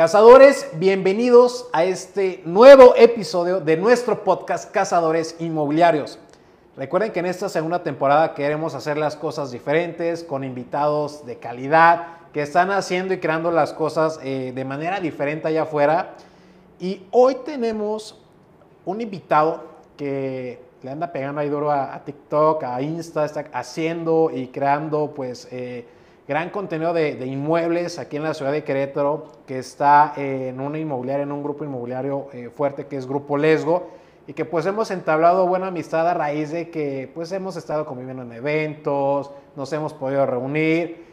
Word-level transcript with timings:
Cazadores, 0.00 0.66
bienvenidos 0.76 1.68
a 1.74 1.84
este 1.84 2.40
nuevo 2.46 2.94
episodio 2.96 3.60
de 3.60 3.76
nuestro 3.76 4.24
podcast 4.24 4.70
Cazadores 4.70 5.36
Inmobiliarios. 5.40 6.18
Recuerden 6.74 7.12
que 7.12 7.20
en 7.20 7.26
esta 7.26 7.50
segunda 7.50 7.82
temporada 7.82 8.32
queremos 8.32 8.74
hacer 8.74 8.96
las 8.96 9.14
cosas 9.14 9.50
diferentes, 9.50 10.24
con 10.24 10.42
invitados 10.42 11.26
de 11.26 11.36
calidad, 11.36 12.16
que 12.32 12.40
están 12.40 12.70
haciendo 12.70 13.12
y 13.12 13.18
creando 13.18 13.50
las 13.50 13.74
cosas 13.74 14.18
eh, 14.22 14.52
de 14.54 14.64
manera 14.64 15.00
diferente 15.00 15.48
allá 15.48 15.64
afuera. 15.64 16.14
Y 16.78 17.02
hoy 17.10 17.36
tenemos 17.44 18.18
un 18.86 19.02
invitado 19.02 19.64
que 19.98 20.62
le 20.82 20.90
anda 20.92 21.12
pegando 21.12 21.42
ahí 21.42 21.50
duro 21.50 21.70
a, 21.70 22.02
TikTok, 22.06 22.64
a 22.64 22.80
Insta, 22.80 23.26
está 23.26 23.44
haciendo 23.52 24.30
y 24.34 24.46
creando 24.46 25.12
pues... 25.14 25.46
Eh, 25.50 25.99
gran 26.30 26.50
contenido 26.50 26.92
de, 26.92 27.16
de, 27.16 27.26
inmuebles 27.26 27.98
aquí 27.98 28.16
en 28.16 28.22
la 28.22 28.34
ciudad 28.34 28.52
de 28.52 28.62
Querétaro, 28.62 29.24
que 29.48 29.58
está 29.58 30.14
eh, 30.16 30.50
en 30.50 30.60
una 30.60 30.78
inmobiliaria, 30.78 31.24
en 31.24 31.32
un 31.32 31.42
grupo 31.42 31.64
inmobiliario 31.64 32.28
eh, 32.32 32.50
fuerte 32.54 32.86
que 32.86 32.96
es 32.96 33.08
Grupo 33.08 33.36
Lesgo, 33.36 33.90
y 34.28 34.32
que 34.32 34.44
pues 34.44 34.64
hemos 34.64 34.92
entablado 34.92 35.44
buena 35.48 35.66
amistad 35.66 36.08
a 36.08 36.14
raíz 36.14 36.52
de 36.52 36.70
que 36.70 37.10
pues 37.12 37.32
hemos 37.32 37.56
estado 37.56 37.84
conviviendo 37.84 38.22
en 38.22 38.30
eventos, 38.30 39.32
nos 39.56 39.72
hemos 39.72 39.92
podido 39.92 40.24
reunir, 40.24 41.04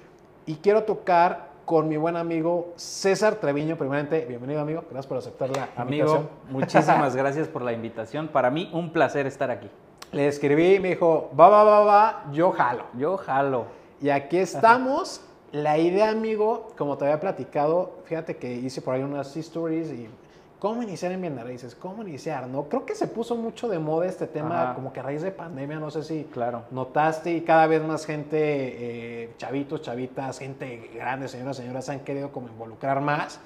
y 0.45 0.57
quiero 0.57 0.83
tocar 0.83 1.47
con 1.65 1.89
mi 1.89 1.97
buen 1.97 2.15
amigo 2.15 2.73
César 2.75 3.37
Treviño, 3.37 3.75
primeramente, 3.75 4.23
bienvenido 4.29 4.61
amigo, 4.61 4.83
gracias 4.83 5.07
por 5.07 5.17
aceptar 5.17 5.49
la 5.49 5.69
amigo, 5.75 6.09
invitación. 6.09 6.29
muchísimas 6.51 7.15
gracias 7.15 7.47
por 7.47 7.63
la 7.63 7.73
invitación, 7.73 8.27
para 8.27 8.51
mí 8.51 8.69
un 8.71 8.93
placer 8.93 9.25
estar 9.25 9.49
aquí. 9.49 9.67
Le 10.11 10.27
escribí, 10.27 10.79
me 10.79 10.89
dijo, 10.89 11.31
va, 11.37 11.49
va, 11.49 11.63
va, 11.63 11.79
va, 11.79 12.25
yo 12.31 12.51
jalo. 12.51 12.83
Yo 12.95 13.17
jalo. 13.17 13.76
Y 14.01 14.09
aquí 14.09 14.37
estamos. 14.37 15.21
La 15.51 15.77
idea, 15.77 16.09
amigo, 16.09 16.73
como 16.77 16.97
te 16.97 17.05
había 17.05 17.19
platicado, 17.21 17.99
fíjate 18.03 18.35
que 18.35 18.53
hice 18.53 18.81
por 18.81 18.93
ahí 18.93 19.01
unas 19.01 19.35
stories 19.35 19.91
y 19.91 20.09
cómo 20.59 20.83
iniciar 20.83 21.13
en 21.13 21.21
bienes 21.21 21.43
raíces, 21.43 21.73
cómo 21.73 22.01
iniciar, 22.03 22.47
¿no? 22.47 22.63
Creo 22.63 22.85
que 22.85 22.95
se 22.95 23.07
puso 23.07 23.37
mucho 23.37 23.69
de 23.69 23.79
moda 23.79 24.07
este 24.07 24.27
tema, 24.27 24.63
Ajá. 24.63 24.75
como 24.75 24.91
que 24.91 24.99
a 24.99 25.03
raíz 25.03 25.21
de 25.21 25.31
pandemia, 25.31 25.79
no 25.79 25.89
sé 25.89 26.03
si 26.03 26.25
claro. 26.25 26.63
notaste 26.71 27.31
y 27.31 27.41
cada 27.41 27.65
vez 27.65 27.81
más 27.81 28.05
gente, 28.05 28.37
eh, 28.39 29.33
chavitos, 29.37 29.81
chavitas, 29.81 30.37
gente 30.39 30.91
grande, 30.93 31.29
señoras, 31.29 31.55
señoras, 31.55 31.85
se 31.85 31.93
han 31.93 32.01
querido 32.01 32.31
como 32.33 32.49
involucrar 32.49 32.99
más. 32.99 33.39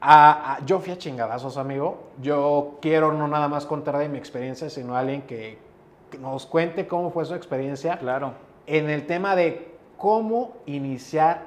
A, 0.00 0.54
a, 0.54 0.64
yo 0.64 0.78
fui 0.78 0.92
a 0.92 0.98
chingadazos, 0.98 1.56
amigo. 1.56 2.10
Yo 2.22 2.78
quiero 2.80 3.12
no 3.12 3.26
nada 3.26 3.48
más 3.48 3.66
contar 3.66 3.98
de 3.98 4.08
mi 4.08 4.16
experiencia, 4.16 4.70
sino 4.70 4.96
alguien 4.96 5.22
que, 5.22 5.58
que 6.08 6.18
nos 6.18 6.46
cuente 6.46 6.86
cómo 6.86 7.10
fue 7.10 7.24
su 7.24 7.34
experiencia. 7.34 7.98
Claro 7.98 8.49
en 8.70 8.88
el 8.88 9.06
tema 9.06 9.34
de 9.34 9.74
cómo 9.98 10.56
iniciar 10.64 11.42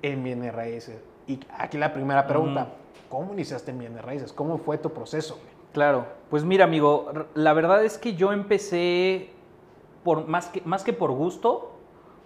en 0.00 0.22
bienes 0.22 0.54
raíces. 0.54 1.00
Y 1.26 1.40
aquí 1.58 1.76
la 1.76 1.92
primera 1.92 2.26
pregunta. 2.26 2.68
¿cómo 3.08 3.32
iniciaste 3.32 3.70
en 3.70 3.78
bienes 3.78 4.04
raíces? 4.04 4.32
¿Cómo 4.32 4.58
fue 4.58 4.78
tu 4.78 4.90
proceso? 4.90 5.38
Claro, 5.72 6.06
pues 6.30 6.44
mira 6.44 6.64
amigo, 6.64 7.10
la 7.34 7.52
verdad 7.52 7.84
es 7.84 7.98
que 7.98 8.14
yo 8.14 8.32
empecé 8.32 9.30
por, 10.04 10.26
más, 10.28 10.48
que, 10.48 10.62
más 10.62 10.84
que 10.84 10.92
por 10.92 11.10
gusto, 11.10 11.72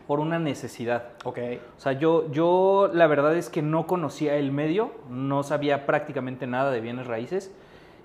por 0.07 0.21
una 0.21 0.39
necesidad. 0.39 1.11
Ok. 1.25 1.39
O 1.77 1.81
sea, 1.81 1.93
yo, 1.93 2.31
yo 2.31 2.91
la 2.93 3.07
verdad 3.07 3.37
es 3.37 3.49
que 3.49 3.63
no 3.63 3.87
conocía 3.87 4.37
el 4.37 4.53
medio, 4.53 4.93
no 5.09 5.43
sabía 5.45 5.87
prácticamente 5.87 6.47
nada 6.47 6.71
de 6.71 6.81
bienes 6.81 7.07
raíces. 7.07 7.55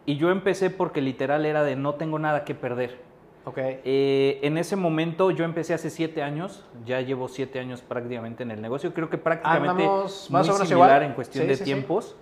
Y 0.05 0.15
yo 0.15 0.29
empecé 0.29 0.69
porque 0.69 1.01
literal 1.01 1.45
era 1.45 1.63
de 1.63 1.75
no 1.75 1.95
tengo 1.95 2.19
nada 2.19 2.45
que 2.45 2.55
perder. 2.55 3.06
Okay. 3.47 3.79
Eh, 3.85 4.39
en 4.41 4.57
ese 4.57 4.75
momento 4.75 5.31
yo 5.31 5.45
empecé 5.45 5.73
hace 5.73 5.89
siete 5.89 6.21
años, 6.21 6.65
ya 6.85 6.99
llevo 6.99 7.29
siete 7.29 7.59
años 7.59 7.81
prácticamente 7.81 8.43
en 8.43 8.51
el 8.51 8.61
negocio, 8.61 8.93
creo 8.93 9.09
que 9.09 9.17
prácticamente 9.17 9.83
Andamos 9.83 10.29
más 10.29 10.45
muy 10.45 10.49
o 10.49 10.53
menos 10.55 10.67
similar 10.67 10.89
igual 10.89 11.03
en 11.03 11.13
cuestión 11.13 11.45
sí, 11.45 11.47
de 11.47 11.55
sí, 11.55 11.63
tiempos. 11.63 12.07
Sí. 12.07 12.15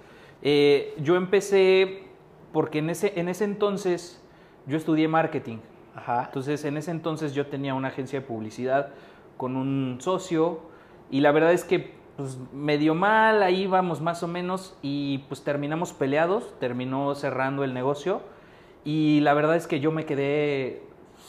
Eh, 0.44 0.94
yo 1.00 1.16
empecé 1.16 2.04
porque 2.54 2.78
en 2.78 2.92
ese, 2.92 3.20
en 3.20 3.28
ese 3.28 3.44
entonces 3.44 4.24
yo 4.68 4.78
estudié 4.78 5.08
marketing. 5.08 5.58
Ajá. 5.96 6.26
Entonces 6.26 6.64
en 6.64 6.78
ese 6.78 6.92
entonces 6.92 7.34
yo 7.34 7.48
tenía 7.48 7.74
una 7.74 7.88
agencia 7.88 8.20
de 8.20 8.26
publicidad 8.28 8.90
con 9.36 9.56
un 9.56 9.98
socio 10.02 10.60
y 11.10 11.22
la 11.22 11.32
verdad 11.32 11.54
es 11.54 11.64
que 11.64 11.96
pues 12.18 12.38
medio 12.54 12.94
mal, 12.94 13.42
ahí 13.42 13.64
íbamos 13.64 14.00
más 14.00 14.22
o 14.22 14.28
menos 14.28 14.78
y 14.84 15.26
pues 15.28 15.44
terminamos 15.44 15.92
peleados, 15.92 16.54
terminó 16.60 17.16
cerrando 17.16 17.64
el 17.64 17.74
negocio 17.74 18.22
y 18.84 19.22
la 19.22 19.34
verdad 19.34 19.56
es 19.56 19.66
que 19.66 19.80
yo 19.80 19.92
me 19.92 20.06
quedé 20.06 20.84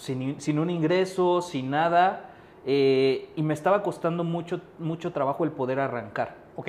sin, 0.07 0.41
sin, 0.41 0.59
un 0.59 0.71
ingreso, 0.71 1.43
sin 1.43 1.71
nada, 1.71 2.31
eh, 2.65 3.29
y 3.35 3.43
me 3.43 3.55
estaba 3.55 3.83
costando 3.83 4.23
mucho, 4.23 4.61
mucho 4.79 5.13
trabajo 5.13 5.45
el 5.45 5.51
poder 5.51 5.81
arrancar. 5.81 6.37
Ok. 6.55 6.69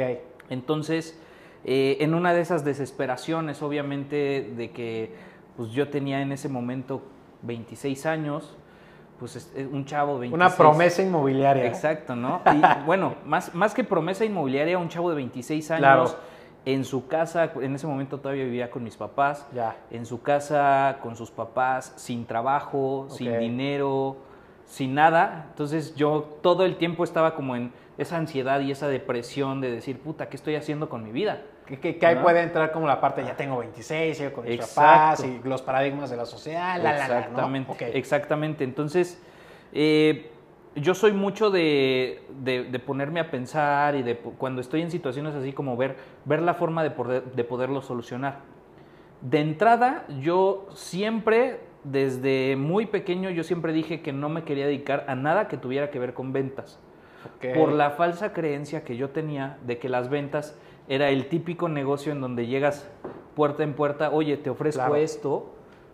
Entonces, 0.50 1.20
eh, 1.64 1.98
en 2.00 2.14
una 2.14 2.34
de 2.34 2.42
esas 2.42 2.66
desesperaciones, 2.66 3.62
obviamente, 3.62 4.54
de 4.58 4.72
que 4.72 5.14
pues, 5.56 5.72
yo 5.72 5.90
tenía 5.90 6.22
en 6.22 6.32
ese 6.32 6.50
momento 6.50 7.04
26 7.44 8.06
años, 8.08 8.56
pues 9.20 9.52
un 9.72 9.86
chavo 9.86 10.14
de 10.16 10.30
26. 10.30 10.34
Una 10.34 10.56
promesa 10.56 11.02
inmobiliaria. 11.04 11.66
Exacto, 11.66 12.16
¿no? 12.16 12.42
Y 12.46 12.62
bueno, 12.86 13.16
más, 13.26 13.54
más 13.54 13.74
que 13.74 13.84
promesa 13.84 14.26
inmobiliaria, 14.26 14.78
un 14.78 14.90
chavo 14.90 15.10
de 15.10 15.16
26 15.16 15.72
años. 15.72 15.80
Claro 15.80 16.37
en 16.68 16.84
su 16.84 17.08
casa, 17.08 17.54
en 17.62 17.76
ese 17.76 17.88
momento 17.88 18.20
todavía 18.20 18.44
vivía 18.44 18.70
con 18.70 18.84
mis 18.84 18.98
papás, 18.98 19.48
ya. 19.56 19.78
en 19.90 20.06
su 20.06 20.22
casa 20.22 20.98
con 21.02 21.16
sus 21.16 21.32
papás, 21.32 21.94
sin 21.96 22.26
trabajo, 22.26 23.08
sin 23.10 23.40
dinero, 23.40 24.18
sin 24.66 24.94
nada. 24.94 25.46
Entonces 25.52 25.96
yo 25.96 26.40
todo 26.42 26.66
el 26.66 26.76
tiempo 26.76 27.06
estaba 27.06 27.36
como 27.36 27.56
en 27.56 27.72
esa 27.98 28.18
ansiedad 28.18 28.60
y 28.60 28.72
esa 28.72 28.90
depresión 28.90 29.62
de 29.62 29.72
decir, 29.72 29.98
puta, 30.02 30.28
¿qué 30.28 30.36
estoy 30.36 30.56
haciendo 30.56 30.90
con 30.90 31.06
mi 31.06 31.14
vida? 31.14 31.42
Que, 31.66 31.80
que, 31.80 31.98
que 31.98 32.06
ahí 32.06 32.16
¿No? 32.16 32.24
puede 32.24 32.42
entrar 32.42 32.74
como 32.74 32.86
la 32.86 33.00
parte, 33.00 33.24
ya 33.24 33.38
tengo 33.38 33.58
26, 33.60 34.18
sigo 34.18 34.34
con 34.34 34.44
mis 34.44 34.56
Exacto. 34.56 34.76
papás 34.76 35.24
y 35.26 35.40
los 35.48 35.62
paradigmas 35.62 36.10
de 36.10 36.18
la 36.18 36.26
sociedad, 36.26 36.82
la, 36.84 36.92
la, 36.92 36.98
la, 36.98 37.08
¿no? 37.08 37.18
Exactamente, 37.20 37.72
Ok. 37.72 37.82
exactamente. 37.94 38.64
Entonces, 38.66 39.22
eh, 39.72 40.32
yo 40.82 40.94
soy 40.96 41.12
mucho 41.14 41.50
de, 41.50 42.22
de- 42.44 42.64
de 42.66 42.80
ponerme 42.80 43.20
a 43.20 43.30
pensar 43.32 43.96
y 43.96 44.04
de 44.04 44.16
cuando 44.18 44.62
estoy 44.62 44.82
en 44.82 44.92
situaciones 44.92 45.36
así 45.36 45.54
como 45.54 45.76
ver, 45.78 45.96
ver 46.26 46.42
la 46.42 46.54
forma 46.54 46.84
de, 46.84 46.92
poder, 46.92 47.24
de 47.24 47.44
poderlo 47.44 47.82
solucionar. 47.82 48.40
De 49.22 49.40
entrada, 49.40 50.06
yo 50.22 50.68
siempre, 50.74 51.60
desde 51.84 52.56
muy 52.56 52.86
pequeño, 52.86 53.30
yo 53.32 53.44
siempre 53.44 53.74
dije 53.74 54.02
que 54.02 54.14
no 54.14 54.30
me 54.30 54.44
quería 54.44 54.66
dedicar 54.68 55.06
a 55.08 55.16
nada 55.16 55.48
que 55.48 55.58
tuviera 55.58 55.90
que 55.90 56.00
ver 56.00 56.14
con 56.14 56.34
ventas. 56.34 56.80
Por 57.56 57.72
la 57.74 57.90
falsa 57.92 58.32
creencia 58.32 58.84
que 58.84 58.96
yo 58.96 59.10
tenía 59.10 59.58
de 59.66 59.80
que 59.80 59.90
las 59.90 60.10
ventas 60.10 60.58
era 60.88 61.10
el 61.10 61.28
típico 61.28 61.68
negocio 61.68 62.12
en 62.12 62.22
donde 62.22 62.46
llegas 62.48 62.88
puerta 63.36 63.64
en 63.64 63.74
puerta, 63.74 64.12
oye, 64.12 64.38
te 64.38 64.50
ofrezco 64.50 64.80
Claro. 64.82 64.96
esto. 64.96 65.54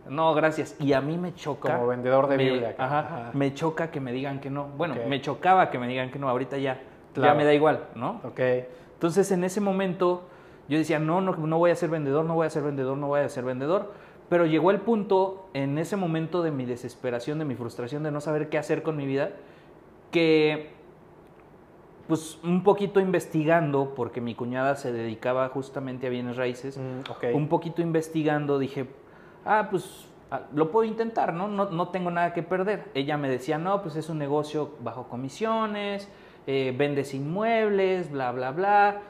No, 0.10 0.34
gracias. 0.34 0.76
Y 0.80 0.94
a 0.94 1.02
mí 1.02 1.18
me 1.18 1.34
choca. 1.34 1.76
Como 1.76 1.88
vendedor 1.88 2.28
de 2.28 2.38
me- 2.38 2.44
Biblia. 2.44 2.76
Ajá, 2.78 3.00
Ajá. 3.00 3.32
Me 3.34 3.54
choca 3.54 3.90
que 3.92 4.00
me 4.00 4.12
digan 4.12 4.40
que 4.40 4.50
no. 4.50 4.68
Bueno, 4.78 4.96
me 5.08 5.22
chocaba 5.22 5.70
que 5.70 5.80
me 5.80 5.88
digan 5.88 6.12
que 6.12 6.20
no. 6.20 6.30
Ahorita 6.30 6.58
ya, 6.58 6.82
ya 7.16 7.34
me 7.34 7.46
da 7.46 7.54
igual, 7.54 7.86
¿no? 7.96 8.20
Ok. 8.26 8.40
Entonces 8.94 9.32
en 9.32 9.44
ese 9.44 9.62
momento 9.62 10.24
yo 10.70 10.78
decía, 10.78 11.00
no, 11.00 11.22
no, 11.22 11.36
no 11.36 11.58
voy 11.58 11.72
a 11.72 11.76
ser 11.76 11.90
vendedor, 11.90 12.26
no 12.26 12.36
voy 12.36 12.48
a 12.48 12.50
ser 12.50 12.64
vendedor, 12.64 12.98
no 12.98 13.08
voy 13.08 13.22
a 13.22 13.30
ser 13.30 13.44
vendedor. 13.44 13.92
Pero 14.30 14.46
llegó 14.46 14.72
el 14.72 14.80
punto, 14.80 15.48
en 15.54 15.78
ese 15.78 15.96
momento 15.98 16.42
de 16.42 16.52
mi 16.52 16.66
desesperación, 16.66 17.38
de 17.40 17.46
mi 17.46 17.56
frustración, 17.56 18.04
de 18.04 18.12
no 18.12 18.22
saber 18.22 18.50
qué 18.50 18.58
hacer 18.58 18.82
con 18.82 18.96
mi 18.98 19.06
vida, 19.06 19.32
que 20.12 20.72
pues 22.08 22.38
un 22.44 22.64
poquito 22.64 23.00
investigando, 23.00 23.94
porque 23.96 24.20
mi 24.22 24.36
cuñada 24.36 24.76
se 24.76 24.92
dedicaba 24.92 25.48
justamente 25.50 26.08
a 26.08 26.10
bienes 26.10 26.36
raíces, 26.36 26.78
Mm, 26.78 27.36
un 27.36 27.48
poquito 27.48 27.82
investigando 27.82 28.60
dije, 28.60 28.88
ah, 29.46 29.68
pues 29.70 30.06
ah, 30.32 30.42
lo 30.54 30.72
puedo 30.72 30.86
intentar, 30.86 31.34
¿no? 31.34 31.48
¿no? 31.48 31.70
No 31.70 31.90
tengo 31.90 32.12
nada 32.12 32.34
que 32.34 32.44
perder. 32.44 32.86
Ella 32.94 33.18
me 33.18 33.30
decía, 33.30 33.58
no, 33.58 33.82
pues 33.82 33.96
es 33.96 34.10
un 34.10 34.18
negocio 34.18 34.72
bajo 34.82 35.08
comisiones, 35.08 36.10
eh, 36.48 36.74
vendes 36.78 37.14
inmuebles, 37.14 38.12
bla, 38.12 38.32
bla, 38.32 38.52
bla. 38.52 39.02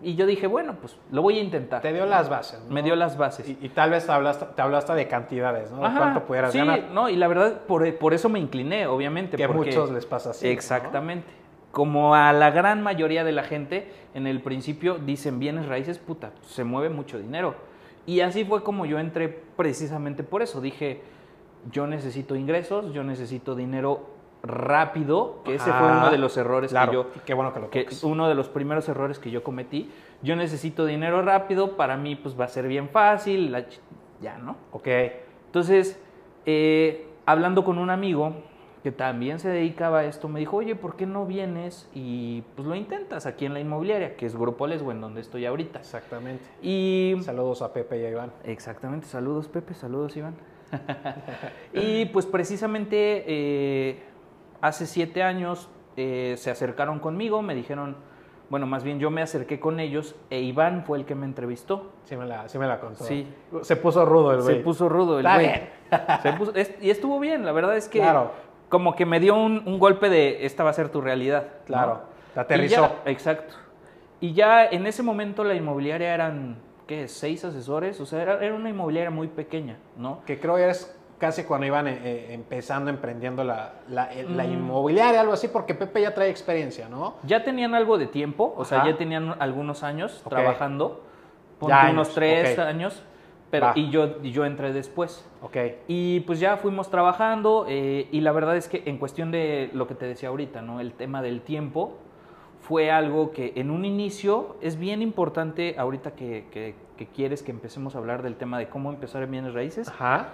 Y 0.00 0.14
yo 0.14 0.26
dije, 0.26 0.46
bueno, 0.46 0.76
pues 0.80 0.96
lo 1.10 1.22
voy 1.22 1.38
a 1.38 1.42
intentar. 1.42 1.82
Te 1.82 1.92
dio 1.92 2.06
las 2.06 2.28
bases. 2.28 2.60
¿no? 2.64 2.72
Me 2.72 2.84
dio 2.84 2.94
las 2.94 3.18
bases. 3.18 3.48
Y, 3.48 3.58
y 3.60 3.68
tal 3.70 3.90
vez 3.90 4.06
te 4.06 4.12
hablaste, 4.12 4.46
te 4.54 4.62
hablaste 4.62 4.92
de 4.94 5.08
cantidades, 5.08 5.72
¿no? 5.72 5.78
De 5.88 5.96
cuánto 5.96 6.24
pudieras 6.24 6.52
sí, 6.52 6.58
ganar. 6.58 6.84
no, 6.92 7.08
y 7.08 7.16
la 7.16 7.26
verdad, 7.26 7.62
por, 7.66 7.92
por 7.98 8.14
eso 8.14 8.28
me 8.28 8.38
incliné, 8.38 8.86
obviamente. 8.86 9.36
Que 9.36 9.42
a 9.44 9.48
porque- 9.48 9.70
muchos 9.70 9.90
les 9.90 10.06
pasa 10.06 10.30
así. 10.30 10.46
¿no? 10.46 10.52
Exactamente. 10.52 11.26
Como 11.72 12.14
a 12.14 12.32
la 12.32 12.50
gran 12.50 12.80
mayoría 12.80 13.24
de 13.24 13.32
la 13.32 13.42
gente, 13.42 13.92
en 14.14 14.28
el 14.28 14.40
principio 14.40 14.98
dicen 14.98 15.40
bienes 15.40 15.66
raíces, 15.66 15.98
puta, 15.98 16.30
se 16.46 16.62
mueve 16.62 16.90
mucho 16.94 17.18
dinero. 17.18 17.56
Y 18.08 18.22
así 18.22 18.46
fue 18.46 18.62
como 18.62 18.86
yo 18.86 18.98
entré 18.98 19.28
precisamente 19.28 20.22
por 20.22 20.40
eso. 20.40 20.62
Dije, 20.62 21.02
yo 21.70 21.86
necesito 21.86 22.36
ingresos, 22.36 22.94
yo 22.94 23.04
necesito 23.04 23.54
dinero 23.54 24.06
rápido, 24.42 25.42
que 25.44 25.56
ese 25.56 25.70
fue 25.70 25.92
uno 25.92 26.10
de 26.10 26.16
los 26.16 26.34
errores 26.38 26.70
Claro, 26.70 26.90
que 26.90 26.94
yo... 26.94 27.24
qué 27.26 27.34
bueno 27.34 27.52
que 27.52 27.60
lo 27.60 27.68
Que 27.68 27.86
uno 28.04 28.26
de 28.26 28.34
los 28.34 28.48
primeros 28.48 28.88
errores 28.88 29.18
que 29.18 29.30
yo 29.30 29.42
cometí. 29.42 29.90
Yo 30.22 30.36
necesito 30.36 30.86
dinero 30.86 31.20
rápido, 31.20 31.76
para 31.76 31.98
mí 31.98 32.16
pues 32.16 32.40
va 32.40 32.46
a 32.46 32.48
ser 32.48 32.66
bien 32.66 32.88
fácil, 32.88 33.52
la 33.52 33.66
ya, 34.22 34.38
¿no? 34.38 34.56
Ok. 34.72 34.88
Entonces, 35.44 36.00
eh, 36.46 37.08
hablando 37.26 37.62
con 37.62 37.76
un 37.76 37.90
amigo, 37.90 38.36
que 38.88 38.92
también 38.92 39.38
se 39.38 39.50
dedicaba 39.50 39.98
a 39.98 40.04
esto, 40.06 40.28
me 40.28 40.40
dijo, 40.40 40.56
oye, 40.56 40.74
¿por 40.74 40.96
qué 40.96 41.04
no 41.04 41.26
vienes 41.26 41.86
y 41.92 42.42
pues 42.56 42.66
lo 42.66 42.74
intentas 42.74 43.26
aquí 43.26 43.44
en 43.44 43.52
la 43.52 43.60
inmobiliaria, 43.60 44.16
que 44.16 44.24
es 44.24 44.34
Grupo 44.34 44.66
Lesbo, 44.66 44.92
en 44.92 45.02
donde 45.02 45.20
estoy 45.20 45.44
ahorita? 45.44 45.80
Exactamente. 45.80 46.42
Y 46.62 47.14
Saludos 47.20 47.60
a 47.60 47.70
Pepe 47.74 48.00
y 48.00 48.06
a 48.06 48.10
Iván. 48.10 48.32
Exactamente, 48.44 49.06
saludos 49.06 49.46
Pepe, 49.48 49.74
saludos 49.74 50.16
Iván. 50.16 50.36
y 51.74 52.06
pues 52.06 52.24
precisamente 52.24 53.24
eh, 53.26 54.02
hace 54.62 54.86
siete 54.86 55.22
años 55.22 55.68
eh, 55.98 56.36
se 56.38 56.50
acercaron 56.50 56.98
conmigo, 56.98 57.42
me 57.42 57.54
dijeron, 57.54 57.94
bueno, 58.48 58.66
más 58.66 58.84
bien 58.84 58.98
yo 58.98 59.10
me 59.10 59.20
acerqué 59.20 59.60
con 59.60 59.80
ellos 59.80 60.14
e 60.30 60.40
Iván 60.40 60.84
fue 60.86 60.96
el 60.96 61.04
que 61.04 61.14
me 61.14 61.26
entrevistó. 61.26 61.92
Sí 62.04 62.16
me 62.16 62.24
la, 62.24 62.48
sí 62.48 62.58
me 62.58 62.66
la 62.66 62.80
contó. 62.80 63.04
Sí. 63.04 63.28
Se 63.60 63.76
puso 63.76 64.06
rudo 64.06 64.32
el 64.32 64.40
Se 64.40 64.52
güey. 64.52 64.62
puso 64.62 64.88
rudo 64.88 65.18
el 65.18 65.26
güey. 65.26 65.68
Se 66.54 66.76
y 66.80 66.88
estuvo 66.88 67.20
bien, 67.20 67.44
la 67.44 67.52
verdad 67.52 67.76
es 67.76 67.86
que 67.86 67.98
Claro. 67.98 68.47
Como 68.68 68.94
que 68.94 69.06
me 69.06 69.20
dio 69.20 69.34
un, 69.34 69.62
un 69.66 69.78
golpe 69.78 70.08
de 70.10 70.44
esta 70.46 70.64
va 70.64 70.70
a 70.70 70.74
ser 70.74 70.88
tu 70.90 71.00
realidad. 71.00 71.44
¿no? 71.60 71.64
Claro. 71.66 72.00
Te 72.34 72.40
aterrizó. 72.40 72.82
ya- 73.04 73.10
exacto. 73.10 73.54
Y 74.20 74.32
ya 74.32 74.66
en 74.66 74.86
ese 74.86 75.02
momento 75.02 75.44
la 75.44 75.54
inmobiliaria 75.54 76.12
eran, 76.12 76.56
¿qué? 76.86 77.06
Seis 77.08 77.44
asesores, 77.44 78.00
o 78.00 78.06
sea, 78.06 78.20
era, 78.22 78.44
era 78.44 78.54
una 78.54 78.68
inmobiliaria 78.68 79.10
muy 79.10 79.28
pequeña, 79.28 79.76
¿no? 79.96 80.20
Que 80.26 80.40
creo 80.40 80.56
que 80.56 80.68
es 80.68 80.94
casi 81.18 81.44
cuando 81.44 81.66
iban 81.66 81.86
eh, 81.88 81.98
eh, 82.04 82.26
empezando, 82.30 82.90
emprendiendo 82.90 83.42
la, 83.44 83.72
la, 83.88 84.12
eh, 84.12 84.24
la 84.28 84.44
Mm. 84.44 84.52
inmobiliaria, 84.52 85.20
algo 85.20 85.32
así, 85.32 85.48
porque 85.48 85.74
Pepe 85.74 86.02
ya 86.02 86.14
trae 86.14 86.30
experiencia, 86.30 86.88
¿no? 86.88 87.14
Ya 87.24 87.42
tenían 87.44 87.74
algo 87.74 87.96
de 87.98 88.06
tiempo, 88.06 88.54
o 88.56 88.64
sea, 88.64 88.84
ya 88.84 88.96
tenían 88.96 89.34
algunos 89.40 89.82
años 89.82 90.22
trabajando, 90.28 91.02
ponte 91.58 91.74
unos 91.90 92.14
tres 92.14 92.58
años, 92.58 93.02
pero 93.50 93.72
y 93.74 93.90
yo, 93.90 94.16
y 94.22 94.30
yo 94.30 94.44
entré 94.44 94.72
después. 94.72 95.24
Ok. 95.42 95.56
Y 95.88 96.20
pues 96.20 96.38
ya 96.40 96.56
fuimos 96.58 96.90
trabajando 96.90 97.64
eh, 97.68 98.08
y 98.12 98.20
la 98.20 98.32
verdad 98.32 98.56
es 98.56 98.68
que 98.68 98.82
en 98.86 98.98
cuestión 98.98 99.30
de 99.30 99.70
lo 99.72 99.86
que 99.86 99.94
te 99.94 100.06
decía 100.06 100.28
ahorita, 100.28 100.60
¿no? 100.62 100.80
El 100.80 100.92
tema 100.92 101.22
del 101.22 101.40
tiempo 101.40 101.94
fue 102.60 102.90
algo 102.90 103.30
que 103.30 103.52
en 103.56 103.70
un 103.70 103.84
inicio 103.84 104.56
es 104.60 104.78
bien 104.78 105.00
importante 105.00 105.76
ahorita 105.78 106.12
que, 106.12 106.46
que- 106.50 106.74
que 106.98 107.06
quieres 107.06 107.44
que 107.44 107.52
empecemos 107.52 107.94
a 107.94 107.98
hablar 107.98 108.22
del 108.24 108.34
tema 108.34 108.58
de 108.58 108.68
cómo 108.68 108.90
empezar 108.90 109.22
en 109.22 109.30
bienes 109.30 109.54
raíces. 109.54 109.88
Ajá. 109.88 110.30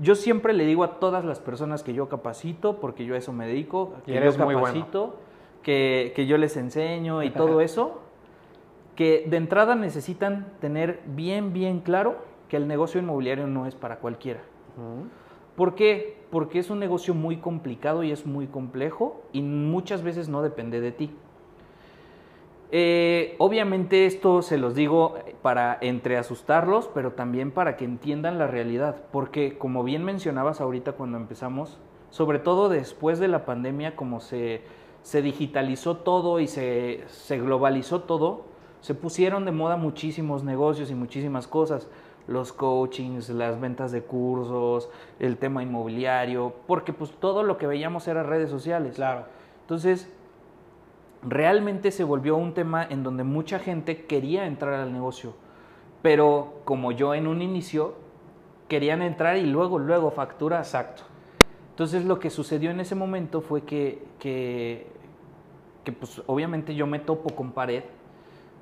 Yo 0.00 0.16
siempre 0.16 0.52
le 0.52 0.64
digo 0.66 0.82
a 0.82 0.98
todas 0.98 1.24
las 1.24 1.38
personas 1.38 1.84
que 1.84 1.94
yo 1.94 2.08
capacito, 2.08 2.78
porque 2.80 3.04
yo 3.04 3.14
a 3.14 3.18
eso 3.18 3.32
me 3.32 3.46
dedico, 3.46 3.94
que 4.04 4.16
eres 4.16 4.36
yo 4.36 4.44
muy 4.44 4.54
bueno. 4.54 4.66
capacito, 4.74 5.16
que, 5.62 6.12
que 6.16 6.26
yo 6.26 6.36
les 6.36 6.56
enseño 6.56 7.22
y 7.22 7.30
todo 7.44 7.60
eso, 7.60 8.00
que 8.96 9.24
de 9.28 9.36
entrada 9.36 9.74
necesitan 9.76 10.46
tener 10.60 11.00
bien, 11.06 11.52
bien 11.52 11.78
claro 11.80 12.16
que 12.50 12.56
el 12.56 12.66
negocio 12.66 13.00
inmobiliario 13.00 13.46
no 13.46 13.66
es 13.66 13.74
para 13.74 14.00
cualquiera. 14.00 14.40
¿Por 15.56 15.74
qué? 15.76 16.18
Porque 16.30 16.58
es 16.58 16.68
un 16.68 16.80
negocio 16.80 17.14
muy 17.14 17.36
complicado 17.36 18.02
y 18.02 18.10
es 18.10 18.26
muy 18.26 18.48
complejo 18.48 19.22
y 19.32 19.40
muchas 19.40 20.02
veces 20.02 20.28
no 20.28 20.42
depende 20.42 20.80
de 20.80 20.92
ti. 20.92 21.10
Eh, 22.72 23.36
obviamente 23.38 24.06
esto 24.06 24.42
se 24.42 24.58
los 24.58 24.74
digo 24.74 25.14
para 25.42 25.78
entre 25.80 26.18
asustarlos, 26.18 26.88
pero 26.92 27.12
también 27.12 27.50
para 27.52 27.76
que 27.76 27.84
entiendan 27.84 28.38
la 28.38 28.46
realidad, 28.46 28.96
porque 29.12 29.56
como 29.56 29.82
bien 29.82 30.04
mencionabas 30.04 30.60
ahorita 30.60 30.92
cuando 30.92 31.18
empezamos, 31.18 31.78
sobre 32.10 32.38
todo 32.38 32.68
después 32.68 33.18
de 33.18 33.28
la 33.28 33.44
pandemia, 33.44 33.96
como 33.96 34.20
se, 34.20 34.62
se 35.02 35.22
digitalizó 35.22 35.98
todo 35.98 36.40
y 36.40 36.46
se, 36.46 37.04
se 37.08 37.38
globalizó 37.38 38.02
todo, 38.02 38.44
se 38.80 38.94
pusieron 38.94 39.44
de 39.44 39.52
moda 39.52 39.76
muchísimos 39.76 40.42
negocios 40.42 40.90
y 40.90 40.94
muchísimas 40.94 41.46
cosas, 41.46 41.88
los 42.30 42.52
coachings, 42.52 43.28
las 43.30 43.60
ventas 43.60 43.90
de 43.90 44.02
cursos, 44.02 44.88
el 45.18 45.36
tema 45.36 45.64
inmobiliario, 45.64 46.54
porque 46.68 46.92
pues 46.92 47.10
todo 47.10 47.42
lo 47.42 47.58
que 47.58 47.66
veíamos 47.66 48.06
era 48.06 48.22
redes 48.22 48.48
sociales. 48.50 48.94
Claro. 48.94 49.24
Entonces, 49.62 50.08
realmente 51.22 51.90
se 51.90 52.04
volvió 52.04 52.36
un 52.36 52.54
tema 52.54 52.86
en 52.88 53.02
donde 53.02 53.24
mucha 53.24 53.58
gente 53.58 54.04
quería 54.06 54.46
entrar 54.46 54.74
al 54.74 54.92
negocio, 54.92 55.34
pero 56.02 56.60
como 56.64 56.92
yo 56.92 57.14
en 57.14 57.26
un 57.26 57.42
inicio, 57.42 57.94
querían 58.68 59.02
entrar 59.02 59.36
y 59.36 59.46
luego, 59.46 59.80
luego 59.80 60.12
facturar. 60.12 60.60
Exacto. 60.60 61.02
Entonces 61.70 62.04
lo 62.04 62.20
que 62.20 62.30
sucedió 62.30 62.70
en 62.70 62.78
ese 62.78 62.94
momento 62.94 63.40
fue 63.40 63.62
que, 63.62 64.06
que, 64.20 64.86
que, 65.82 65.90
pues 65.90 66.22
obviamente 66.26 66.76
yo 66.76 66.86
me 66.86 67.00
topo 67.00 67.34
con 67.34 67.50
pared 67.50 67.82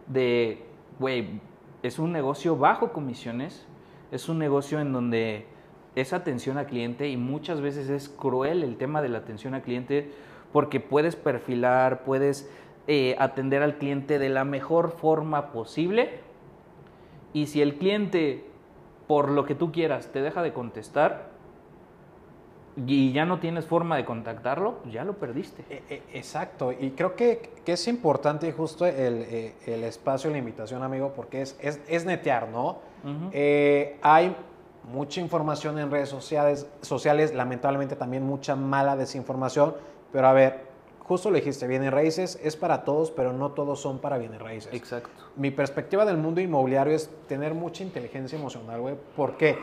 de, 0.07 0.65
güey, 0.99 1.41
es 1.83 1.99
un 1.99 2.13
negocio 2.13 2.57
bajo 2.57 2.93
comisiones, 2.93 3.67
es 4.11 4.29
un 4.29 4.39
negocio 4.39 4.81
en 4.81 4.93
donde 4.93 5.47
es 5.95 6.13
atención 6.13 6.59
al 6.59 6.67
cliente 6.67 7.09
y 7.09 7.17
muchas 7.17 7.61
veces 7.61 7.89
es 7.89 8.09
cruel 8.09 8.63
el 8.63 8.77
tema 8.77 9.03
de 9.03 9.09
la 9.09 9.19
atención 9.19 9.55
al 9.55 9.63
cliente 9.63 10.11
porque 10.53 10.81
puedes 10.81 11.17
perfilar, 11.17 12.05
puedes 12.05 12.51
eh, 12.87 13.17
atender 13.19 13.63
al 13.63 13.79
cliente 13.79 14.19
de 14.19 14.29
la 14.29 14.45
mejor 14.45 14.93
forma 14.93 15.53
posible 15.53 16.21
y 17.33 17.47
si 17.47 17.61
el 17.61 17.75
cliente, 17.75 18.45
por 19.07 19.31
lo 19.31 19.45
que 19.45 19.55
tú 19.55 19.73
quieras, 19.73 20.11
te 20.13 20.23
deja 20.23 20.43
de 20.43 20.53
contestar 20.53 21.28
y 22.87 23.13
ya 23.13 23.25
no 23.25 23.41
tienes 23.41 23.67
forma 23.67 23.97
de 23.97 24.05
contactarlo, 24.05 24.77
ya 24.91 25.05
lo 25.05 25.15
perdiste. 25.15 25.65
E- 25.69 25.83
e- 25.91 26.03
Exacto, 26.15 26.73
y 26.73 26.91
creo 26.91 27.17
que, 27.17 27.51
que 27.65 27.73
es 27.73 27.89
importante 27.89 28.53
justo 28.53 28.87
el, 28.87 29.25
eh, 29.29 29.55
el 29.67 29.85
espacio, 29.85 30.31
la 30.31 30.39
invitación, 30.39 30.83
amigo, 30.83 31.13
porque 31.15 31.43
es, 31.43 31.57
es, 31.61 31.81
es 31.89 32.05
netear, 32.05 32.49
¿no? 32.49 32.79
Ujú. 33.05 33.31
Eh, 33.33 33.99
hay 34.03 34.35
mucha 34.93 35.21
información 35.21 35.79
en 35.79 35.91
redes 35.91 36.09
sociales, 36.09 36.67
sociales, 36.83 37.35
lamentablemente 37.35 37.97
también 37.97 38.23
mucha 38.25 38.55
mala 38.57 38.97
desinformación, 38.97 39.75
pero 40.13 40.29
a 40.29 40.33
ver, 40.33 40.69
justo 41.01 41.31
lo 41.31 41.37
dijiste, 41.37 41.67
bienes 41.67 41.93
raíces 41.93 42.39
es 42.43 42.57
para 42.57 42.85
todos, 42.85 43.11
pero 43.11 43.33
no 43.33 43.51
todos 43.53 43.81
son 43.81 43.99
para 43.99 44.19
bienes 44.19 44.41
raíces. 44.41 44.73
Exacto. 44.73 45.11
Mi 45.37 45.51
perspectiva 45.51 46.05
del 46.05 46.17
mundo 46.17 46.41
inmobiliario 46.41 46.95
es 46.95 47.11
tener 47.27 47.55
mucha 47.55 47.83
inteligencia 47.83 48.39
emocional, 48.39 48.81
güey, 48.81 48.95
porque 49.17 49.59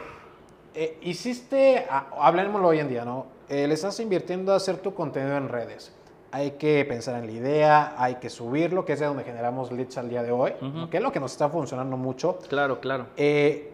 eh, 0.75 0.97
hiciste, 1.01 1.85
ah, 1.89 2.07
hablemoslo 2.19 2.67
hoy 2.67 2.79
en 2.79 2.89
día, 2.89 3.05
¿no? 3.05 3.27
Eh, 3.49 3.67
le 3.67 3.73
estás 3.73 3.99
invirtiendo 3.99 4.53
a 4.53 4.57
hacer 4.57 4.77
tu 4.77 4.93
contenido 4.93 5.37
en 5.37 5.49
redes. 5.49 5.93
Hay 6.31 6.51
que 6.51 6.83
pensar 6.85 7.15
en 7.15 7.27
la 7.27 7.31
idea, 7.31 7.95
hay 7.97 8.15
que 8.15 8.29
subirlo, 8.29 8.83
que 8.83 8.93
es 8.93 8.99
de 8.99 9.05
donde 9.05 9.23
generamos 9.23 9.71
leads 9.71 9.97
al 9.97 10.09
día 10.09 10.21
de 10.21 10.31
hoy, 10.31 10.51
Ujú. 10.57 10.67
¿no? 10.77 10.89
que 10.89 10.97
es 10.97 11.03
lo 11.03 11.11
que 11.11 11.19
nos 11.19 11.31
está 11.31 11.47
funcionando 11.49 11.95
mucho. 11.95 12.39
Claro, 12.49 12.81
claro. 12.81 13.07
Eh, 13.15 13.71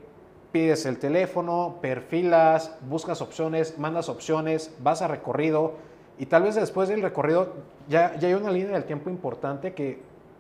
pides 0.51 0.85
el 0.85 0.99
teléfono, 0.99 1.77
perfilas, 1.81 2.75
buscas 2.87 3.21
opciones, 3.21 3.79
mandas 3.79 4.09
opciones, 4.09 4.75
vas 4.83 5.01
a 5.01 5.07
recorrido 5.07 5.73
y 6.19 6.27
tal 6.27 6.43
vez 6.43 6.55
después 6.55 6.89
del 6.89 7.01
recorrido 7.01 7.53
ya, 7.87 8.15
ya 8.19 8.27
hay 8.27 8.33
una 8.35 8.51
línea 8.51 8.73
del 8.73 8.83
tiempo 8.83 9.09
importante 9.09 9.73
que 9.73 9.99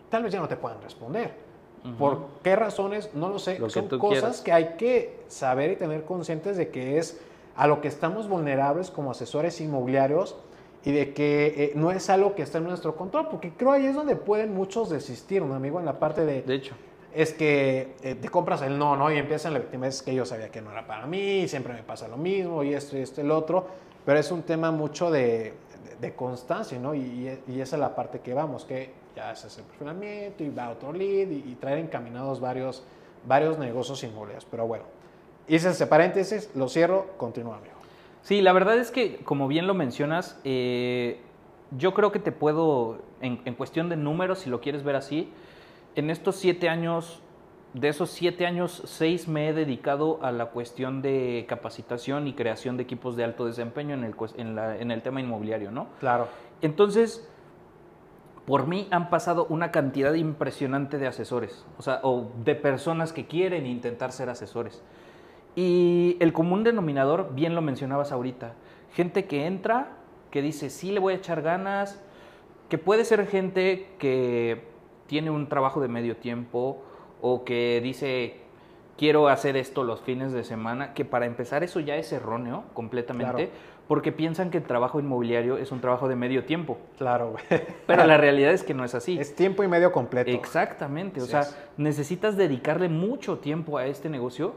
tal 0.09 0.23
vez 0.23 0.33
ya 0.33 0.39
no 0.39 0.47
te 0.47 0.57
puedan 0.57 0.81
responder. 0.81 1.33
¿Por 1.97 2.19
qué 2.43 2.55
razones? 2.55 3.09
No 3.13 3.29
lo 3.29 3.39
sé. 3.39 3.57
Lo 3.59 3.69
Son 3.69 3.87
cosas 3.87 4.09
quieras. 4.19 4.41
que 4.41 4.51
hay 4.51 4.75
que 4.77 5.19
saber 5.27 5.71
y 5.71 5.75
tener 5.77 6.03
conscientes 6.05 6.55
de 6.57 6.69
que 6.69 6.97
es 6.99 7.19
a 7.55 7.67
lo 7.67 7.81
que 7.81 7.87
estamos 7.87 8.29
vulnerables 8.29 8.91
como 8.91 9.11
asesores 9.11 9.59
inmobiliarios 9.61 10.35
y 10.85 10.91
de 10.91 11.13
que 11.13 11.47
eh, 11.57 11.71
no 11.75 11.91
es 11.91 12.09
algo 12.09 12.33
que 12.35 12.41
está 12.43 12.59
en 12.59 12.65
nuestro 12.65 12.95
control, 12.95 13.27
porque 13.29 13.51
creo 13.51 13.71
ahí 13.71 13.85
es 13.85 13.95
donde 13.95 14.15
pueden 14.15 14.53
muchos 14.53 14.89
desistir, 14.89 15.41
un 15.43 15.51
amigo, 15.53 15.79
en 15.79 15.85
la 15.85 15.99
parte 15.99 16.25
de, 16.25 16.41
De 16.43 16.55
hecho. 16.55 16.73
es 17.13 17.33
que 17.33 17.93
eh, 18.01 18.15
te 18.15 18.29
compras 18.29 18.61
el 18.63 18.77
no, 18.79 18.95
¿no? 18.95 19.11
Y 19.11 19.17
empiezan 19.17 19.53
la 19.53 19.59
víctima, 19.59 19.87
es 19.87 20.01
que 20.01 20.13
yo 20.15 20.25
sabía 20.25 20.49
que 20.49 20.61
no 20.61 20.71
era 20.71 20.87
para 20.87 21.05
mí, 21.05 21.47
siempre 21.47 21.73
me 21.73 21.83
pasa 21.83 22.07
lo 22.07 22.17
mismo, 22.17 22.63
y 22.63 22.73
esto 22.73 22.97
y 22.97 23.01
esto 23.01 23.21
y 23.21 23.25
el 23.25 23.31
otro, 23.31 23.65
pero 24.05 24.17
es 24.19 24.31
un 24.31 24.41
tema 24.43 24.71
mucho 24.71 25.11
de, 25.11 25.19
de- 25.19 25.53
de 25.99 26.15
constancia, 26.15 26.79
¿no? 26.79 26.95
Y, 26.95 27.37
y 27.47 27.61
esa 27.61 27.75
es 27.75 27.79
la 27.79 27.93
parte 27.95 28.19
que 28.21 28.33
vamos, 28.33 28.65
que 28.65 28.89
ya 29.15 29.29
haces 29.31 29.57
el 29.57 29.63
perfilamiento 29.65 30.43
y 30.43 30.49
va 30.49 30.65
a 30.65 30.69
otro 30.71 30.93
lead 30.93 31.29
y, 31.29 31.43
y 31.51 31.57
traer 31.59 31.79
encaminados 31.79 32.39
varios, 32.39 32.83
varios 33.27 33.57
negocios 33.57 34.03
inmobiliarios. 34.03 34.45
Pero 34.49 34.67
bueno, 34.67 34.85
hice 35.47 35.69
ese 35.69 35.87
paréntesis, 35.87 36.49
lo 36.55 36.67
cierro, 36.69 37.07
continúa, 37.17 37.57
amigo. 37.57 37.75
Sí, 38.23 38.41
la 38.41 38.53
verdad 38.53 38.77
es 38.77 38.91
que, 38.91 39.17
como 39.17 39.47
bien 39.47 39.65
lo 39.67 39.73
mencionas, 39.73 40.39
eh, 40.43 41.19
yo 41.77 41.93
creo 41.93 42.11
que 42.11 42.19
te 42.19 42.31
puedo, 42.31 42.99
en, 43.21 43.41
en 43.45 43.55
cuestión 43.55 43.89
de 43.89 43.95
números, 43.95 44.39
si 44.39 44.49
lo 44.49 44.61
quieres 44.61 44.83
ver 44.83 44.95
así, 44.95 45.31
en 45.95 46.09
estos 46.09 46.35
siete 46.35 46.69
años, 46.69 47.21
de 47.73 47.87
esos 47.87 48.09
siete 48.11 48.45
años, 48.45 48.83
seis 48.85 49.27
me 49.27 49.47
he 49.49 49.53
dedicado 49.53 50.19
a 50.21 50.31
la 50.31 50.47
cuestión 50.47 51.01
de 51.01 51.45
capacitación 51.47 52.27
y 52.27 52.33
creación 52.33 52.77
de 52.77 52.83
equipos 52.83 53.15
de 53.15 53.23
alto 53.23 53.45
desempeño 53.45 53.93
en 53.95 54.03
el, 54.03 54.13
en 54.37 54.55
la- 54.55 54.77
en 54.77 54.91
el 54.91 55.01
tema 55.01 55.19
inmobiliario, 55.21 55.71
¿no? 55.71 55.87
Claro. 55.99 56.27
Entonces, 56.61 57.27
por 58.51 58.67
mí 58.67 58.89
han 58.91 59.09
pasado 59.09 59.45
una 59.47 59.71
cantidad 59.71 60.13
impresionante 60.13 60.97
de 60.97 61.07
asesores, 61.07 61.65
o 61.77 61.81
sea, 61.81 62.01
o 62.03 62.33
de 62.43 62.53
personas 62.53 63.13
que 63.13 63.25
quieren 63.25 63.65
intentar 63.65 64.11
ser 64.11 64.27
asesores. 64.27 64.83
Y 65.55 66.17
el 66.19 66.33
común 66.33 66.65
denominador, 66.65 67.33
bien 67.33 67.55
lo 67.55 67.61
mencionabas 67.61 68.11
ahorita, 68.11 68.55
gente 68.91 69.23
que 69.23 69.45
entra, 69.45 69.93
que 70.31 70.41
dice, 70.41 70.69
sí 70.69 70.91
le 70.91 70.99
voy 70.99 71.13
a 71.13 71.15
echar 71.15 71.41
ganas, 71.41 72.03
que 72.67 72.77
puede 72.77 73.05
ser 73.05 73.25
gente 73.25 73.87
que 73.99 74.65
tiene 75.07 75.31
un 75.31 75.47
trabajo 75.47 75.79
de 75.79 75.87
medio 75.87 76.17
tiempo 76.17 76.83
o 77.21 77.45
que 77.45 77.79
dice, 77.81 78.41
quiero 78.97 79.29
hacer 79.29 79.55
esto 79.55 79.85
los 79.85 80.01
fines 80.01 80.33
de 80.33 80.43
semana, 80.43 80.93
que 80.93 81.05
para 81.05 81.25
empezar 81.25 81.63
eso 81.63 81.79
ya 81.79 81.95
es 81.95 82.11
erróneo 82.11 82.65
completamente. 82.73 83.49
Porque 83.91 84.13
piensan 84.13 84.51
que 84.51 84.59
el 84.59 84.63
trabajo 84.63 85.01
inmobiliario 85.01 85.57
es 85.57 85.73
un 85.73 85.81
trabajo 85.81 86.07
de 86.07 86.15
medio 86.15 86.45
tiempo, 86.45 86.77
Claro, 86.97 87.31
güey. 87.31 87.43
pero 87.87 88.05
la 88.05 88.15
realidad 88.15 88.53
es 88.53 88.63
que 88.63 88.73
no 88.73 88.85
es 88.85 88.95
así. 88.95 89.19
Es 89.19 89.35
tiempo 89.35 89.63
y 89.63 89.67
medio 89.67 89.91
completo. 89.91 90.31
Exactamente, 90.31 91.21
o 91.21 91.25
sea, 91.25 91.41
es. 91.41 91.57
necesitas 91.75 92.37
dedicarle 92.37 92.87
mucho 92.87 93.39
tiempo 93.39 93.77
a 93.77 93.87
este 93.87 94.07
negocio, 94.07 94.53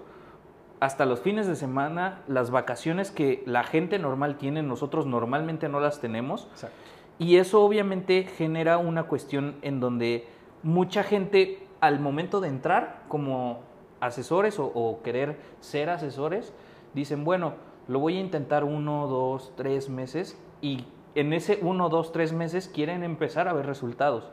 hasta 0.79 1.05
los 1.05 1.19
fines 1.19 1.49
de 1.49 1.57
semana, 1.57 2.23
las 2.29 2.53
vacaciones 2.53 3.11
que 3.11 3.43
la 3.45 3.65
gente 3.65 3.99
normal 3.99 4.37
tiene, 4.37 4.63
nosotros 4.63 5.05
normalmente 5.05 5.69
no 5.69 5.81
las 5.81 6.01
tenemos, 6.01 6.47
Exacto. 6.53 6.77
y 7.19 7.39
eso 7.39 7.61
obviamente 7.65 8.29
genera 8.37 8.79
una 8.79 9.03
cuestión 9.09 9.57
en 9.63 9.81
donde 9.81 10.29
mucha 10.63 11.03
gente 11.03 11.67
al 11.81 11.99
momento 11.99 12.41
de 12.41 12.51
entrar 12.51 13.03
como 13.09 13.63
asesores 13.99 14.61
o, 14.61 14.67
o 14.67 15.03
querer 15.03 15.39
ser 15.59 15.91
asesores, 15.91 16.53
dicen, 16.95 17.25
bueno, 17.25 17.74
lo 17.89 17.99
voy 17.99 18.17
a 18.17 18.21
intentar 18.21 18.65
uno, 18.65 19.07
dos, 19.07 19.53
tres 19.57 19.89
meses 19.89 20.39
y 20.61 20.85
en 21.15 21.33
ese 21.33 21.59
uno, 21.63 21.89
dos, 21.89 22.13
tres 22.13 22.33
meses 22.33 22.69
quieren 22.69 23.05
empezar 23.05 23.49
a 23.49 23.53
ver 23.53 23.67
resultados. 23.67 24.31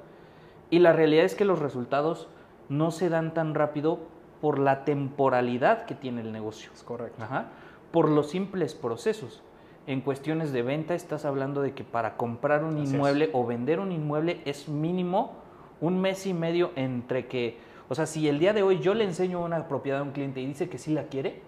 Y 0.69 0.79
la 0.79 0.93
realidad 0.93 1.25
es 1.25 1.35
que 1.35 1.45
los 1.45 1.59
resultados 1.59 2.27
no 2.69 2.91
se 2.91 3.09
dan 3.09 3.33
tan 3.33 3.53
rápido 3.53 3.99
por 4.39 4.57
la 4.57 4.85
temporalidad 4.85 5.85
que 5.85 5.93
tiene 5.93 6.21
el 6.21 6.31
negocio. 6.31 6.71
Es 6.73 6.83
correcto. 6.83 7.23
Ajá. 7.23 7.49
Por 7.91 8.09
los 8.09 8.29
simples 8.29 8.73
procesos. 8.73 9.43
En 9.87 10.01
cuestiones 10.01 10.53
de 10.53 10.61
venta 10.61 10.95
estás 10.95 11.25
hablando 11.25 11.61
de 11.61 11.73
que 11.73 11.83
para 11.83 12.15
comprar 12.15 12.63
un 12.63 12.75
Así 12.75 12.83
es. 12.83 12.93
inmueble 12.93 13.29
o 13.33 13.45
vender 13.45 13.79
un 13.79 13.91
inmueble 13.91 14.41
es 14.45 14.69
mínimo 14.69 15.33
un 15.81 15.99
mes 15.99 16.25
y 16.27 16.33
medio 16.33 16.71
entre 16.75 17.27
que, 17.27 17.57
o 17.89 17.95
sea, 17.95 18.05
si 18.05 18.27
el 18.29 18.39
día 18.39 18.53
de 18.53 18.63
hoy 18.63 18.79
yo 18.79 18.93
le 18.93 19.03
enseño 19.03 19.43
una 19.43 19.67
propiedad 19.67 19.99
a 19.99 20.03
un 20.03 20.11
cliente 20.11 20.39
y 20.39 20.45
dice 20.45 20.69
que 20.69 20.77
sí 20.77 20.93
la 20.93 21.05
quiere, 21.05 21.41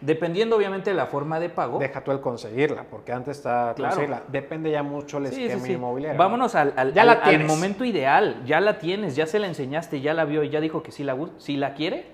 dependiendo 0.00 0.56
obviamente 0.56 0.90
de 0.90 0.96
la 0.96 1.06
forma 1.06 1.40
de 1.40 1.48
pago. 1.50 1.78
Deja 1.78 2.02
tú 2.04 2.12
el 2.12 2.20
conseguirla, 2.20 2.84
porque 2.90 3.12
antes 3.12 3.36
está 3.38 3.72
Claro. 3.74 3.94
conseguirla. 3.96 4.22
Depende 4.28 4.70
ya 4.70 4.82
mucho 4.82 5.18
el 5.18 5.26
Sí, 5.28 5.44
esquema 5.44 5.64
sí. 5.66 5.72
inmobiliario. 5.72 6.18
Vámonos 6.18 6.54
al, 6.54 6.72
al- 6.76 6.92
Ya 6.94 7.04
la 7.04 7.12
al- 7.14 7.44
momento 7.44 7.84
ideal, 7.84 8.42
ya 8.46 8.60
la 8.60 8.78
tienes, 8.78 9.16
ya 9.16 9.26
se 9.26 9.38
la 9.38 9.46
enseñaste, 9.46 10.00
ya 10.00 10.14
la 10.14 10.24
vio 10.24 10.42
y 10.44 10.50
ya 10.50 10.60
dijo 10.60 10.82
que 10.82 10.92
sí 10.92 11.04
la, 11.04 11.16
si 11.38 11.56
la 11.56 11.74
quiere, 11.74 12.06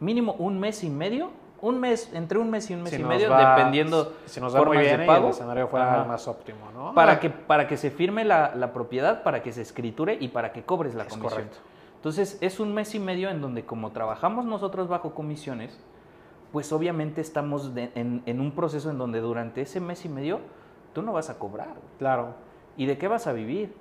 mínimo 0.00 0.34
un 0.38 0.58
mes 0.58 0.82
y 0.84 0.90
medio, 0.90 1.30
un 1.60 1.80
mes, 1.80 2.10
entre 2.14 2.38
un 2.38 2.50
mes 2.50 2.70
y 2.70 2.74
un 2.74 2.82
mes 2.82 2.92
Si 2.92 3.00
y 3.00 3.04
medio, 3.04 3.30
va- 3.30 3.56
dependiendo 3.56 4.12
Si 4.26 4.40
nos 4.40 4.54
va 4.54 4.58
muy 4.58 4.66
formas 4.66 4.84
bien 4.84 4.98
de 4.98 5.04
y 5.04 5.06
pago. 5.06 5.24
el 5.26 5.30
escenario 5.32 5.68
fuera 5.68 6.02
el 6.02 6.08
más 6.08 6.28
óptimo, 6.28 6.58
¿no? 6.74 6.94
para 6.94 7.18
que, 7.18 7.30
para 7.30 7.66
que 7.66 7.76
se 7.76 7.90
firme 7.90 8.24
la, 8.24 8.54
la 8.54 8.72
propiedad, 8.72 9.22
para 9.22 9.42
que 9.42 9.52
se 9.52 9.62
escriture 9.62 10.16
y 10.20 10.28
para 10.28 10.52
que 10.52 10.62
cobres 10.64 10.94
la 10.94 11.04
Es 11.04 11.08
comisión. 11.08 11.32
correcto. 11.32 11.58
Entonces, 11.96 12.38
es 12.40 12.60
un 12.60 12.72
mes 12.74 12.94
y 12.94 13.00
medio 13.00 13.30
en 13.30 13.40
donde 13.40 13.64
como 13.64 13.90
trabajamos 13.90 14.44
nosotros 14.44 14.86
bajo 14.86 15.14
comisiones, 15.14 15.76
pues 16.56 16.72
obviamente 16.72 17.20
estamos 17.20 17.74
de- 17.74 17.90
en, 17.94 18.22
en 18.24 18.40
un 18.40 18.50
proceso 18.52 18.90
en 18.90 18.96
donde 18.96 19.20
durante 19.20 19.60
ese 19.60 19.78
mes 19.78 20.06
y 20.06 20.08
medio 20.08 20.40
tú 20.94 21.02
no 21.02 21.12
vas 21.12 21.28
a 21.28 21.38
cobrar. 21.38 21.74
Claro. 21.98 22.28
¿Y 22.78 22.86
de 22.86 22.96
qué 22.96 23.08
vas 23.08 23.26
a 23.26 23.34
vivir? 23.34 23.74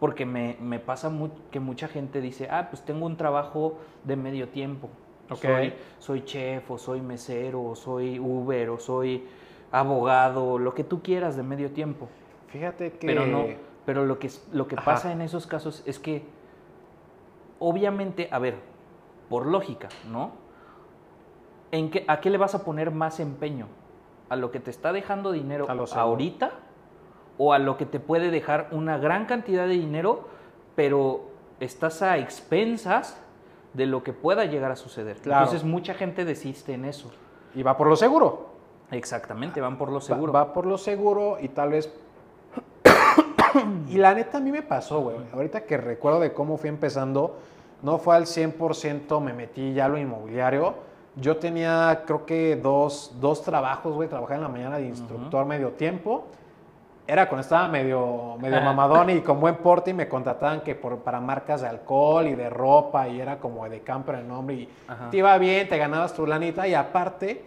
Porque 0.00 0.26
me, 0.26 0.56
me 0.60 0.80
pasa 0.80 1.08
que 1.52 1.60
mucha 1.60 1.86
gente 1.86 2.20
dice, 2.20 2.48
ah, 2.50 2.66
pues 2.68 2.84
tengo 2.84 3.06
un 3.06 3.16
trabajo 3.16 3.78
de 4.02 4.16
medio 4.16 4.48
tiempo. 4.48 4.88
Ok. 5.30 5.38
Soy, 5.38 5.74
soy 6.00 6.24
chef, 6.24 6.68
o 6.68 6.78
soy 6.78 7.00
mesero, 7.00 7.62
o 7.62 7.76
soy 7.76 8.18
Uber, 8.18 8.70
o 8.70 8.80
soy 8.80 9.24
abogado, 9.70 10.58
lo 10.58 10.74
que 10.74 10.82
tú 10.82 11.02
quieras 11.02 11.36
de 11.36 11.44
medio 11.44 11.70
tiempo. 11.70 12.08
Fíjate 12.48 12.94
que... 12.94 13.06
Pero 13.06 13.24
no, 13.28 13.44
pero 13.84 14.04
lo 14.04 14.18
que, 14.18 14.30
lo 14.50 14.66
que 14.66 14.74
Ajá. 14.74 14.84
pasa 14.84 15.12
en 15.12 15.20
esos 15.20 15.46
casos 15.46 15.84
es 15.86 16.00
que, 16.00 16.24
obviamente, 17.60 18.28
a 18.32 18.40
ver, 18.40 18.56
por 19.28 19.46
lógica, 19.46 19.88
¿no? 20.10 20.44
¿En 21.72 21.90
qué, 21.90 22.04
¿A 22.08 22.20
qué 22.20 22.30
le 22.30 22.38
vas 22.38 22.54
a 22.54 22.64
poner 22.64 22.90
más 22.90 23.20
empeño? 23.20 23.66
¿A 24.28 24.36
lo 24.36 24.50
que 24.50 24.60
te 24.60 24.70
está 24.70 24.92
dejando 24.92 25.32
dinero 25.32 25.66
ahorita? 25.68 26.50
¿O 27.38 27.52
a 27.52 27.58
lo 27.58 27.76
que 27.76 27.86
te 27.86 28.00
puede 28.00 28.30
dejar 28.30 28.68
una 28.70 28.98
gran 28.98 29.26
cantidad 29.26 29.66
de 29.66 29.74
dinero, 29.74 30.28
pero 30.74 31.28
estás 31.60 32.02
a 32.02 32.18
expensas 32.18 33.20
de 33.74 33.86
lo 33.86 34.02
que 34.02 34.12
pueda 34.12 34.44
llegar 34.46 34.70
a 34.70 34.76
suceder? 34.76 35.18
Claro. 35.18 35.44
Entonces 35.44 35.64
mucha 35.68 35.94
gente 35.94 36.24
desiste 36.24 36.72
en 36.72 36.84
eso. 36.86 37.10
Y 37.54 37.62
va 37.62 37.76
por 37.76 37.88
lo 37.88 37.96
seguro. 37.96 38.56
Exactamente, 38.90 39.60
van 39.60 39.76
por 39.78 39.88
lo 39.88 39.96
Va- 39.96 40.00
seguro. 40.00 40.32
Va, 40.32 40.52
por 40.52 40.66
lo 40.66 40.78
seguro 40.78 41.38
y 41.40 41.48
tal 41.48 41.70
vez... 41.70 41.92
y 43.88 43.98
la 43.98 44.14
neta 44.14 44.38
a 44.38 44.40
mí 44.40 44.50
me 44.52 44.62
pasó, 44.62 45.00
güey. 45.00 45.16
Ahorita 45.32 45.64
que 45.64 45.76
recuerdo 45.76 46.20
de 46.20 46.32
cómo 46.32 46.56
fui 46.56 46.68
empezando, 46.68 47.36
no 47.82 47.98
fue 47.98 48.16
al 48.16 48.26
100% 48.26 49.20
me 49.20 49.32
metí 49.32 49.72
ya 49.74 49.86
a 49.86 49.88
lo 49.88 49.98
inmobiliario. 49.98 50.74
Yo 51.16 51.38
tenía, 51.38 52.02
creo 52.06 52.26
que 52.26 52.56
dos, 52.56 53.12
dos 53.20 53.42
trabajos, 53.42 53.94
güey. 53.94 54.08
Trabajaba 54.08 54.36
en 54.36 54.42
la 54.42 54.48
mañana 54.48 54.76
de 54.76 54.86
instructor 54.86 55.46
medio 55.46 55.70
tiempo. 55.70 56.26
Era 57.06 57.28
cuando 57.28 57.42
estaba 57.42 57.68
medio, 57.68 58.36
medio 58.40 58.60
mamadón 58.62 59.10
y 59.10 59.20
con 59.20 59.40
buen 59.40 59.56
porte 59.56 59.92
y 59.92 59.94
me 59.94 60.08
contrataban 60.08 60.60
que 60.60 60.74
por, 60.74 60.98
para 60.98 61.20
marcas 61.20 61.62
de 61.62 61.68
alcohol 61.68 62.26
y 62.26 62.34
de 62.34 62.50
ropa 62.50 63.08
y 63.08 63.20
era 63.20 63.38
como 63.38 63.68
de 63.68 63.80
camper 63.80 64.16
el 64.16 64.28
nombre 64.28 64.56
y 64.56 64.68
Ajá. 64.88 65.10
te 65.10 65.18
iba 65.18 65.38
bien, 65.38 65.68
te 65.68 65.78
ganabas 65.78 66.12
tu 66.14 66.26
lanita 66.26 66.66
y 66.66 66.74
aparte 66.74 67.44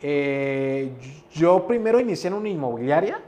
eh, 0.00 0.92
yo 1.30 1.66
primero 1.66 2.00
inicié 2.00 2.28
en 2.28 2.34
una 2.34 2.48
inmobiliaria 2.48 3.20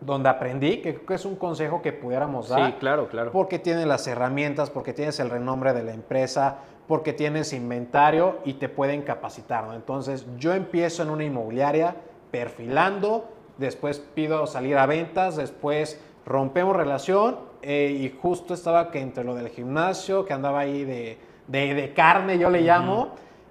donde 0.00 0.28
aprendí, 0.28 0.78
que 0.78 0.94
creo 0.94 1.06
que 1.06 1.14
es 1.14 1.24
un 1.24 1.36
consejo 1.36 1.82
que 1.82 1.92
pudiéramos 1.92 2.48
dar. 2.48 2.66
Sí, 2.66 2.76
claro, 2.78 3.08
claro. 3.08 3.32
Porque 3.32 3.58
tienes 3.58 3.86
las 3.86 4.06
herramientas, 4.06 4.70
porque 4.70 4.92
tienes 4.92 5.18
el 5.20 5.28
renombre 5.30 5.72
de 5.72 5.82
la 5.82 5.92
empresa, 5.92 6.58
porque 6.86 7.12
tienes 7.12 7.52
inventario 7.52 8.38
y 8.44 8.54
te 8.54 8.68
pueden 8.68 9.02
capacitar. 9.02 9.64
¿no? 9.64 9.74
Entonces, 9.74 10.24
yo 10.38 10.54
empiezo 10.54 11.02
en 11.02 11.10
una 11.10 11.24
inmobiliaria 11.24 11.96
perfilando, 12.30 13.28
después 13.58 13.98
pido 14.14 14.46
salir 14.46 14.78
a 14.78 14.86
ventas, 14.86 15.36
después 15.36 16.00
rompemos 16.24 16.76
relación 16.76 17.36
eh, 17.62 17.90
y 18.00 18.16
justo 18.22 18.54
estaba 18.54 18.90
que 18.90 19.00
entre 19.00 19.24
lo 19.24 19.34
del 19.34 19.48
gimnasio, 19.48 20.24
que 20.24 20.32
andaba 20.32 20.60
ahí 20.60 20.84
de, 20.84 21.18
de- 21.48 21.74
de 21.74 21.92
carne, 21.92 22.38
yo 22.38 22.48
le 22.50 22.60
llamo, 22.60 23.08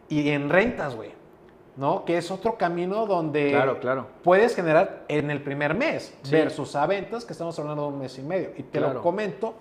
y 0.09 0.29
en 0.29 0.49
rentas, 0.49 0.95
güey. 0.95 1.11
¿No? 1.77 2.05
Que 2.05 2.17
es 2.17 2.31
otro 2.31 2.57
camino 2.57 3.05
donde 3.05 3.51
Claro, 3.51 3.79
claro. 3.79 4.07
puedes 4.23 4.55
generar 4.55 5.03
en 5.07 5.29
el 5.29 5.43
primer 5.43 5.75
mes 5.75 6.13
Sí. 6.23 6.31
versus 6.31 6.75
a 6.75 6.87
ventas, 6.87 7.23
que 7.23 7.33
estamos 7.33 7.57
hablando 7.59 7.83
de 7.83 7.87
un 7.89 7.99
mes 7.99 8.17
y 8.17 8.23
medio. 8.23 8.49
Y 8.57 8.63
te 8.63 8.79
Claro. 8.79 8.95
lo 8.95 9.01
comento 9.03 9.53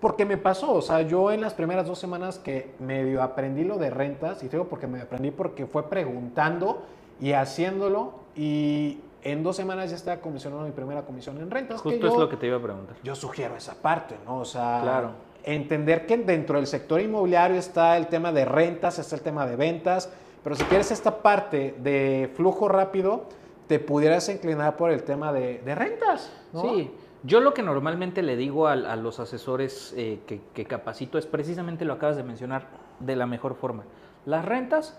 porque 0.00 0.24
me 0.24 0.36
pasó. 0.36 0.74
O 0.74 0.80
sea, 0.82 1.02
yo 1.02 1.32
en 1.32 1.40
las 1.40 1.54
primeras 1.54 1.88
dos 1.88 1.98
semanas 1.98 2.38
que 2.38 2.70
medio 2.78 3.20
aprendí 3.20 3.64
lo 3.64 3.78
de 3.78 3.90
rentas, 3.90 4.44
y 4.44 4.46
te 4.46 4.56
digo 4.56 4.68
porque 4.68 4.86
me 4.86 5.00
aprendí 5.00 5.32
porque 5.32 5.66
fue 5.66 5.88
preguntando 5.90 6.84
y 7.20 7.32
haciéndolo, 7.32 8.12
y 8.36 9.00
en 9.24 9.42
dos 9.42 9.56
semanas 9.56 9.90
ya 9.90 9.96
estaba 9.96 10.20
comisionando 10.20 10.64
mi 10.64 10.70
primera 10.70 11.02
comisión 11.02 11.36
en 11.38 11.50
rentas. 11.50 11.82
que 11.82 11.88
Justo 11.90 12.06
es 12.06 12.12
yo- 12.12 12.20
lo 12.20 12.28
que 12.28 12.36
te 12.36 12.46
iba 12.46 12.58
a 12.58 12.62
preguntar. 12.62 12.94
yo 13.02 13.16
sugiero 13.16 13.56
esa 13.56 13.74
parte, 13.74 14.14
¿no? 14.24 14.38
O 14.38 14.44
sea, 14.44 14.78
Claro. 14.84 15.10
entender 15.42 16.06
que 16.06 16.16
dentro 16.18 16.58
del 16.58 16.68
sector 16.68 17.00
inmobiliario 17.00 17.56
está 17.58 17.96
el 17.96 18.06
tema 18.06 18.30
de 18.30 18.44
rentas, 18.44 19.00
está 19.00 19.16
el 19.16 19.22
tema 19.22 19.46
de 19.46 19.56
ventas, 19.56 20.12
pero 20.46 20.54
si 20.54 20.62
quieres 20.66 20.92
esta 20.92 21.22
parte 21.22 21.74
de 21.78 22.30
flujo 22.36 22.68
rápido, 22.68 23.24
te 23.66 23.80
pudieras 23.80 24.28
inclinar 24.28 24.76
por 24.76 24.92
el 24.92 25.02
tema 25.02 25.32
de, 25.32 25.58
de 25.58 25.74
rentas, 25.74 26.32
¿no? 26.52 26.60
Sí, 26.62 26.88
yo 27.24 27.40
lo 27.40 27.52
que 27.52 27.62
normalmente 27.64 28.22
le 28.22 28.36
digo 28.36 28.68
a, 28.68 28.76
los 28.76 29.18
asesores 29.18 29.92
eh, 29.96 30.20
que, 30.24 30.40
que 30.54 30.64
capacito 30.64 31.18
es 31.18 31.26
precisamente 31.26 31.84
lo 31.84 31.94
acabas 31.94 32.16
de 32.16 32.22
mencionar 32.22 32.68
de 33.00 33.16
la 33.16 33.26
mejor 33.26 33.56
forma. 33.56 33.82
Las 34.24 34.44
rentas 34.44 34.96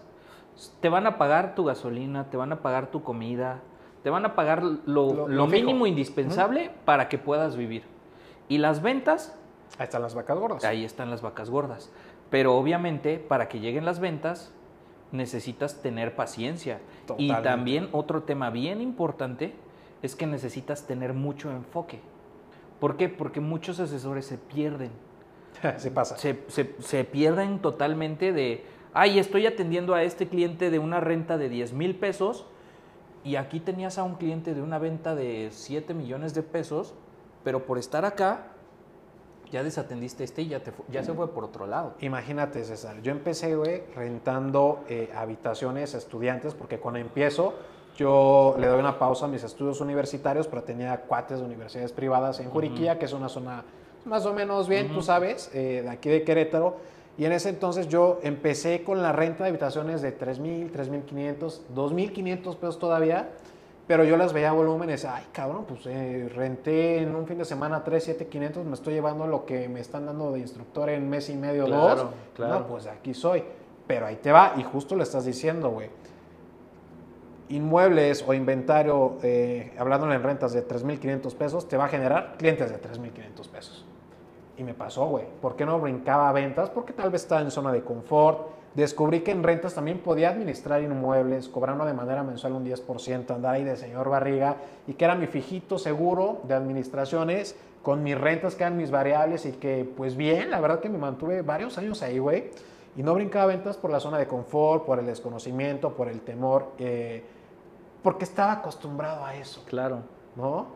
te 0.82 0.90
van 0.90 1.08
a 1.08 1.18
pagar 1.18 1.56
tu 1.56 1.64
gasolina, 1.64 2.30
te 2.30 2.36
van 2.36 2.52
a 2.52 2.58
pagar 2.62 2.92
tu 2.92 3.02
comida, 3.02 3.62
te 4.04 4.10
van 4.10 4.26
a 4.26 4.36
pagar 4.36 4.64
lo, 4.64 4.82
Lo- 4.86 5.14
lo 5.14 5.28
lo 5.30 5.48
fijo. 5.48 5.66
mínimo 5.66 5.88
indispensable 5.88 6.72
para 6.84 7.08
que 7.08 7.18
puedas 7.18 7.56
vivir. 7.56 7.84
Y 8.50 8.58
las 8.58 8.82
ventas, 8.82 9.34
Ahí 9.78 9.86
están 9.86 10.02
las 10.02 10.14
vacas 10.14 10.38
gordas. 10.38 10.66
ahí 10.66 10.84
están 10.84 11.10
las 11.10 11.22
vacas 11.22 11.50
gordas. 11.50 11.90
Pero 12.30 12.58
obviamente 12.58 13.18
para 13.18 13.48
que 13.48 13.62
lleguen 13.62 13.86
las 13.86 14.02
ventas 14.02 14.52
necesitas 15.12 15.82
tener 15.82 16.16
paciencia. 16.16 16.80
Y 17.18 17.30
también 17.44 17.90
otro 17.92 18.24
tema 18.24 18.50
bien 18.50 18.82
importante 18.82 19.54
es 20.02 20.16
que 20.16 20.28
necesitas 20.28 20.86
tener 20.88 21.14
mucho 21.14 21.52
enfoque. 21.52 22.00
¿Por 22.80 22.98
qué? 22.98 23.10
Porque 23.10 23.40
muchos 23.40 23.80
asesores 23.80 24.26
se 24.26 24.38
pierden. 24.38 24.92
sí 25.78 25.90
pasa. 25.90 26.18
Se, 26.18 26.44
se- 26.48 26.76
se 26.80 27.04
pierden 27.04 27.60
totalmente 27.60 28.32
de, 28.34 28.64
ay, 28.94 29.18
estoy 29.20 29.46
atendiendo 29.48 29.96
a 29.96 30.04
este 30.04 30.28
cliente 30.28 30.70
de 30.70 30.80
una 30.80 31.00
renta 31.00 31.38
de 31.38 31.50
10 31.50 31.74
mil 31.74 31.96
pesos 31.96 32.46
y 33.24 33.36
aquí 33.36 33.60
tenías 33.60 33.98
a 33.98 34.04
un 34.04 34.16
cliente 34.16 34.54
de 34.54 34.62
una 34.62 34.78
venta 34.78 35.16
de 35.16 35.50
7 35.52 35.94
millones 35.94 36.34
de 36.34 36.44
pesos, 36.44 36.94
pero 37.44 37.66
por 37.66 37.78
estar 37.80 38.06
acá 38.06 38.48
ya 39.52 39.64
desatendiste 39.64 40.24
este 40.24 40.42
y 40.44 40.50
ya, 40.50 40.62
te 40.62 40.72
ya 40.90 41.04
se 41.04 41.14
fue 41.14 41.34
por 41.34 41.44
otro 41.44 41.68
lado. 41.68 41.94
Imagínate, 42.02 42.64
César, 42.64 43.02
yo 43.02 43.12
empecé, 43.12 43.56
güey, 43.56 43.84
rentando 43.96 44.84
eh, 44.90 45.10
habitaciones 45.16 45.96
a 45.96 45.98
estudiantes, 45.98 46.54
porque 46.54 46.80
cuando 46.80 47.00
empiezo, 47.00 47.54
yo 47.98 48.56
le 48.60 48.68
doy 48.68 48.80
una 48.80 49.00
pausa 49.00 49.26
a 49.26 49.28
mis 49.28 49.44
estudios 49.44 49.82
universitarios, 49.82 50.48
pero 50.48 50.64
tenía 50.64 50.96
cuates 51.02 51.40
de 51.40 51.46
universidades 51.46 51.92
privadas 51.92 52.40
en 52.40 52.50
Juriquilla, 52.50 53.00
que 53.00 53.06
es 53.06 53.14
una 53.14 53.30
zona 53.30 53.64
más 54.06 54.26
o 54.26 54.34
menos 54.34 54.68
bien, 54.70 54.94
tú 54.94 55.02
sabes, 55.02 55.52
eh, 55.54 55.82
de 55.84 55.90
aquí 55.90 56.10
de 56.10 56.24
Querétaro, 56.24 56.78
Y 57.20 57.26
en 57.26 57.32
ese 57.32 57.50
entonces 57.50 57.88
yo 57.88 58.20
empecé 58.22 58.84
con 58.84 59.02
la 59.02 59.12
renta 59.12 59.44
de 59.44 59.50
habitaciones 59.50 60.04
de 60.04 60.16
3.000, 60.16 60.72
3.500, 60.72 61.62
2.500 61.76 62.56
pesos 62.58 62.78
todavía, 62.78 63.30
pero 63.88 64.04
yo 64.04 64.18
las 64.18 64.34
veía 64.34 64.50
a 64.50 64.54
volúmenes, 64.54 65.06
ay 65.06 65.24
cabrón, 65.32 65.66
pues 65.68 65.86
eh, 65.86 66.30
renté 66.36 66.98
en 67.00 67.16
un 67.16 67.26
fin 67.26 67.38
de 67.38 67.46
semana 67.46 67.84
3, 67.84 68.20
7.500, 68.20 68.64
me 68.66 68.74
estoy 68.74 68.94
llevando 68.96 69.26
lo 69.28 69.46
que 69.46 69.70
me 69.70 69.80
están 69.80 70.06
dando 70.06 70.32
de 70.34 70.40
instructor 70.40 70.90
en 70.90 71.10
mes 71.10 71.30
y 71.30 71.36
medio, 71.36 71.66
Claro, 71.66 71.96
dos. 71.96 72.06
claro. 72.36 72.60
No, 72.60 72.68
pues 72.68 72.86
aquí 72.88 73.14
soy. 73.14 73.44
Pero 73.88 74.06
ahí 74.06 74.18
te 74.18 74.32
va, 74.34 74.54
y 74.58 74.64
justo 74.64 74.96
le 74.98 75.04
estás 75.04 75.24
diciendo, 75.24 75.70
güey. 75.70 75.90
Inmuebles 77.50 78.26
o 78.28 78.34
inventario, 78.34 79.20
eh, 79.24 79.74
hablándole 79.80 80.16
en 80.16 80.24
rentas 80.24 80.52
de 80.52 80.68
3.500 80.68 81.34
pesos, 81.36 81.68
te 81.70 81.78
va 81.78 81.86
a 81.86 81.88
generar 81.88 82.36
clientes 82.38 82.70
de 82.70 82.78
3.500 82.82 83.48
pesos. 83.48 83.86
Y 84.58 84.64
me 84.64 84.74
pasó, 84.74 85.06
güey. 85.06 85.24
¿Por 85.42 85.56
qué 85.56 85.66
no 85.66 85.80
brincaba 85.80 86.28
a 86.28 86.34
ventas? 86.34 86.70
Porque 86.70 86.92
tal 86.92 87.10
vez 87.10 87.22
estaba 87.22 87.40
en 87.40 87.50
zona 87.52 87.72
de 87.72 87.84
confort. 87.84 88.50
Descubrí 88.78 89.22
que 89.22 89.32
en 89.32 89.42
rentas 89.42 89.74
también 89.74 89.98
podía 89.98 90.30
administrar 90.30 90.84
inmuebles, 90.84 91.50
cobrando 91.50 91.84
de 91.84 91.94
manera 91.94 92.22
mensual 92.22 92.54
un 92.54 92.64
10%, 92.64 93.32
andar 93.34 93.56
ahí 93.56 93.64
de 93.64 93.76
señor 93.76 94.08
barriga, 94.08 94.58
y 94.86 94.94
que 94.94 95.04
era 95.04 95.16
mi 95.16 95.26
fijito 95.26 95.80
seguro 95.80 96.42
de 96.44 96.54
administraciones, 96.54 97.56
con 97.82 98.04
mis 98.04 98.16
rentas 98.16 98.54
que 98.54 98.64
eran 98.64 98.78
mis 98.78 98.92
variables, 98.92 99.48
y 99.48 99.54
que, 99.54 99.84
pues 99.98 100.16
bien, 100.16 100.52
la 100.52 100.60
verdad 100.60 100.80
que 100.80 100.90
me 100.90 101.00
mantuve 101.00 101.42
varios 101.42 101.80
años 101.80 102.04
ahí, 102.04 102.20
güey. 102.20 102.52
Y 102.96 103.02
no 103.02 103.16
brincaba 103.16 103.48
ventas 103.48 103.78
por 103.78 103.90
la 103.90 104.00
zona 104.00 104.20
de 104.20 104.28
confort, 104.28 104.86
por 104.86 105.00
el 105.00 105.08
desconocimiento, 105.08 105.94
por 105.96 106.08
el 106.08 106.22
temor, 106.22 106.74
eh, 106.78 107.24
porque 108.04 108.26
estaba 108.26 108.52
acostumbrado 108.52 109.26
a 109.26 109.34
eso, 109.36 109.64
Claro. 109.66 110.02
¿no? 110.36 110.68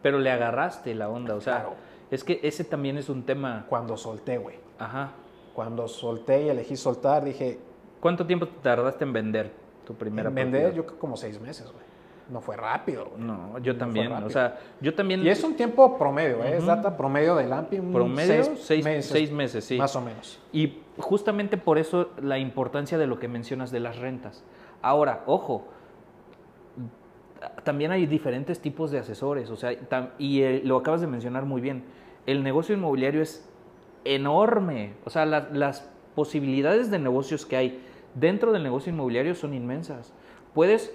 Pero 0.00 0.18
le 0.18 0.30
agarraste 0.30 0.94
la 0.94 1.10
onda, 1.10 1.34
o 1.34 1.42
sea, 1.42 1.56
Claro. 1.60 1.74
es 2.10 2.24
que 2.24 2.40
ese 2.42 2.64
también 2.64 2.96
es 2.96 3.10
un 3.10 3.24
tema. 3.26 3.66
Cuando 3.68 3.98
solté, 3.98 4.38
güey. 4.38 4.56
Ajá. 4.78 5.10
Cuando 5.54 5.88
solté 5.88 6.44
y 6.44 6.48
elegí 6.48 6.76
soltar, 6.76 7.24
dije, 7.24 7.58
¿Cuánto 8.00 8.26
tiempo 8.26 8.46
te 8.46 8.60
tardaste 8.62 9.04
en 9.04 9.12
vender 9.12 9.52
tu 9.86 9.94
primera 9.94 10.28
en 10.28 10.34
vender 10.34 10.62
propiedad? 10.62 10.76
yo 10.76 10.86
creo 10.86 10.98
como 10.98 11.16
seis 11.16 11.40
meses, 11.40 11.66
güey. 11.70 11.84
No 12.30 12.40
fue 12.40 12.56
rápido, 12.56 13.06
güey. 13.10 13.22
No, 13.22 13.58
yo 13.58 13.76
también. 13.76 14.10
O 14.12 14.30
sea, 14.30 14.58
yo 14.80 14.94
también. 14.94 15.22
Y 15.24 15.28
es 15.28 15.44
un 15.44 15.54
tiempo 15.54 15.98
promedio, 15.98 16.42
¿eh? 16.42 16.54
es 16.56 16.58
Ujú. 16.58 16.66
data 16.66 16.96
promedio 16.96 17.36
del 17.36 17.52
AMPI. 17.52 17.80
promedio 17.80 18.44
seis, 18.44 18.60
seis, 18.60 18.84
meses, 18.84 19.06
seis 19.06 19.30
meses, 19.30 19.64
sí. 19.64 19.76
Más 19.76 19.94
o 19.94 20.00
menos. 20.00 20.40
Y 20.52 20.78
justamente 20.98 21.56
por 21.56 21.78
eso 21.78 22.10
la 22.20 22.38
importancia 22.38 22.98
de 22.98 23.06
lo 23.06 23.18
que 23.18 23.28
mencionas 23.28 23.70
de 23.70 23.80
las 23.80 23.98
rentas. 23.98 24.42
Ahora, 24.80 25.22
ojo, 25.26 25.66
también 27.64 27.90
hay 27.92 28.06
diferentes 28.06 28.60
tipos 28.60 28.90
de 28.90 28.98
asesores, 28.98 29.50
o 29.50 29.56
sea, 29.56 29.76
y 30.18 30.42
eh, 30.42 30.62
lo 30.64 30.76
acabas 30.76 31.00
de 31.00 31.06
mencionar 31.06 31.44
muy 31.44 31.60
bien. 31.60 31.84
El 32.26 32.42
negocio 32.42 32.74
inmobiliario 32.74 33.22
es 33.22 33.48
enorme, 34.04 34.94
o 35.04 35.10
sea, 35.10 35.26
la- 35.26 35.48
las 35.52 35.88
posibilidades 36.14 36.90
de 36.90 36.98
negocios 36.98 37.46
que 37.46 37.56
hay 37.56 37.84
dentro 38.14 38.52
del 38.52 38.62
negocio 38.62 38.92
inmobiliario 38.92 39.34
son 39.34 39.54
inmensas. 39.54 40.12
Puedes 40.54 40.92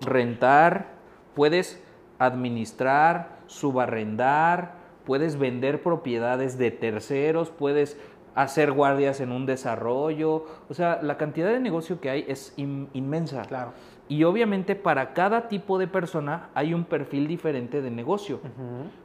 rentar, 0.00 0.88
puedes 1.34 1.82
administrar, 2.18 3.38
subarrendar, 3.46 4.74
puedes 5.06 5.38
vender 5.38 5.82
propiedades 5.82 6.58
de 6.58 6.70
terceros, 6.70 7.50
puedes 7.50 7.98
hacer 8.34 8.72
guardias 8.72 9.20
en 9.20 9.32
un 9.32 9.46
desarrollo, 9.46 10.44
o 10.68 10.74
sea, 10.74 11.00
la 11.02 11.16
cantidad 11.16 11.48
de 11.50 11.58
negocio 11.60 12.00
que 12.00 12.10
hay 12.10 12.24
es 12.28 12.52
in- 12.56 12.88
inmensa. 12.92 13.42
Claro. 13.42 13.72
Y 14.08 14.24
obviamente 14.24 14.76
para 14.76 15.12
cada 15.12 15.48
tipo 15.48 15.78
de 15.78 15.86
persona 15.88 16.50
hay 16.54 16.72
un 16.72 16.84
perfil 16.84 17.26
diferente 17.26 17.82
de 17.82 17.90
negocio. 17.90 18.40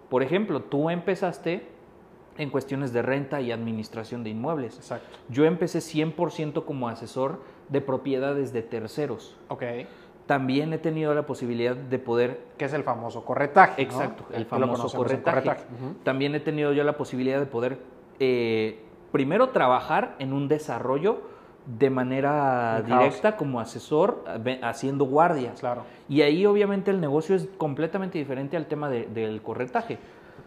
Por 0.10 0.22
ejemplo, 0.24 0.62
tú 0.62 0.90
empezaste 0.90 1.68
en 2.38 2.50
cuestiones 2.50 2.94
de 2.94 3.02
renta 3.02 3.42
y 3.42 3.52
administración 3.52 4.24
de 4.24 4.32
inmuebles. 4.32 4.78
Exacto. 4.78 5.08
Yo 5.30 5.46
empecé 5.46 5.80
100% 5.80 6.66
como 6.66 6.90
asesor 6.90 7.42
de 7.70 7.82
propiedades 7.82 8.54
de 8.54 8.62
terceros. 8.64 9.38
Ok. 9.50 9.64
También 10.26 10.72
he 10.74 10.78
tenido 10.78 11.14
la 11.14 11.26
posibilidad 11.26 11.76
de 11.76 12.00
poder 12.00 12.40
Que 12.58 12.66
es 12.66 12.74
el 12.74 12.84
famoso 12.84 13.26
corretaje. 13.26 13.82
Exacto, 13.82 14.26
el 14.34 14.46
famoso 14.46 14.90
corretaje. 14.96 15.52
También 16.04 16.34
he 16.34 16.40
tenido 16.40 16.72
yo 16.74 16.84
la 16.84 16.96
posibilidad 16.98 17.40
de 17.40 17.46
poder 17.46 17.80
eh, 18.20 18.80
primero 19.12 19.50
trabajar 19.50 20.16
en 20.20 20.32
un 20.34 20.48
desarrollo 20.48 21.22
de 21.66 21.90
manera 21.90 22.82
directa 22.86 23.38
como 23.38 23.60
asesor, 23.60 24.24
haciendo 24.64 25.06
guardias. 25.06 25.60
Claro. 25.60 25.84
Y 26.10 26.22
ahí 26.22 26.46
obviamente 26.46 26.92
el 26.92 27.00
negocio 27.00 27.36
es 27.36 27.48
completamente 27.58 28.18
diferente 28.18 28.58
al 28.58 28.66
tema 28.66 28.90
de- 28.90 29.06
del 29.08 29.42
corretaje. 29.42 29.98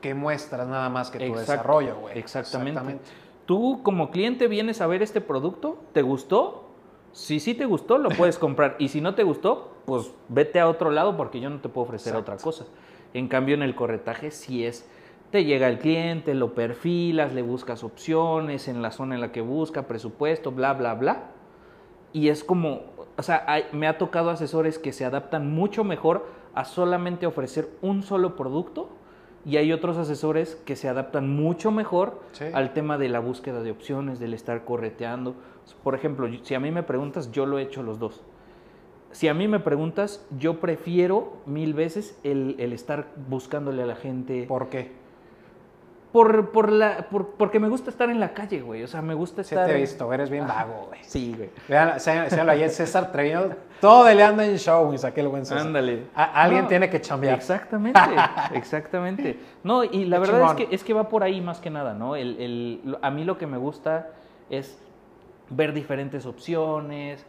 Que 0.00 0.14
muestras 0.14 0.66
nada 0.68 0.88
más 0.88 1.10
que 1.10 1.18
tu 1.18 1.24
Exacto, 1.24 1.52
desarrollo, 1.52 1.96
güey. 2.00 2.18
Exactamente. 2.18 2.98
Tú 3.46 3.80
como 3.82 4.10
cliente 4.10 4.48
vienes 4.48 4.80
a 4.80 4.86
ver 4.86 5.02
este 5.02 5.20
producto, 5.20 5.78
¿te 5.92 6.02
gustó? 6.02 6.64
Si 7.12 7.40
sí 7.40 7.54
te 7.54 7.64
gustó, 7.64 7.98
lo 7.98 8.08
puedes 8.10 8.38
comprar. 8.38 8.76
Y 8.78 8.88
si 8.88 9.00
no 9.00 9.14
te 9.14 9.22
gustó, 9.22 9.72
pues 9.86 10.12
vete 10.28 10.60
a 10.60 10.68
otro 10.68 10.90
lado 10.90 11.16
porque 11.16 11.40
yo 11.40 11.48
no 11.48 11.60
te 11.60 11.68
puedo 11.68 11.86
ofrecer 11.86 12.12
Exacto. 12.14 12.32
otra 12.32 12.42
cosa. 12.44 12.64
En 13.14 13.28
cambio, 13.28 13.54
en 13.54 13.62
el 13.62 13.74
corretaje 13.74 14.30
sí 14.30 14.64
es, 14.66 14.88
te 15.30 15.44
llega 15.44 15.68
el 15.68 15.78
cliente, 15.78 16.34
lo 16.34 16.54
perfilas, 16.54 17.32
le 17.32 17.42
buscas 17.42 17.82
opciones 17.84 18.68
en 18.68 18.82
la 18.82 18.90
zona 18.90 19.14
en 19.14 19.20
la 19.20 19.32
que 19.32 19.40
busca, 19.40 19.86
presupuesto, 19.86 20.52
bla, 20.52 20.74
bla, 20.74 20.94
bla. 20.94 21.30
Y 22.12 22.28
es 22.28 22.44
como, 22.44 22.80
o 23.16 23.22
sea, 23.22 23.44
hay- 23.46 23.64
me 23.72 23.86
ha 23.86 23.98
tocado 23.98 24.30
asesores 24.30 24.78
que 24.78 24.92
se 24.92 25.04
adaptan 25.04 25.50
mucho 25.54 25.84
mejor 25.84 26.26
a 26.54 26.64
solamente 26.64 27.26
ofrecer 27.26 27.68
un 27.82 28.02
solo 28.02 28.36
producto 28.36 28.88
y 29.46 29.56
hay 29.58 29.72
otros 29.72 29.96
asesores 29.96 30.56
que 30.66 30.74
se 30.76 30.88
adaptan 30.88 31.30
mucho 31.34 31.70
mejor 31.70 32.20
Sí. 32.32 32.44
al 32.52 32.72
tema 32.74 32.98
de 32.98 33.08
la 33.08 33.20
búsqueda 33.20 33.62
de 33.62 33.70
opciones, 33.70 34.18
del 34.18 34.34
estar 34.34 34.64
correteando. 34.64 35.34
Por 35.84 35.94
ejemplo, 35.94 36.28
si 36.42 36.54
a 36.54 36.60
mí 36.60 36.70
me 36.72 36.82
preguntas, 36.82 37.30
yo 37.32 37.46
lo 37.46 37.58
he 37.58 37.62
hecho 37.62 37.82
los 37.82 37.98
dos. 37.98 38.22
Si 39.12 39.28
a 39.28 39.34
mí 39.34 39.48
me 39.48 39.60
preguntas, 39.60 40.26
yo 40.38 40.60
prefiero 40.60 41.34
mil 41.46 41.72
veces 41.74 42.18
el, 42.24 42.56
el 42.58 42.72
estar 42.72 43.06
buscándole 43.28 43.82
a 43.82 43.86
la 43.86 43.94
gente. 43.96 44.44
¿Por 44.48 44.68
qué? 44.68 44.90
Por, 46.12 46.50
por 46.50 46.72
la, 46.72 47.08
por- 47.10 47.32
porque 47.34 47.60
me 47.60 47.68
gusta 47.68 47.90
estar 47.90 48.08
en 48.08 48.20
la 48.20 48.32
calle, 48.32 48.62
güey. 48.62 48.82
O 48.82 48.86
sea, 48.86 49.02
me 49.02 49.12
gusta 49.12 49.44
Sí 49.44 49.54
estar. 49.54 49.66
te 49.66 49.76
he 49.76 49.80
visto, 49.80 50.10
eres 50.12 50.30
bien 50.30 50.46
vago, 50.46 50.86
güey. 50.88 51.00
Sí, 51.04 51.34
güey. 51.36 51.50
Vean, 51.68 52.00
séanlo 52.00 52.52
ahí, 52.52 52.66
César 52.70 53.12
Treviño. 53.12 53.50
Todo 53.80 54.08
el 54.08 54.22
anda 54.22 54.46
en 54.46 54.56
showings, 54.56 55.04
aquel 55.04 55.28
buen 55.28 55.44
César. 55.44 55.66
Ándale. 55.66 56.04
A- 56.14 56.42
alguien 56.42 56.62
No, 56.62 56.68
tiene 56.68 56.88
que 56.88 57.00
chambear. 57.02 57.34
Exactamente, 57.34 58.00
exactamente. 58.54 59.38
No, 59.62 59.84
y 59.84 60.06
la 60.06 60.16
Qué 60.20 60.30
verdad 60.30 60.50
es 60.58 60.66
que, 60.68 60.74
es 60.74 60.84
que 60.84 60.94
va 60.94 61.08
por 61.08 61.22
ahí 61.22 61.40
más 61.42 61.60
que 61.60 61.68
nada, 61.70 61.92
¿no? 61.92 62.16
El, 62.16 62.40
el- 62.40 62.98
a 63.02 63.10
mí 63.10 63.24
lo 63.24 63.36
que 63.36 63.46
me 63.46 63.58
gusta 63.58 64.08
es 64.48 64.78
ver 65.50 65.72
diferentes 65.74 66.24
opciones. 66.24 67.24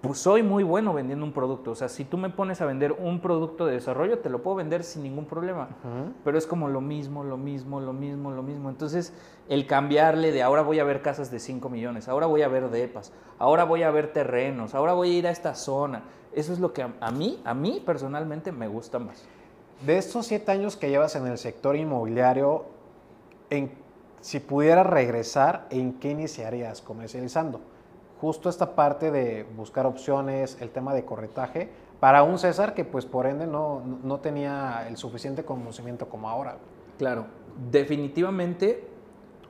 Pues 0.00 0.20
soy 0.20 0.44
muy 0.44 0.62
bueno 0.62 0.94
vendiendo 0.94 1.24
un 1.24 1.32
producto. 1.32 1.72
O 1.72 1.74
sea, 1.74 1.88
si 1.88 2.04
tú 2.04 2.18
me 2.18 2.30
pones 2.30 2.60
a 2.60 2.66
vender 2.66 2.92
un 2.92 3.20
producto 3.20 3.66
de 3.66 3.74
desarrollo, 3.74 4.20
te 4.20 4.30
lo 4.30 4.42
puedo 4.42 4.56
vender 4.56 4.84
sin 4.84 5.02
ningún 5.02 5.24
problema. 5.24 5.70
Pero 6.24 6.38
es 6.38 6.46
como 6.46 6.68
lo 6.68 6.80
mismo, 6.80 7.24
lo 7.24 7.36
mismo, 7.36 7.80
lo 7.80 7.92
mismo, 7.92 8.30
lo 8.30 8.42
mismo. 8.44 8.70
Entonces, 8.70 9.12
el 9.48 9.66
cambiarle 9.66 10.30
de 10.30 10.42
ahora 10.42 10.62
voy 10.62 10.78
a 10.78 10.84
ver 10.84 11.02
casas 11.02 11.32
de 11.32 11.40
5 11.40 11.68
millones, 11.68 12.08
ahora 12.08 12.26
voy 12.26 12.42
a 12.42 12.48
ver 12.48 12.70
depas, 12.70 13.12
ahora 13.38 13.64
voy 13.64 13.82
a 13.82 13.90
ver 13.90 14.12
terrenos, 14.12 14.74
ahora 14.76 14.92
voy 14.92 15.10
a 15.10 15.18
ir 15.18 15.26
a 15.26 15.30
esta 15.30 15.56
zona. 15.56 16.04
Eso 16.32 16.52
es 16.52 16.60
lo 16.60 16.72
que 16.72 16.82
a, 16.82 16.92
a 17.00 17.10
mí, 17.10 17.40
a 17.44 17.54
mí 17.54 17.82
personalmente 17.84 18.52
me 18.52 18.68
gusta 18.68 19.00
más. 19.00 19.26
De 19.84 19.98
estos 19.98 20.26
siete 20.26 20.52
años 20.52 20.76
que 20.76 20.90
llevas 20.90 21.16
en 21.16 21.26
el 21.26 21.38
sector 21.38 21.74
inmobiliario, 21.74 22.66
en, 23.50 23.72
si 24.20 24.38
pudieras 24.38 24.86
regresar, 24.86 25.66
¿en 25.70 25.94
qué 25.94 26.10
iniciarías 26.10 26.82
comercializando? 26.82 27.60
Justo 28.20 28.48
esta 28.48 28.74
parte 28.74 29.10
de 29.10 29.44
buscar 29.56 29.86
opciones, 29.86 30.58
el 30.60 30.70
tema 30.70 30.92
de 30.94 31.04
corretaje, 31.04 31.68
para 32.00 32.22
un 32.24 32.38
César 32.38 32.74
que 32.74 32.84
pues 32.84 33.06
por 33.06 33.26
ende 33.26 33.46
no, 33.46 33.80
no- 34.02 34.18
tenía 34.20 34.86
el 34.88 34.96
suficiente 34.96 35.44
conocimiento 35.44 36.08
como 36.08 36.28
ahora. 36.28 36.56
Claro, 36.98 37.26
definitivamente 37.70 38.88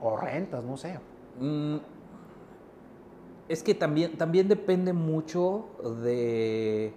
O 0.00 0.16
rentas, 0.16 0.62
no 0.62 0.76
sé. 0.76 0.98
Mm, 1.40 1.76
es 3.48 3.62
que 3.62 3.74
también, 3.74 4.16
también 4.18 4.46
depende 4.48 4.92
mucho 4.92 5.66
de, 6.02 6.92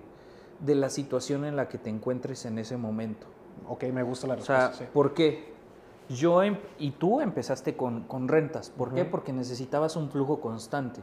de 0.59 0.75
la 0.75 0.89
situación 0.89 1.45
en 1.45 1.55
la 1.55 1.67
que 1.67 1.77
te 1.77 1.89
encuentres 1.89 2.45
en 2.45 2.59
ese 2.59 2.77
momento. 2.77 3.27
Ok, 3.67 3.85
me 3.85 4.03
gusta 4.03 4.27
la 4.27 4.35
O 4.35 4.41
sea, 4.41 4.67
respuesta. 4.67 4.85
sí. 4.85 4.89
¿por 4.93 5.13
qué? 5.13 5.50
Yo 6.15 6.41
em- 6.43 6.57
y 6.79 6.91
tú 6.91 7.21
empezaste 7.21 7.75
con, 7.77 8.03
con 8.03 8.27
rentas. 8.27 8.69
¿Por 8.69 8.93
qué? 8.93 9.05
Porque 9.05 9.31
necesitabas 9.33 9.95
un 9.95 10.09
flujo 10.09 10.39
constante. 10.41 11.01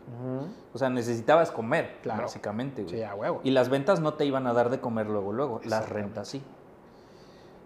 O 0.73 0.79
sea, 0.79 0.91
necesitabas 0.91 1.51
comer, 1.51 1.99
Claro. 2.03 2.23
básicamente. 2.23 2.83
güey. 2.83 2.97
Sí, 2.97 3.03
a 3.03 3.15
huevo. 3.15 3.41
Y 3.45 3.51
las 3.53 3.69
ventas 3.69 4.01
no 4.01 4.15
te 4.15 4.25
iban 4.25 4.47
a 4.47 4.53
dar 4.53 4.71
de 4.71 4.81
comer 4.81 5.07
luego, 5.09 5.33
luego. 5.33 5.61
Las 5.65 5.89
rentas 5.89 6.29
sí. 6.29 6.43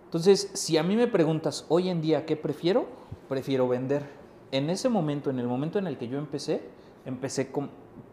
Entonces, 0.04 0.50
si 0.52 0.76
a 0.76 0.82
mí 0.82 0.94
me 0.96 1.06
preguntas 1.08 1.64
hoy 1.68 1.88
en 1.88 2.00
día 2.02 2.26
qué 2.26 2.36
prefiero, 2.36 2.86
prefiero 3.28 3.66
vender. 3.68 4.04
En 4.50 4.68
ese 4.68 4.88
momento, 4.90 5.30
en 5.30 5.38
el 5.38 5.46
momento 5.46 5.78
en 5.78 5.86
el 5.86 5.96
que 5.96 6.08
yo 6.08 6.18
empecé, 6.18 6.62
empecé 7.06 7.50
con, 7.50 7.70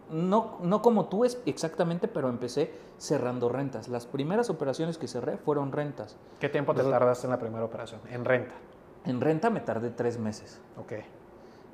no, 0.09 0.57
no 0.61 0.81
como 0.81 1.05
tú 1.07 1.25
exactamente, 1.45 2.07
pero 2.07 2.29
empecé 2.29 2.71
cerrando 2.97 3.49
rentas. 3.49 3.89
Las 3.89 4.05
primeras 4.05 4.49
operaciones 4.49 4.97
que 4.97 5.07
cerré 5.09 5.37
fueron 5.37 5.73
rentas. 5.73 6.15
¿Qué 6.39 6.47
tiempo 6.47 6.73
te 6.73 6.79
Entonces- 6.79 6.99
tardaste 6.99 7.27
en 7.27 7.31
la 7.31 7.39
primera 7.39 7.65
operación? 7.65 7.99
En 8.09 8.23
renta. 8.23 8.55
En 9.05 9.21
renta 9.21 9.49
me 9.49 9.59
tardé 9.59 9.89
tres 9.89 10.17
meses. 10.19 10.61
Ok. 10.77 10.93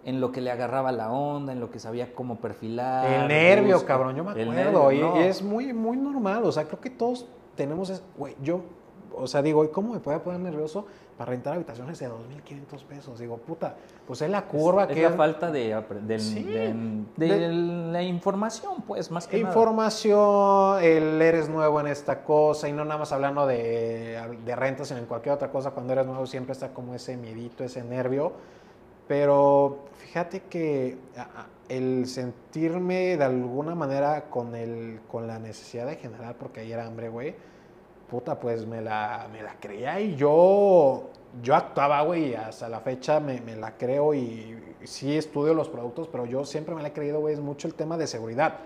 en 0.05 0.21
lo 0.21 0.31
que 0.31 0.39
le 0.39 0.51
agarraba 0.51 0.91
la 0.91 1.11
onda, 1.11 1.51
en 1.51 1.59
lo 1.59 1.71
que 1.71 1.79
sabía 1.79 2.13
cómo 2.13 2.35
perfilar. 2.35 3.07
El 3.11 3.27
nervio, 3.27 3.83
cabrón, 3.85 4.15
yo 4.15 4.23
me 4.23 4.31
acuerdo. 4.31 4.53
nervio, 4.53 4.91
y, 4.91 4.99
no. 4.99 5.19
y 5.19 5.23
es 5.23 5.41
muy, 5.41 5.73
muy 5.73 5.97
normal. 5.97 6.43
O 6.43 6.51
sea, 6.51 6.65
creo 6.65 6.79
que 6.79 6.91
todos 6.91 7.27
tenemos. 7.55 8.03
Güey, 8.15 8.35
yo, 8.43 8.61
o 9.15 9.25
sea, 9.25 9.41
digo, 9.41 9.65
¿y 9.65 9.69
¿cómo 9.69 9.93
me 9.93 9.99
puede 9.99 10.19
poner 10.19 10.39
nervioso 10.41 10.85
para 11.17 11.31
rentar 11.31 11.53
habitaciones 11.55 11.97
de 11.99 12.09
2.500 12.09 12.83
pesos? 12.83 13.19
Digo, 13.19 13.37
puta, 13.37 13.75
pues 14.05 14.21
es 14.21 14.29
la 14.29 14.45
curva 14.45 14.83
es, 14.83 14.89
que. 14.89 15.01
la 15.01 15.11
falta 15.11 15.49
de, 15.51 15.81
del- 16.01 16.19
Sí, 16.21 16.43
de, 16.43 16.73
de- 17.15 17.39
de 17.39 17.47
la 17.53 18.01
información, 18.03 18.81
pues, 18.85 19.09
más 19.11 19.27
que 19.27 19.37
nada. 19.37 19.49
Información, 19.49 20.83
el 20.83 21.21
eres 21.21 21.47
nuevo 21.49 21.79
en 21.79 21.87
esta 21.87 22.23
cosa 22.23 22.67
y 22.67 22.73
no 22.73 22.83
nada 22.83 22.99
más 22.99 23.11
hablando 23.13 23.47
de, 23.47 24.19
de 24.45 24.55
renta, 24.55 24.83
sino 24.85 24.99
en 24.99 25.05
cualquier 25.05 25.35
otra 25.35 25.49
cosa. 25.51 25.71
Cuando 25.71 25.93
eres 25.93 26.05
nuevo 26.05 26.25
siempre 26.27 26.51
está 26.53 26.69
como 26.73 26.93
ese 26.95 27.15
miedito, 27.17 27.63
ese 27.63 27.83
nervio. 27.83 28.33
Pero 29.07 29.85
fíjate 29.97 30.41
que 30.49 30.97
el 31.69 32.07
sentirme 32.07 33.17
de 33.17 33.23
alguna 33.23 33.75
manera 33.75 34.25
con, 34.29 34.55
el, 34.55 34.99
con 35.11 35.27
la 35.27 35.37
necesidad 35.39 35.85
de 35.85 35.95
generar, 35.97 36.35
porque 36.35 36.61
ahí 36.61 36.71
era 36.71 36.85
hambre, 36.85 37.09
güey, 37.09 37.35
puta, 38.09 38.39
pues 38.39 38.65
me 38.65 38.81
la, 38.81 39.27
me 39.31 39.41
la 39.41 39.55
creía 39.59 39.99
y 39.99 40.15
yo, 40.15 41.09
yo 41.41 41.55
actuaba, 41.55 42.01
güey, 42.01 42.35
hasta 42.35 42.69
la 42.69 42.79
fecha 42.79 43.19
me, 43.19 43.41
me 43.41 43.55
la 43.55 43.77
creo 43.77 44.13
y 44.13 44.57
sí 44.83 45.17
estudio 45.17 45.53
los 45.53 45.69
productos, 45.69 46.07
pero 46.07 46.25
yo 46.25 46.45
siempre 46.45 46.75
me 46.75 46.81
la 46.81 46.89
he 46.89 46.93
creído, 46.93 47.19
güey, 47.19 47.33
es 47.33 47.39
mucho 47.39 47.67
el 47.67 47.73
tema 47.73 47.97
de 47.97 48.07
seguridad. 48.07 48.59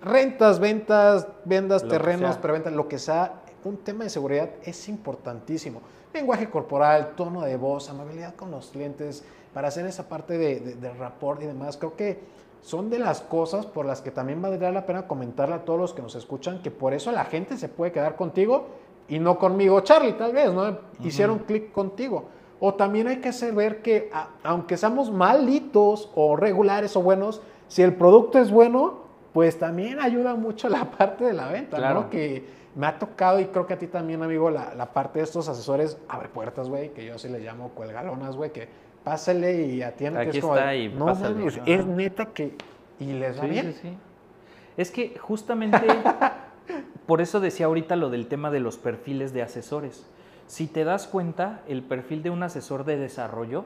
Rentas, 0.00 0.58
ventas, 0.58 1.28
vendas, 1.44 1.82
Lo 1.82 1.88
terrenos, 1.88 2.36
preventas, 2.38 2.72
lo 2.72 2.88
que 2.88 2.98
sea, 2.98 3.42
un 3.64 3.76
tema 3.76 4.04
de 4.04 4.10
seguridad 4.10 4.50
es 4.64 4.88
importantísimo. 4.88 5.80
Lenguaje 6.12 6.50
corporal, 6.50 7.12
tono 7.16 7.42
de 7.42 7.56
voz, 7.56 7.88
amabilidad 7.88 8.34
con 8.34 8.50
los 8.50 8.70
clientes, 8.70 9.24
para 9.54 9.68
hacer 9.68 9.86
esa 9.86 10.08
parte 10.08 10.38
de, 10.38 10.60
de, 10.60 10.74
de 10.74 10.92
rapport 10.94 11.42
y 11.42 11.46
demás, 11.46 11.76
creo 11.76 11.94
que 11.94 12.20
son 12.62 12.88
de 12.88 12.98
las 12.98 13.20
cosas 13.20 13.66
por 13.66 13.84
las 13.84 14.00
que 14.00 14.10
también 14.10 14.40
valdría 14.40 14.70
la 14.70 14.86
pena 14.86 15.06
comentarle 15.06 15.54
a 15.56 15.64
todos 15.64 15.78
los 15.78 15.92
que 15.94 16.00
nos 16.00 16.14
escuchan, 16.14 16.62
que 16.62 16.70
por 16.70 16.94
eso 16.94 17.12
la 17.12 17.24
gente 17.26 17.56
se 17.58 17.68
puede 17.68 17.92
quedar 17.92 18.16
contigo 18.16 18.68
y 19.08 19.18
no 19.18 19.38
conmigo, 19.38 19.80
Charlie, 19.80 20.12
tal 20.14 20.32
vez, 20.32 20.50
¿no? 20.52 20.78
Hicieron 21.04 21.40
clic 21.40 21.72
contigo. 21.72 22.26
O 22.60 22.74
también 22.74 23.08
hay 23.08 23.16
que 23.18 23.28
hacer 23.30 23.52
ver 23.52 23.82
que, 23.82 24.08
a- 24.14 24.28
aunque 24.44 24.76
seamos 24.76 25.10
malitos 25.10 26.10
o 26.14 26.36
regulares 26.36 26.96
o 26.96 27.02
buenos, 27.02 27.42
si 27.68 27.82
el 27.82 27.94
producto 27.94 28.38
es 28.38 28.50
bueno, 28.50 29.02
pues 29.32 29.58
también 29.58 29.98
ayuda 30.00 30.34
mucho 30.36 30.68
la 30.68 30.84
parte 30.98 31.24
de 31.24 31.32
la 31.32 31.48
venta, 31.48 31.78
Claro. 31.78 32.02
¿no? 32.02 32.10
Que 32.10 32.62
me 32.76 32.86
ha 32.86 32.98
tocado 32.98 33.40
y 33.40 33.46
creo 33.46 33.66
que 33.66 33.74
a 33.74 33.78
ti 33.78 33.88
también, 33.88 34.22
amigo, 34.22 34.50
la, 34.50 34.72
la 34.74 34.92
parte 34.92 35.18
de 35.18 35.24
estos 35.24 35.48
asesores 35.48 35.98
abre 36.08 36.28
puertas, 36.28 36.68
güey, 36.68 36.90
que 36.94 37.04
yo 37.04 37.18
sí 37.18 37.28
le 37.28 37.40
llamo 37.40 37.70
cuelgalonas, 37.70 38.36
güey, 38.36 38.52
que 38.52 38.68
pásele 39.04 39.66
y 39.66 39.82
atiende. 39.82 40.20
Aquí 40.20 40.38
es 40.38 40.42
como 40.42 40.56
está 40.56 40.74
y 40.74 40.88
no, 40.88 41.06
pásale". 41.06 41.46
es 41.66 41.86
neta 41.86 42.26
que... 42.26 42.56
Y 43.00 43.12
les 43.12 43.36
va 43.38 43.42
Sí, 43.44 43.48
bien. 43.50 43.72
sí, 43.72 43.78
sí. 43.82 43.96
Es 44.76 44.90
que 44.90 45.18
justamente 45.18 45.78
por 47.06 47.20
eso 47.20 47.40
decía 47.40 47.66
ahorita 47.66 47.96
lo 47.96 48.10
del 48.10 48.26
tema 48.28 48.50
de 48.50 48.60
los 48.60 48.78
perfiles 48.78 49.32
de 49.32 49.42
asesores. 49.42 50.06
Si 50.46 50.66
te 50.66 50.84
das 50.84 51.06
cuenta, 51.06 51.62
el 51.68 51.82
perfil 51.82 52.22
de 52.22 52.30
un 52.30 52.42
asesor 52.42 52.84
de 52.84 52.96
desarrollo 52.96 53.64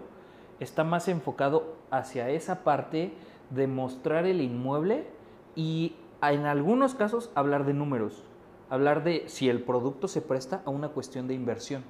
está 0.61 0.85
más 0.85 1.09
enfocado 1.09 1.77
hacia 1.90 2.31
esa 2.31 2.64
parte 2.64 3.12
de 3.51 3.66
mostrar 3.66 4.27
el 4.27 4.40
inmueble 4.40 5.07
y 5.55 5.94
en 6.22 6.46
algunos 6.46 6.94
casos 6.94 7.31
hablar 7.35 7.64
de 7.66 7.75
números, 7.75 8.25
hablar 8.70 9.05
de 9.05 9.25
si 9.27 9.49
el 9.49 9.62
producto 9.62 10.09
se 10.09 10.22
presta 10.22 10.62
a 10.64 10.70
una 10.70 10.88
cuestión 10.88 11.29
de 11.29 11.35
inversión. 11.35 11.85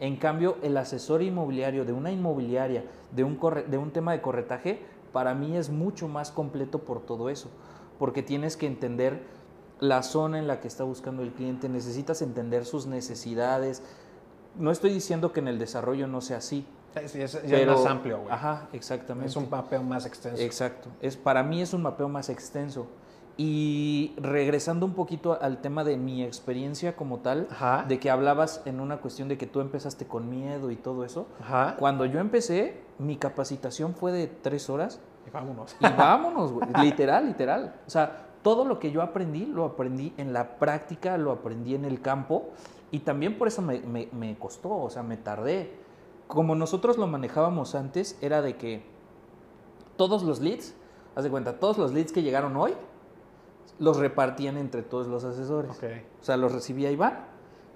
En 0.00 0.16
cambio, 0.16 0.56
el 0.62 0.76
asesor 0.76 1.22
inmobiliario 1.22 1.84
de 1.84 1.92
una 1.92 2.10
inmobiliaria, 2.10 2.84
de 3.12 3.22
un, 3.22 3.38
corre- 3.38 3.64
de 3.66 3.78
un 3.78 3.90
tema 3.92 4.12
de 4.12 4.20
corretaje, 4.20 4.80
para 5.12 5.34
mí 5.34 5.56
es 5.56 5.70
mucho 5.70 6.08
más 6.08 6.30
completo 6.30 6.80
por 6.80 7.00
todo 7.04 7.28
eso, 7.30 7.48
porque 7.98 8.22
tienes 8.22 8.56
que 8.56 8.66
entender 8.66 9.20
la 9.78 10.02
zona 10.02 10.38
en 10.38 10.46
la 10.46 10.60
que 10.60 10.68
está 10.68 10.84
buscando 10.84 11.22
el 11.22 11.32
cliente, 11.32 11.68
necesitas 11.68 12.22
entender 12.22 12.64
sus 12.64 12.86
necesidades. 12.86 13.82
No 14.56 14.70
estoy 14.70 14.92
diciendo 14.92 15.32
que 15.32 15.40
en 15.40 15.48
el 15.48 15.58
desarrollo 15.58 16.06
no 16.06 16.20
sea 16.20 16.38
así, 16.38 16.66
Sí, 17.06 17.20
es, 17.22 17.32
ya 17.34 17.38
es 17.38 17.42
pero 17.52 17.72
más 17.74 17.86
amplio, 17.86 18.18
güey. 18.18 18.32
Ajá, 18.34 18.68
exactamente. 18.72 19.28
Es 19.28 19.36
un 19.36 19.48
mapeo 19.48 19.80
más 19.82 20.06
extenso. 20.06 20.42
Exacto. 20.42 20.88
Es, 21.00 21.16
para 21.16 21.44
mí 21.44 21.62
es 21.62 21.72
un 21.72 21.82
mapeo 21.82 22.08
más 22.08 22.28
extenso. 22.28 22.88
Y 23.42 24.12
regresando 24.18 24.84
un 24.84 24.92
poquito 24.92 25.38
al 25.40 25.62
tema 25.62 25.82
de 25.82 25.96
mi 25.96 26.22
experiencia 26.22 26.94
como 26.94 27.20
tal, 27.20 27.48
Ajá. 27.50 27.86
de 27.88 27.98
que 27.98 28.10
hablabas 28.10 28.60
en 28.66 28.80
una 28.80 28.98
cuestión 28.98 29.28
de 29.28 29.38
que 29.38 29.46
tú 29.46 29.60
empezaste 29.62 30.04
con 30.06 30.28
miedo 30.28 30.70
y 30.70 30.76
todo 30.76 31.06
eso. 31.06 31.26
Ajá. 31.40 31.74
Cuando 31.78 32.04
yo 32.04 32.20
empecé, 32.20 32.82
mi 32.98 33.16
capacitación 33.16 33.94
fue 33.94 34.12
de 34.12 34.26
tres 34.26 34.68
horas 34.68 35.00
Y 35.26 35.30
vámonos. 35.30 35.74
y 35.80 35.84
vámonos, 35.84 36.52
güey. 36.52 36.68
literal, 36.82 37.28
literal. 37.28 37.76
O 37.86 37.88
sea, 37.90 38.26
todo 38.42 38.66
lo 38.66 38.78
que 38.78 38.90
yo 38.92 39.00
aprendí, 39.00 39.46
lo 39.46 39.64
aprendí 39.64 40.12
en 40.18 40.34
la 40.34 40.58
práctica, 40.58 41.16
lo 41.16 41.32
aprendí 41.32 41.74
en 41.74 41.86
el 41.86 42.02
campo 42.02 42.50
y 42.90 42.98
también 42.98 43.38
por 43.38 43.48
eso 43.48 43.62
me, 43.62 43.80
me- 43.80 44.08
me 44.12 44.36
costó, 44.38 44.68
o 44.70 44.90
sea, 44.90 45.02
me 45.02 45.16
tardé. 45.16 45.78
Como 46.26 46.54
nosotros 46.56 46.98
lo 46.98 47.06
manejábamos 47.06 47.74
antes, 47.74 48.18
era 48.20 48.42
de 48.42 48.56
que 48.58 48.82
todos 49.96 50.24
los 50.24 50.40
leads, 50.40 50.74
haz 51.16 51.24
de 51.24 51.30
cuenta, 51.30 51.58
todos 51.58 51.78
los 51.78 51.92
leads 51.94 52.12
que 52.12 52.22
llegaron 52.22 52.54
hoy, 52.58 52.74
los 53.80 53.96
repartían 53.96 54.56
entre 54.56 54.82
todos 54.82 55.08
los 55.08 55.24
asesores. 55.24 55.72
Ok. 55.72 55.84
O 56.20 56.24
sea, 56.24 56.36
los 56.36 56.52
recibía 56.52 56.92
Iván 56.92 57.24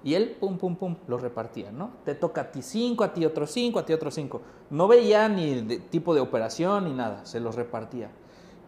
y 0.03 0.13
él, 0.13 0.37
pum, 0.39 0.57
pum, 0.57 0.75
pum, 0.75 0.95
los 1.07 1.19
repartía, 1.19 1.71
¿no? 1.71 1.89
Te 2.05 2.13
toca 2.13 2.41
a 2.41 2.51
ti 2.51 2.61
cinco, 2.61 3.03
a 3.03 3.11
ti 3.11 3.25
otros 3.25 3.51
cinco, 3.51 3.79
a 3.79 3.85
ti 3.85 3.91
otros 3.91 4.13
cinco. 4.13 4.41
No 4.69 4.87
veía 4.87 5.27
ni 5.27 5.61
de 5.61 5.79
tipo 5.79 6.13
de 6.13 6.21
operación 6.21 6.85
ni 6.85 6.93
nada, 6.93 7.25
se 7.25 7.39
los 7.39 7.55
repartía. 7.55 8.11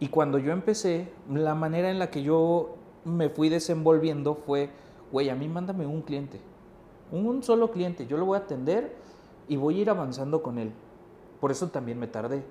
Y 0.00 0.08
cuando 0.08 0.38
yo 0.38 0.52
empecé, 0.52 1.12
la 1.32 1.54
manera 1.54 1.90
en 1.90 2.00
la 2.00 2.10
que 2.10 2.24
yo 2.24 2.76
me 3.04 3.30
fui 3.30 3.48
desenvolviendo 3.48 4.34
fue, 4.34 4.70
güey, 5.12 5.30
a 5.30 5.36
mí 5.36 5.48
mándame 5.48 5.86
un 5.86 6.02
cliente, 6.02 6.40
un 7.12 7.42
solo 7.44 7.70
cliente, 7.70 8.06
yo 8.08 8.16
lo 8.16 8.26
voy 8.26 8.36
a 8.36 8.42
atender 8.42 8.96
y 9.46 9.56
voy 9.56 9.78
a 9.78 9.82
ir 9.82 9.90
avanzando 9.90 10.42
con 10.42 10.58
él. 10.58 10.72
Por 11.40 11.52
eso 11.52 11.68
también 11.68 12.00
me 12.00 12.08
tardé, 12.08 12.42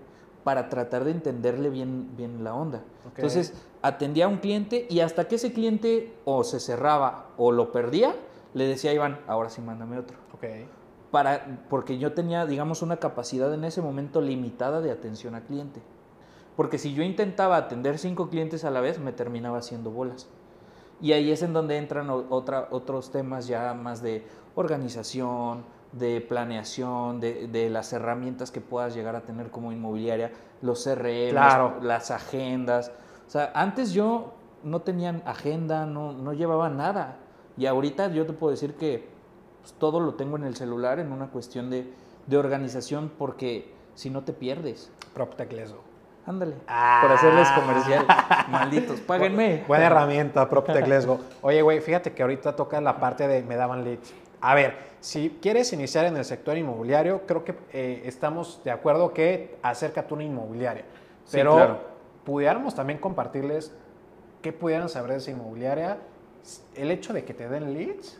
para 0.46 0.70
tratar 0.70 1.04
de 1.04 1.12
entenderle 1.12 1.70
bien, 1.70 2.16
bien 2.16 2.42
la 2.42 2.56
onda. 2.56 2.82
Entonces, 3.18 3.54
atendía 3.88 4.26
a 4.26 4.28
un 4.28 4.38
cliente 4.38 4.86
y 4.90 5.00
hasta 5.00 5.28
que 5.28 5.36
ese 5.36 5.54
cliente 5.54 6.14
o 6.26 6.44
se 6.44 6.60
cerraba 6.60 7.28
o 7.38 7.52
lo 7.52 7.72
perdía, 7.72 8.16
le 8.54 8.66
decía 8.68 8.92
a 8.92 8.94
Iván, 8.94 9.20
ahora 9.28 9.50
sí 9.50 9.62
mándame 9.62 9.98
otro. 9.98 10.18
Para, 11.12 11.64
porque 11.70 11.98
yo 11.98 12.14
tenía, 12.14 12.46
digamos, 12.46 12.82
una 12.82 12.98
capacidad 12.98 13.54
en 13.54 13.64
ese 13.64 13.82
momento 13.82 14.22
limitada 14.22 14.82
de 14.82 14.92
atención 14.92 15.36
al 15.36 15.44
cliente. 15.44 15.82
Porque 16.56 16.78
si 16.78 16.94
yo 16.94 17.04
intentaba 17.04 17.56
atender 17.56 17.98
cinco 17.98 18.30
clientes 18.30 18.64
a 18.66 18.72
la 18.72 18.82
vez, 18.82 19.00
me 19.00 19.12
terminaba 19.14 19.60
haciendo 19.60 19.92
bolas. 19.92 20.28
Y 21.00 21.14
ahí 21.14 21.32
es 21.32 21.44
en 21.44 21.54
donde 21.54 21.78
entran 21.78 22.10
otra, 22.10 22.68
otros 22.72 23.12
temas 23.12 23.48
ya 23.48 23.74
más 23.76 24.02
de 24.02 24.26
organización, 24.56 25.64
de 25.92 26.20
planeación, 26.22 27.20
de, 27.20 27.48
de 27.48 27.70
las 27.70 27.94
herramientas 27.94 28.52
que 28.52 28.62
puedas 28.62 28.96
llegar 28.96 29.16
a 29.16 29.22
tener 29.22 29.52
como 29.52 29.72
inmobiliaria, 29.72 30.32
los 30.62 30.84
CRM, 30.84 31.30
Claro. 31.30 31.76
las 31.82 32.12
agendas. 32.12 32.92
O 33.28 33.30
sea, 33.30 33.52
antes 33.54 33.92
yo 33.92 34.34
no 34.64 34.82
tenía 34.82 35.22
agenda, 35.26 35.86
no, 35.86 36.14
no 36.14 36.34
llevaba 36.34 36.70
nada. 36.70 37.18
Y 37.58 37.66
ahorita 37.66 38.10
yo 38.10 38.26
te 38.26 38.34
puedo 38.34 38.52
decir 38.52 38.76
que 38.76 39.08
pues, 39.62 39.74
todo 39.74 40.00
lo 40.00 40.14
tengo 40.14 40.38
en 40.38 40.44
el 40.46 40.56
celular 40.56 41.00
en 41.00 41.12
una 41.12 41.28
cuestión 41.28 41.70
de, 41.70 41.92
de 42.26 42.38
organización 42.38 43.12
porque 43.18 43.74
si 43.96 44.10
no 44.10 44.24
te 44.24 44.34
pierdes. 44.34 44.92
PropTech 45.14 45.52
Lesgo. 45.52 45.82
Ándale. 46.26 46.56
Ah. 46.68 47.00
Por 47.02 47.12
hacerles 47.12 47.50
comercial. 47.52 48.06
Malditos, 48.50 49.00
páguenme. 49.00 49.64
Buena 49.68 49.86
herramienta, 49.88 50.48
PropTech 50.50 50.88
Lesgo. 50.88 51.20
Oye, 51.42 51.62
güey, 51.62 51.80
fíjate 51.82 52.14
que 52.14 52.22
ahorita 52.22 52.56
toca 52.56 52.80
la 52.82 53.00
parte 53.00 53.28
de 53.28 53.44
me 53.44 53.56
daban 53.56 53.84
leads. 53.84 54.14
A 54.40 54.54
ver, 54.54 54.78
si 55.00 55.40
quieres 55.42 55.74
iniciar 55.74 56.06
en 56.06 56.16
el 56.18 56.26
sector 56.26 56.58
inmobiliario, 56.58 57.22
creo 57.26 57.44
que 57.44 57.56
eh, 57.74 58.04
estamos 58.06 58.62
de 58.64 58.72
acuerdo 58.72 59.14
que 59.14 59.58
acércate 59.64 60.14
a 60.14 60.16
una 60.16 60.24
inmobiliaria. 60.24 60.84
Sí, 61.26 61.38
Pero 61.38 61.56
claro. 61.56 61.97
Pudiéramos 62.28 62.76
también 62.76 63.00
compartirles 63.00 63.72
qué 64.42 64.52
pudieran 64.52 64.90
saber 64.90 65.12
de 65.12 65.18
esa 65.20 65.32
inmobiliaria. 65.32 65.98
El 66.76 66.92
hecho 66.92 67.14
de 67.14 67.24
que 67.24 67.34
te 67.34 67.48
den 67.48 67.74
leads. 67.74 68.20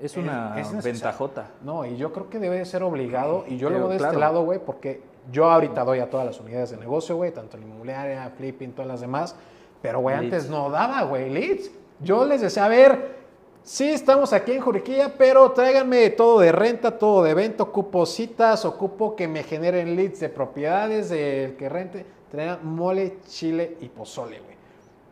Es 0.00 0.16
una 0.16 0.54
es 0.60 0.82
ventajota. 0.82 1.50
No, 1.60 1.84
y 1.84 1.96
yo 1.96 2.12
creo 2.12 2.30
que 2.30 2.38
debe 2.38 2.58
de 2.58 2.64
ser 2.64 2.84
obligado. 2.84 3.44
Y 3.48 3.56
yo 3.56 3.68
lo 3.68 3.78
veo 3.78 3.88
de 3.88 3.96
este 3.96 4.16
lado, 4.16 4.44
güey, 4.44 4.60
porque 4.60 5.02
yo 5.32 5.50
ahorita 5.50 5.82
doy 5.82 5.98
a 5.98 6.08
todas 6.08 6.24
las 6.24 6.38
unidades 6.38 6.70
de 6.70 6.76
negocio, 6.76 7.16
güey, 7.16 7.32
tanto 7.32 7.56
en 7.56 7.64
inmobiliaria, 7.64 8.30
flipping, 8.36 8.72
todas 8.74 8.86
las 8.86 9.00
demás. 9.00 9.34
Pero, 9.80 9.98
güey, 9.98 10.14
antes 10.14 10.48
no 10.48 10.70
daba, 10.70 11.02
güey, 11.02 11.28
leads. 11.28 11.68
Yo 11.98 12.24
les 12.24 12.42
decía, 12.42 12.66
a 12.66 12.68
ver, 12.68 13.16
sí 13.64 13.90
estamos 13.90 14.32
aquí 14.32 14.52
en 14.52 14.60
Juriquilla, 14.60 15.14
pero 15.18 15.50
tráiganme 15.50 16.10
todo 16.10 16.38
de 16.38 16.52
renta, 16.52 16.96
todo 16.96 17.24
de 17.24 17.34
venta, 17.34 17.64
ocupo 17.64 18.06
citas, 18.06 18.64
ocupo 18.64 19.16
que 19.16 19.26
me 19.26 19.42
generen 19.42 19.96
leads 19.96 20.20
de 20.20 20.28
propiedades, 20.28 21.10
del 21.10 21.56
que 21.56 21.68
rente. 21.68 22.06
Traigan 22.32 22.64
mole, 22.64 23.18
chile 23.28 23.76
y 23.82 23.90
pozole, 23.90 24.40
güey. 24.40 24.56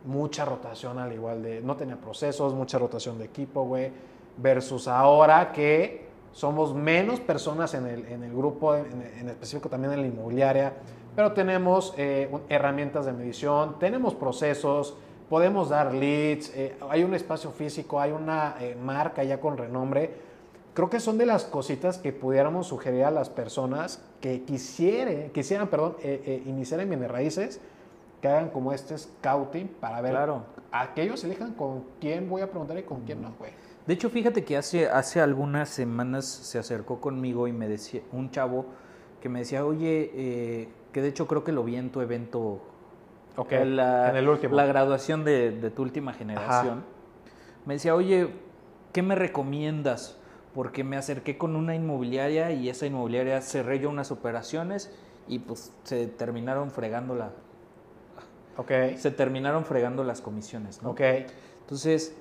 Mucha 0.05 0.43
rotación 0.43 0.97
al 0.97 1.13
igual 1.13 1.43
de, 1.43 1.61
no 1.61 1.75
tenía 1.75 1.95
procesos, 1.95 2.55
mucha 2.55 2.79
rotación 2.79 3.19
de 3.19 3.25
equipo, 3.25 3.63
güey, 3.63 3.91
versus 4.37 4.87
ahora 4.87 5.51
que 5.51 6.07
somos 6.31 6.73
menos 6.73 7.19
personas 7.19 7.75
en 7.75 7.85
el, 7.85 8.07
en 8.07 8.23
el 8.23 8.33
grupo, 8.33 8.75
en, 8.75 9.29
específico 9.29 9.69
también 9.69 9.93
en 9.93 10.01
la 10.01 10.07
inmobiliaria, 10.07 10.73
pero 11.15 11.33
tenemos 11.33 11.93
eh, 11.95 12.27
herramientas 12.49 13.05
de 13.05 13.13
medición, 13.13 13.77
tenemos 13.77 14.15
procesos, 14.15 14.95
podemos 15.29 15.69
dar 15.69 15.93
leads, 15.93 16.51
eh, 16.55 16.75
hay 16.89 17.03
un 17.03 17.13
espacio 17.13 17.51
físico, 17.51 17.99
hay 17.99 18.13
una 18.13 18.55
eh, 18.59 18.75
marca 18.75 19.23
ya 19.23 19.39
con 19.39 19.57
renombre. 19.57 20.31
Creo 20.73 20.89
que 20.89 20.99
son 20.99 21.19
de 21.19 21.27
las 21.27 21.43
cositas 21.43 21.99
que 21.99 22.13
pudiéramos 22.13 22.65
sugerir 22.65 23.03
a 23.03 23.11
las 23.11 23.29
personas 23.29 24.01
que 24.21 24.43
quisiere- 24.43 25.31
quisieran 25.33 25.67
perdón, 25.67 25.95
eh, 26.03 26.21
eh, 26.25 26.43
iniciar 26.45 26.79
en 26.79 26.89
bienes 26.89 27.09
raíces, 27.11 27.59
que 28.21 28.27
hagan 28.27 28.49
como 28.49 28.71
este 28.71 28.95
scouting 28.97 29.67
para 29.79 29.99
ver 30.01 30.11
Claro. 30.11 30.43
a 30.71 30.93
que 30.93 31.01
ellos 31.01 31.23
elijan 31.23 31.53
con 31.53 31.83
quién 31.99 32.29
voy 32.29 32.41
a 32.43 32.49
preguntar 32.49 32.77
y 32.77 32.83
con 32.83 33.01
quién 33.01 33.21
no, 33.21 33.33
güey. 33.39 33.51
De 33.87 33.95
hecho, 33.95 34.11
fíjate 34.11 34.43
que 34.45 34.57
hace, 34.57 34.87
hace 34.87 35.19
algunas 35.21 35.69
semanas 35.69 36.25
se 36.25 36.59
acercó 36.59 37.01
conmigo 37.01 37.47
y 37.47 37.51
me 37.51 37.67
decía, 37.67 38.01
un 38.11 38.29
chavo 38.29 38.65
que 39.21 39.27
me 39.27 39.39
decía, 39.39 39.65
oye, 39.65 40.11
eh, 40.13 40.69
que 40.91 41.01
de 41.01 41.07
hecho 41.07 41.25
creo 41.27 41.43
que 41.43 41.51
lo 41.51 41.63
vi 41.63 41.75
en 41.77 41.89
tu 41.89 41.99
evento, 42.01 42.61
Ok, 43.37 43.53
en 43.53 43.75
la, 43.75 44.09
en 44.11 44.17
el 44.17 44.29
último. 44.29 44.55
la 44.55 44.65
graduación 44.67 45.23
de, 45.23 45.49
de 45.51 45.71
tu 45.71 45.81
última 45.81 46.13
generación. 46.13 46.83
Me 47.65 47.73
decía, 47.75 47.95
oye, 47.95 48.29
¿qué 48.93 49.01
me 49.01 49.15
recomiendas? 49.15 50.17
Porque 50.53 50.83
me 50.83 50.97
acerqué 50.97 51.37
con 51.37 51.55
una 51.55 51.75
inmobiliaria 51.75 52.51
y 52.51 52.67
esa 52.69 52.85
inmobiliaria 52.85 53.39
cerré 53.41 53.79
yo 53.79 53.89
unas 53.89 54.11
operaciones 54.11 54.91
y 55.27 55.39
pues 55.39 55.71
se 55.83 56.07
terminaron 56.07 56.71
fregando 56.71 57.15
la, 57.15 57.31
Ok, 58.57 58.71
se 58.97 59.11
terminaron 59.11 59.63
fregando 59.65 60.03
las 60.03 60.21
comisiones, 60.21 60.81
¿no? 60.83 60.89
ok. 60.91 61.01
Entonces, 61.61 62.13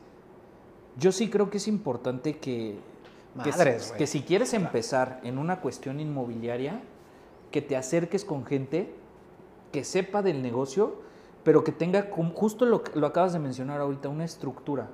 yo 0.97 1.11
sí 1.13 1.29
creo 1.29 1.51
que 1.51 1.57
es 1.57 1.67
importante 1.67 2.39
que, 2.39 2.79
que, 3.43 3.51
Madres, 3.51 3.93
que 3.99 4.07
si 4.07 4.23
quieres 4.23 4.55
empezar 4.55 5.21
en 5.25 5.39
una 5.39 5.61
cuestión 5.61 5.99
inmobiliaria, 5.99 6.81
que 7.51 7.63
te 7.63 7.77
acerques 7.77 8.25
con 8.25 8.47
gente 8.47 8.93
que 9.73 9.83
sepa 9.83 10.23
del 10.23 10.41
negocio, 10.43 11.01
pero 11.43 11.65
que 11.65 11.73
tenga 11.73 12.09
justo 12.35 12.65
lo, 12.65 12.85
que- 12.85 12.97
lo 12.99 13.07
acabas 13.09 13.33
de 13.33 13.39
mencionar 13.41 13.81
ahorita, 13.81 14.09
una 14.09 14.25
estructura. 14.25 14.89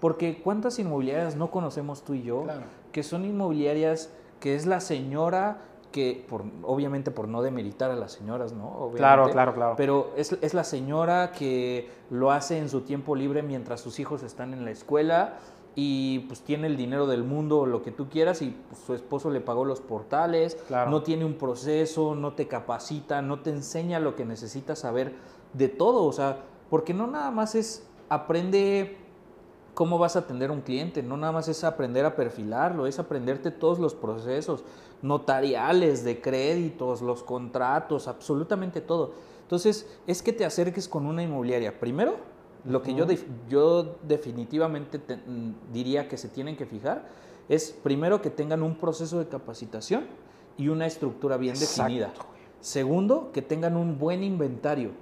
Porque 0.00 0.40
¿cuántas 0.42 0.78
inmobiliarias 0.78 1.36
no 1.36 1.50
conocemos 1.50 2.02
tú 2.04 2.14
y 2.14 2.22
yo? 2.22 2.42
Claro. 2.42 2.62
Que 2.92 3.02
son 3.02 3.24
inmobiliarias 3.24 4.12
que 4.40 4.54
es 4.54 4.66
la 4.66 4.80
señora 4.80 5.62
que, 5.92 6.26
por, 6.28 6.44
obviamente 6.62 7.10
por 7.10 7.26
no 7.28 7.40
demeritar 7.40 7.90
a 7.90 7.96
las 7.96 8.12
señoras, 8.12 8.52
¿no? 8.52 8.66
Obviamente, 8.68 8.98
Claro, 8.98 9.30
claro, 9.30 9.54
claro. 9.54 9.74
pero 9.78 10.10
es, 10.16 10.32
es 10.42 10.52
la 10.52 10.64
señora 10.64 11.32
que 11.32 11.88
lo 12.10 12.32
hace 12.32 12.58
en 12.58 12.68
su 12.68 12.82
tiempo 12.82 13.16
libre 13.16 13.42
mientras 13.42 13.80
sus 13.80 13.98
hijos 13.98 14.22
están 14.22 14.52
en 14.52 14.64
la 14.66 14.72
escuela 14.72 15.38
y 15.74 16.20
pues 16.20 16.40
tiene 16.42 16.66
el 16.66 16.76
dinero 16.76 17.06
del 17.06 17.22
mundo, 17.22 17.64
lo 17.66 17.82
que 17.82 17.92
tú 17.92 18.08
quieras, 18.08 18.40
y 18.42 18.48
pues, 18.68 18.80
su 18.80 18.94
esposo 18.94 19.30
le 19.30 19.40
pagó 19.40 19.64
los 19.64 19.80
portales, 19.80 20.56
Claro. 20.68 20.90
no 20.90 21.02
tiene 21.02 21.24
un 21.24 21.34
proceso, 21.34 22.14
no 22.14 22.32
te 22.32 22.46
capacita, 22.48 23.22
no 23.22 23.40
te 23.40 23.50
enseña 23.50 23.98
lo 24.00 24.16
que 24.16 24.24
necesitas 24.26 24.78
saber 24.80 25.14
de 25.54 25.68
todo, 25.68 26.04
o 26.04 26.12
sea, 26.12 26.38
porque 26.70 26.92
no 26.94 27.06
nada 27.06 27.30
más 27.30 27.54
es 27.54 27.86
aprende 28.08 28.96
cómo 29.76 29.98
vas 29.98 30.16
a 30.16 30.20
atender 30.20 30.48
a 30.48 30.54
un 30.54 30.62
cliente, 30.62 31.02
no 31.02 31.18
nada 31.18 31.34
más 31.34 31.48
es 31.48 31.62
aprender 31.62 32.06
a 32.06 32.16
perfilarlo, 32.16 32.86
es 32.86 32.98
aprenderte 32.98 33.50
todos 33.50 33.78
los 33.78 33.94
procesos 33.94 34.64
notariales, 35.02 36.02
de 36.02 36.18
créditos, 36.22 37.02
los 37.02 37.22
contratos, 37.22 38.08
absolutamente 38.08 38.80
todo. 38.80 39.12
Entonces, 39.42 39.86
es 40.06 40.22
que 40.22 40.32
te 40.32 40.46
acerques 40.46 40.88
con 40.88 41.04
una 41.04 41.22
inmobiliaria. 41.22 41.78
Primero, 41.78 42.16
lo 42.64 42.80
que 42.80 42.94
yo, 42.94 43.04
yo 43.50 43.96
definitivamente 44.02 44.98
te- 44.98 45.18
mm, 45.18 45.72
diría 45.74 46.08
que 46.08 46.16
se 46.16 46.28
tienen 46.28 46.56
que 46.56 46.64
fijar 46.64 47.04
es 47.48 47.70
primero 47.70 48.22
que 48.22 48.30
tengan 48.30 48.62
un 48.62 48.76
proceso 48.76 49.18
de 49.18 49.28
capacitación 49.28 50.06
y 50.56 50.68
una 50.68 50.86
estructura 50.86 51.36
bien 51.36 51.54
Exacto, 51.54 51.82
definida. 51.82 52.12
Segundo, 52.60 53.30
que 53.32 53.42
tengan 53.42 53.76
un 53.76 53.98
buen 53.98 54.24
inventario. 54.24 54.92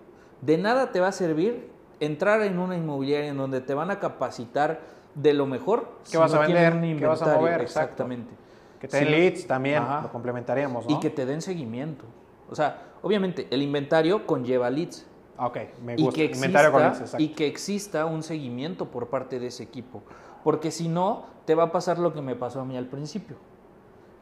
De 0.43 0.59
nada 0.59 0.91
te 0.91 0.99
va 0.99 1.09
a 1.09 1.13
servir 1.13 1.71
entrar 2.07 2.43
en 2.43 2.59
una 2.59 2.77
inmobiliaria 2.77 3.29
en 3.31 3.37
donde 3.37 3.61
te 3.61 3.75
van 3.75 3.91
a 3.91 3.99
capacitar 4.01 4.81
de 5.15 5.33
lo 5.35 5.47
mejor. 5.47 5.89
¿Qué 6.11 6.17
vas 6.19 6.33
a 6.35 6.45
tienen 6.47 6.81
vender? 6.81 6.99
¿Qué 6.99 7.07
vas 7.07 7.21
a 7.21 7.25
inventario. 7.25 7.41
mover? 7.41 7.61
Exacto. 7.61 7.81
Exactamente. 8.05 8.35
Que 8.81 8.89
te 8.89 8.97
den 8.99 9.07
Sí. 9.07 9.11
leads 9.13 9.47
también, 9.47 9.83
Ajá. 9.83 10.03
lo 10.03 10.13
complementaríamos, 10.13 10.87
¿no? 10.87 10.95
Y 10.97 11.01
que 11.01 11.11
te 11.11 11.25
den 11.27 11.41
seguimiento. 11.41 12.05
O 12.51 12.55
sea, 12.55 12.83
obviamente 13.03 13.47
el 13.51 13.63
inventario 13.63 14.27
conlleva 14.27 14.69
leads. 14.71 15.07
Ok, 15.39 15.59
me 15.83 15.95
Y 15.97 16.03
gusta. 16.03 16.17
que, 16.17 16.25
Inventario 16.27 16.71
con 16.73 16.81
leads, 16.83 16.99
exista, 17.01 17.17
exacto. 17.19 17.23
y 17.25 17.29
que 17.35 17.47
exista 17.47 18.07
un 18.07 18.23
seguimiento 18.23 18.87
por 18.91 19.09
parte 19.09 19.39
de 19.41 19.47
ese 19.49 19.63
equipo. 19.63 20.03
Porque 20.45 20.71
si 20.71 20.89
no, 20.89 21.25
te 21.47 21.55
va 21.55 21.65
a 21.65 21.73
pasar 21.73 21.99
lo 21.99 22.13
que 22.13 22.21
me 22.21 22.37
pasó 22.37 22.61
a 22.61 22.65
mí 22.65 22.77
al 22.77 22.87
principio. 22.87 23.37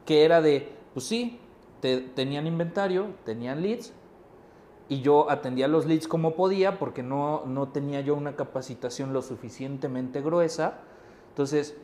Que 0.07 0.25
era 0.25 0.40
de, 0.40 0.68
pues 0.95 1.07
sí, 1.07 1.40
te- 1.81 2.01
tenían 2.01 2.47
inventario, 2.47 3.09
tenían 3.25 3.61
leads, 3.62 3.92
y 4.92 5.00
yo 5.00 5.31
atendía 5.31 5.68
los 5.68 5.87
leads 5.87 6.07
como 6.07 6.35
podía 6.35 6.78
porque 6.78 7.02
no, 7.02 7.44
no 7.46 7.68
tenía 7.68 8.02
yo 8.02 8.14
una 8.14 8.37
capacitación 8.37 9.14
lo 9.14 9.22
suficientemente 9.22 10.20
gruesa. 10.20 10.74
Entonces, 11.31 11.74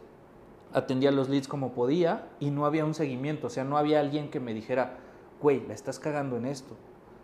atendía 0.74 1.10
los 1.10 1.30
leads 1.30 1.48
como 1.48 1.72
podía 1.72 2.28
y 2.38 2.50
no 2.50 2.66
había 2.66 2.84
un 2.84 2.92
seguimiento. 2.92 3.46
O 3.46 3.50
sea, 3.50 3.64
no 3.64 3.78
había 3.78 4.00
alguien 4.00 4.30
que 4.30 4.40
me 4.40 4.52
dijera, 4.52 4.98
güey, 5.40 5.66
la 5.66 5.72
estás 5.72 5.98
cagando 5.98 6.36
en 6.36 6.44
esto. 6.44 6.76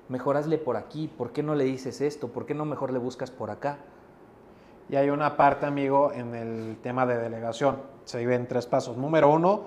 Mejorasle 0.08 0.56
por 0.56 0.78
aquí. 0.78 1.06
¿Por 1.06 1.32
qué 1.32 1.42
no 1.42 1.54
le 1.54 1.64
dices 1.64 2.00
esto? 2.00 2.28
¿Por 2.28 2.46
qué 2.46 2.54
no 2.54 2.64
mejor 2.64 2.90
le 2.90 2.98
buscas 2.98 3.30
por 3.30 3.50
acá? 3.50 3.76
Y 4.88 4.96
hay 4.96 5.10
una 5.10 5.36
parte, 5.36 5.66
amigo, 5.66 6.12
en 6.12 6.34
el 6.34 6.78
tema 6.82 7.04
de 7.04 7.18
delegación. 7.18 7.76
Se 8.06 8.18
vive 8.20 8.36
en 8.36 8.48
tres 8.48 8.64
pasos. 8.64 8.96
Número 8.96 9.30
uno, 9.30 9.64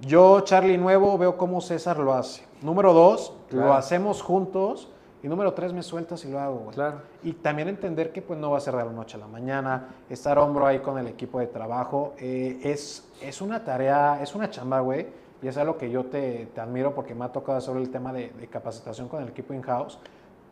yo, 0.00 0.42
Charlie 0.42 0.78
Nuevo, 0.78 1.18
veo 1.18 1.36
cómo 1.36 1.60
César 1.60 1.98
lo 1.98 2.14
hace. 2.14 2.44
Número 2.62 2.92
dos, 2.92 3.32
Claro. 3.48 3.66
lo 3.66 3.74
hacemos 3.74 4.22
juntos. 4.22 4.92
Y 5.26 5.28
número 5.28 5.52
tres, 5.54 5.72
me 5.72 5.82
sueltas 5.82 6.24
y 6.24 6.30
lo 6.30 6.38
hago, 6.38 6.58
güey. 6.58 6.74
Claro. 6.76 7.00
Y 7.24 7.32
también 7.32 7.66
entender 7.66 8.12
que 8.12 8.22
pues 8.22 8.38
no 8.38 8.52
va 8.52 8.58
a 8.58 8.60
ser 8.60 8.76
de 8.76 8.84
la 8.84 8.92
noche 8.92 9.16
a 9.16 9.18
la 9.18 9.26
mañana, 9.26 9.88
estar 10.08 10.38
hombro 10.38 10.68
ahí 10.68 10.78
con 10.78 10.98
el 10.98 11.08
equipo 11.08 11.40
de 11.40 11.48
trabajo, 11.48 12.14
eh, 12.20 12.60
es, 12.62 13.08
es 13.20 13.40
una 13.40 13.64
tarea, 13.64 14.22
es 14.22 14.36
una 14.36 14.50
chamba, 14.50 14.78
güey, 14.78 15.08
y 15.42 15.48
es 15.48 15.56
algo 15.56 15.76
que 15.78 15.90
yo 15.90 16.04
te, 16.04 16.46
te 16.54 16.60
admiro 16.60 16.94
porque 16.94 17.16
me 17.16 17.24
ha 17.24 17.32
tocado 17.32 17.58
hacer 17.58 17.76
el 17.76 17.90
tema 17.90 18.12
de, 18.12 18.28
de 18.38 18.46
capacitación 18.46 19.08
con 19.08 19.20
el 19.20 19.30
equipo 19.30 19.52
in-house, 19.52 19.98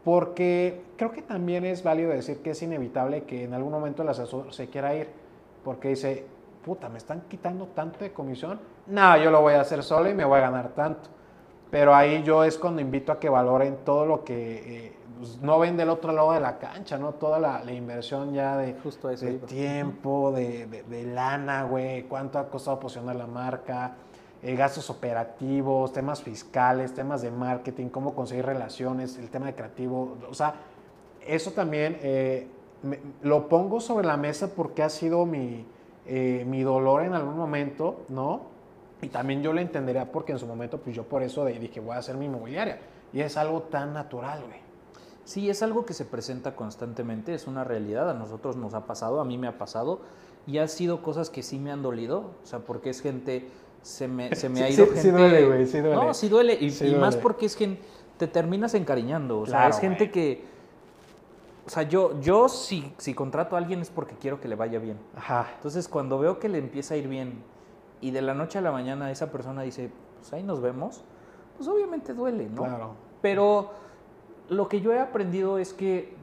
porque 0.03 0.83
creo 0.97 1.13
que 1.13 1.23
también 1.23 1.65
es 1.65 1.85
válido 1.85 2.11
decir 2.11 2.43
que 2.43 2.51
es 2.51 2.61
inevitable 2.61 3.23
que 3.23 3.45
en 3.45 3.55
algún 3.55 3.71
momento 3.71 4.03
el 4.03 4.09
asesor 4.09 4.53
se 4.53 4.71
quiera 4.71 4.93
ir, 4.97 5.07
porque 5.63 5.91
dice, 5.91 6.27
puta, 6.65 6.89
me 6.89 6.99
están 6.99 7.21
quitando 7.29 7.67
tanto 7.67 8.01
de 8.01 8.13
comisión, 8.13 8.59
no, 8.89 9.17
yo 9.19 9.31
lo 9.31 9.41
voy 9.41 9.55
a 9.55 9.61
hacer 9.61 9.85
solo 9.85 10.11
y 10.11 10.15
me 10.15 10.25
voy 10.25 10.39
a 10.39 10.51
ganar 10.51 10.71
tanto. 10.71 11.11
Pero 11.75 11.93
ahí 11.93 12.23
yo 12.23 12.45
es 12.45 12.57
cuando 12.57 12.81
invito 12.81 13.11
a 13.11 13.19
que 13.19 13.29
valoren 13.29 13.79
todo 13.85 14.07
lo 14.07 14.23
que 14.23 14.37
eh, 14.87 14.93
pues, 15.19 15.41
no 15.43 15.59
ven 15.59 15.77
del 15.77 15.89
otro 15.89 16.13
lado 16.13 16.31
de 16.31 16.39
la 16.39 16.57
cancha, 16.59 16.99
¿no? 16.99 17.15
Toda 17.15 17.41
la, 17.41 17.65
la 17.65 17.73
inversión 17.73 18.33
ya 18.33 18.57
de, 18.57 18.75
Justo 18.81 19.09
a 19.09 19.13
eso 19.13 19.27
de 19.27 19.33
iba. 19.33 19.47
tiempo, 19.49 20.31
de, 20.31 20.67
de- 20.69 20.85
de 20.85 21.03
lana, 21.07 21.65
güey, 21.65 22.05
cuánto 22.05 22.39
ha 22.39 22.49
costado 22.49 22.79
posicionar 22.79 23.17
la 23.17 23.27
marca, 23.27 23.97
eh, 24.41 24.55
gastos 24.55 24.89
operativos, 24.89 25.93
temas 25.93 26.23
fiscales, 26.23 26.95
temas 26.95 27.23
de 27.23 27.33
marketing, 27.33 27.89
cómo 27.89 28.15
conseguir 28.15 28.47
relaciones, 28.47 29.19
el 29.19 29.29
tema 29.29 29.47
de 29.47 29.55
creativo, 29.57 30.17
o 30.31 30.35
sea, 30.35 30.55
eso 31.27 31.51
también 31.51 31.99
eh, 32.03 32.47
me- 32.85 33.01
lo 33.23 33.49
pongo 33.49 33.81
sobre 33.81 34.07
la 34.07 34.17
mesa 34.17 34.51
porque 34.55 34.85
ha 34.85 34.91
sido 34.91 35.27
mi, 35.27 35.67
mi 36.07 36.63
dolor 36.63 37.03
en 37.03 37.15
algún 37.15 37.37
momento, 37.37 38.03
¿no? 38.11 38.54
Y 39.05 39.09
también 39.09 39.43
yo 39.43 39.53
lo 39.53 39.61
entendería 39.61 40.11
porque 40.11 40.33
en 40.33 40.39
su 40.39 40.47
momento, 40.47 40.79
pues 40.79 40.97
yo 40.97 41.05
por 41.05 41.23
eso 41.23 41.45
dije, 41.45 41.79
voy 41.81 41.95
a 41.95 41.99
hacer 41.99 42.17
mi 42.17 42.25
inmobiliaria. 42.25 42.79
Y 43.13 43.21
es 43.21 43.37
algo 43.37 43.63
tan 43.65 43.93
natural, 43.93 44.43
güey. 44.47 44.61
Sí, 45.25 45.51
es 45.51 45.63
algo 45.63 45.85
que 45.85 45.93
se 45.95 46.05
presenta 46.07 46.57
constantemente, 46.57 47.35
es 47.35 47.47
una 47.47 47.65
realidad, 47.65 48.09
a 48.11 48.15
nosotros 48.15 48.57
nos 48.57 48.75
ha 48.75 48.87
pasado, 48.87 49.21
a 49.21 49.25
mí 49.25 49.37
me 49.39 49.47
ha 49.47 49.59
pasado, 49.59 50.01
y 50.47 50.59
ha 50.59 50.69
sido 50.69 51.03
cosas 51.03 51.31
que 51.31 51.43
sí 51.43 51.59
me 51.59 51.71
han 51.71 51.83
dolido, 51.83 52.19
o 52.43 52.47
sea, 52.47 52.59
porque 52.61 52.91
es 52.91 53.01
gente, 53.01 53.49
se 53.83 54.07
me, 54.09 54.35
se 54.35 54.49
me 54.51 54.63
ha 54.65 54.67
Sí, 54.69 54.75
ido 54.75 54.87
sí, 54.87 54.93
sí 54.97 55.01
gente... 55.03 55.19
duele, 55.21 55.47
güey, 55.47 55.67
sí 55.67 55.81
duele. 55.81 55.97
No, 55.97 56.15
sí 56.15 56.29
duele, 56.29 56.55
y, 56.61 56.71
Sí 56.71 56.89
y 56.89 56.95
más 56.97 57.17
porque 57.17 57.47
es 57.47 57.57
gente, 57.57 57.81
te 58.19 58.27
terminas 58.27 58.75
encariñando, 58.75 59.41
o 59.41 59.47
sea, 59.47 59.61
Claro, 59.61 59.75
es 59.75 59.81
gente 59.81 59.99
güey. 60.07 60.13
que, 60.13 60.45
o 61.67 61.71
sea, 61.71 61.85
yo, 61.85 62.21
yo 62.21 62.49
si, 62.51 62.93
si 62.99 63.15
contrato 63.15 63.55
a 63.55 63.59
alguien 63.59 63.81
es 63.81 63.89
porque 63.91 64.17
quiero 64.21 64.41
que 64.41 64.49
le 64.49 64.57
vaya 64.57 64.79
bien. 64.79 64.99
Ajá. 65.17 65.53
Entonces, 65.57 65.89
cuando 65.89 66.19
veo 66.19 66.39
que 66.39 66.51
le 66.51 66.59
empieza 66.59 66.93
a 66.95 66.97
ir 66.99 67.09
bien 67.09 67.43
y 68.05 68.11
de 68.11 68.21
la 68.23 68.35
noche 68.35 68.59
a 68.59 68.61
la 68.61 68.71
mañana 68.71 69.11
esa 69.11 69.33
persona 69.33 69.63
dice, 69.63 69.91
pues 70.19 70.33
ahí 70.35 70.43
nos 70.43 70.61
vemos, 70.61 71.03
pues 71.57 71.69
obviamente 71.69 72.13
duele, 72.13 72.49
¿no? 72.51 72.65
Claro. 72.65 72.95
Pero 73.23 73.71
lo 74.51 74.69
que 74.69 74.81
yo 74.83 74.93
he 74.93 75.01
aprendido 75.01 75.57
es 75.59 75.73
que 75.73 76.15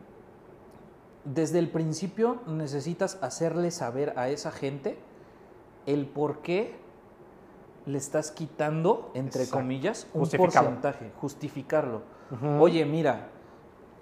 desde 1.25 1.59
el 1.59 1.69
principio 1.69 2.37
necesitas 2.47 3.17
hacerle 3.23 3.71
saber 3.71 4.13
a 4.17 4.29
esa 4.29 4.51
gente 4.51 4.97
el 5.87 6.05
por 6.05 6.39
qué 6.39 6.75
le 7.87 7.97
estás 7.97 8.31
quitando, 8.31 9.09
entre 9.15 9.41
Exacto. 9.43 9.61
comillas, 9.63 10.07
un 10.13 10.29
porcentaje, 10.29 11.11
justificarlo. 11.19 12.01
Oye, 12.59 12.85
mira, 12.85 13.29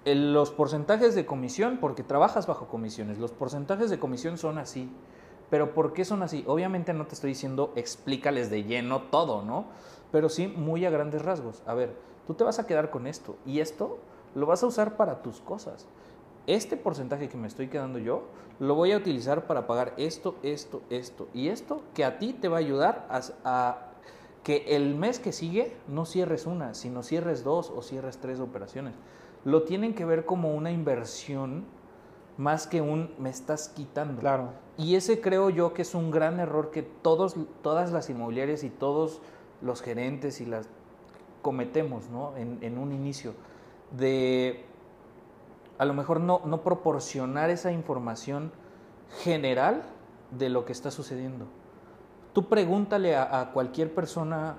el- 0.04 0.34
los 0.34 0.50
porcentajes 0.50 1.14
de 1.14 1.24
comisión, 1.24 1.78
porque 1.80 2.02
trabajas 2.02 2.46
bajo 2.46 2.68
comisiones, 2.68 3.18
los 3.18 3.32
porcentajes 3.32 3.88
de 3.90 3.98
comisión 3.98 4.36
son 4.36 4.58
así. 4.58 4.90
Pero 5.50 5.74
¿por 5.74 5.92
qué 5.92 6.04
son 6.04 6.22
así? 6.22 6.44
Obviamente 6.46 6.94
no 6.94 7.06
te 7.06 7.14
estoy 7.14 7.30
diciendo 7.30 7.72
explícales 7.76 8.50
de 8.50 8.64
lleno 8.64 9.02
todo, 9.02 9.42
¿no? 9.42 9.66
Pero 10.12 10.28
sí 10.28 10.46
muy 10.46 10.86
a 10.86 10.90
grandes 10.90 11.22
rasgos. 11.22 11.62
A 11.66 11.74
ver, 11.74 11.94
tú 12.26 12.34
te 12.34 12.44
vas 12.44 12.58
a 12.58 12.66
quedar 12.66 12.90
con 12.90 13.06
esto 13.06 13.36
y 13.44 13.60
esto 13.60 13.98
lo 14.34 14.46
vas 14.46 14.62
a 14.62 14.66
usar 14.66 14.96
para 14.96 15.22
tus 15.22 15.40
cosas. 15.40 15.88
Este 16.46 16.76
porcentaje 16.76 17.28
que 17.28 17.36
me 17.36 17.48
estoy 17.48 17.68
quedando 17.68 17.98
yo, 17.98 18.22
lo 18.58 18.74
voy 18.74 18.92
a 18.92 18.96
utilizar 18.96 19.46
para 19.46 19.66
pagar 19.66 19.94
esto, 19.96 20.36
esto, 20.42 20.82
esto 20.90 21.28
y 21.34 21.48
esto, 21.48 21.82
que 21.94 22.04
a 22.04 22.18
ti 22.18 22.32
te 22.32 22.48
va 22.48 22.56
a 22.56 22.60
ayudar 22.60 23.06
a, 23.44 23.86
que 24.42 24.64
el 24.68 24.94
mes 24.94 25.18
que 25.18 25.32
sigue 25.32 25.76
no 25.86 26.06
cierres 26.06 26.46
una, 26.46 26.74
sino 26.74 27.02
cierres 27.02 27.44
dos 27.44 27.70
o 27.70 27.82
cierres 27.82 28.18
tres 28.18 28.40
operaciones. 28.40 28.94
Lo 29.44 29.64
tienen 29.64 29.94
que 29.94 30.04
ver 30.04 30.24
como 30.24 30.54
una 30.54 30.70
inversión 30.70 31.64
más 32.36 32.66
que 32.66 32.80
un 32.80 33.14
me 33.18 33.30
estás 33.30 33.68
quitando. 33.68 34.20
Claro. 34.20 34.50
Y 34.76 34.94
ese 34.94 35.20
creo 35.20 35.50
yo 35.50 35.74
que 35.74 35.82
es 35.82 35.94
un 35.94 36.10
gran 36.10 36.40
error 36.40 36.70
que 36.70 36.82
todos, 36.82 37.36
todas 37.62 37.92
las 37.92 38.08
inmobiliarias 38.08 38.64
y 38.64 38.70
todos 38.70 39.20
los 39.60 39.82
gerentes 39.82 40.40
y 40.40 40.46
las 40.46 40.68
cometemos 41.42 42.08
¿no? 42.08 42.36
en, 42.36 42.58
en 42.62 42.78
un 42.78 42.92
inicio. 42.92 43.34
De 43.96 44.64
a 45.78 45.84
lo 45.84 45.94
mejor 45.94 46.20
no, 46.20 46.42
no 46.44 46.62
proporcionar 46.62 47.48
esa 47.48 47.72
información 47.72 48.52
general 49.22 49.82
de 50.30 50.50
lo 50.50 50.64
que 50.66 50.72
está 50.72 50.90
sucediendo. 50.90 51.46
Tú 52.34 52.48
pregúntale 52.48 53.16
a, 53.16 53.40
a 53.40 53.52
cualquier 53.52 53.94
persona 53.94 54.56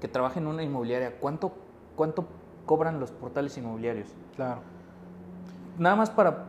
que 0.00 0.08
trabaje 0.08 0.40
en 0.40 0.46
una 0.46 0.62
inmobiliaria 0.62 1.18
cuánto, 1.20 1.52
cuánto 1.94 2.26
cobran 2.66 3.00
los 3.00 3.10
portales 3.10 3.56
inmobiliarios. 3.58 4.08
Claro. 4.34 4.62
Nada 5.78 5.96
más 5.96 6.10
para, 6.10 6.46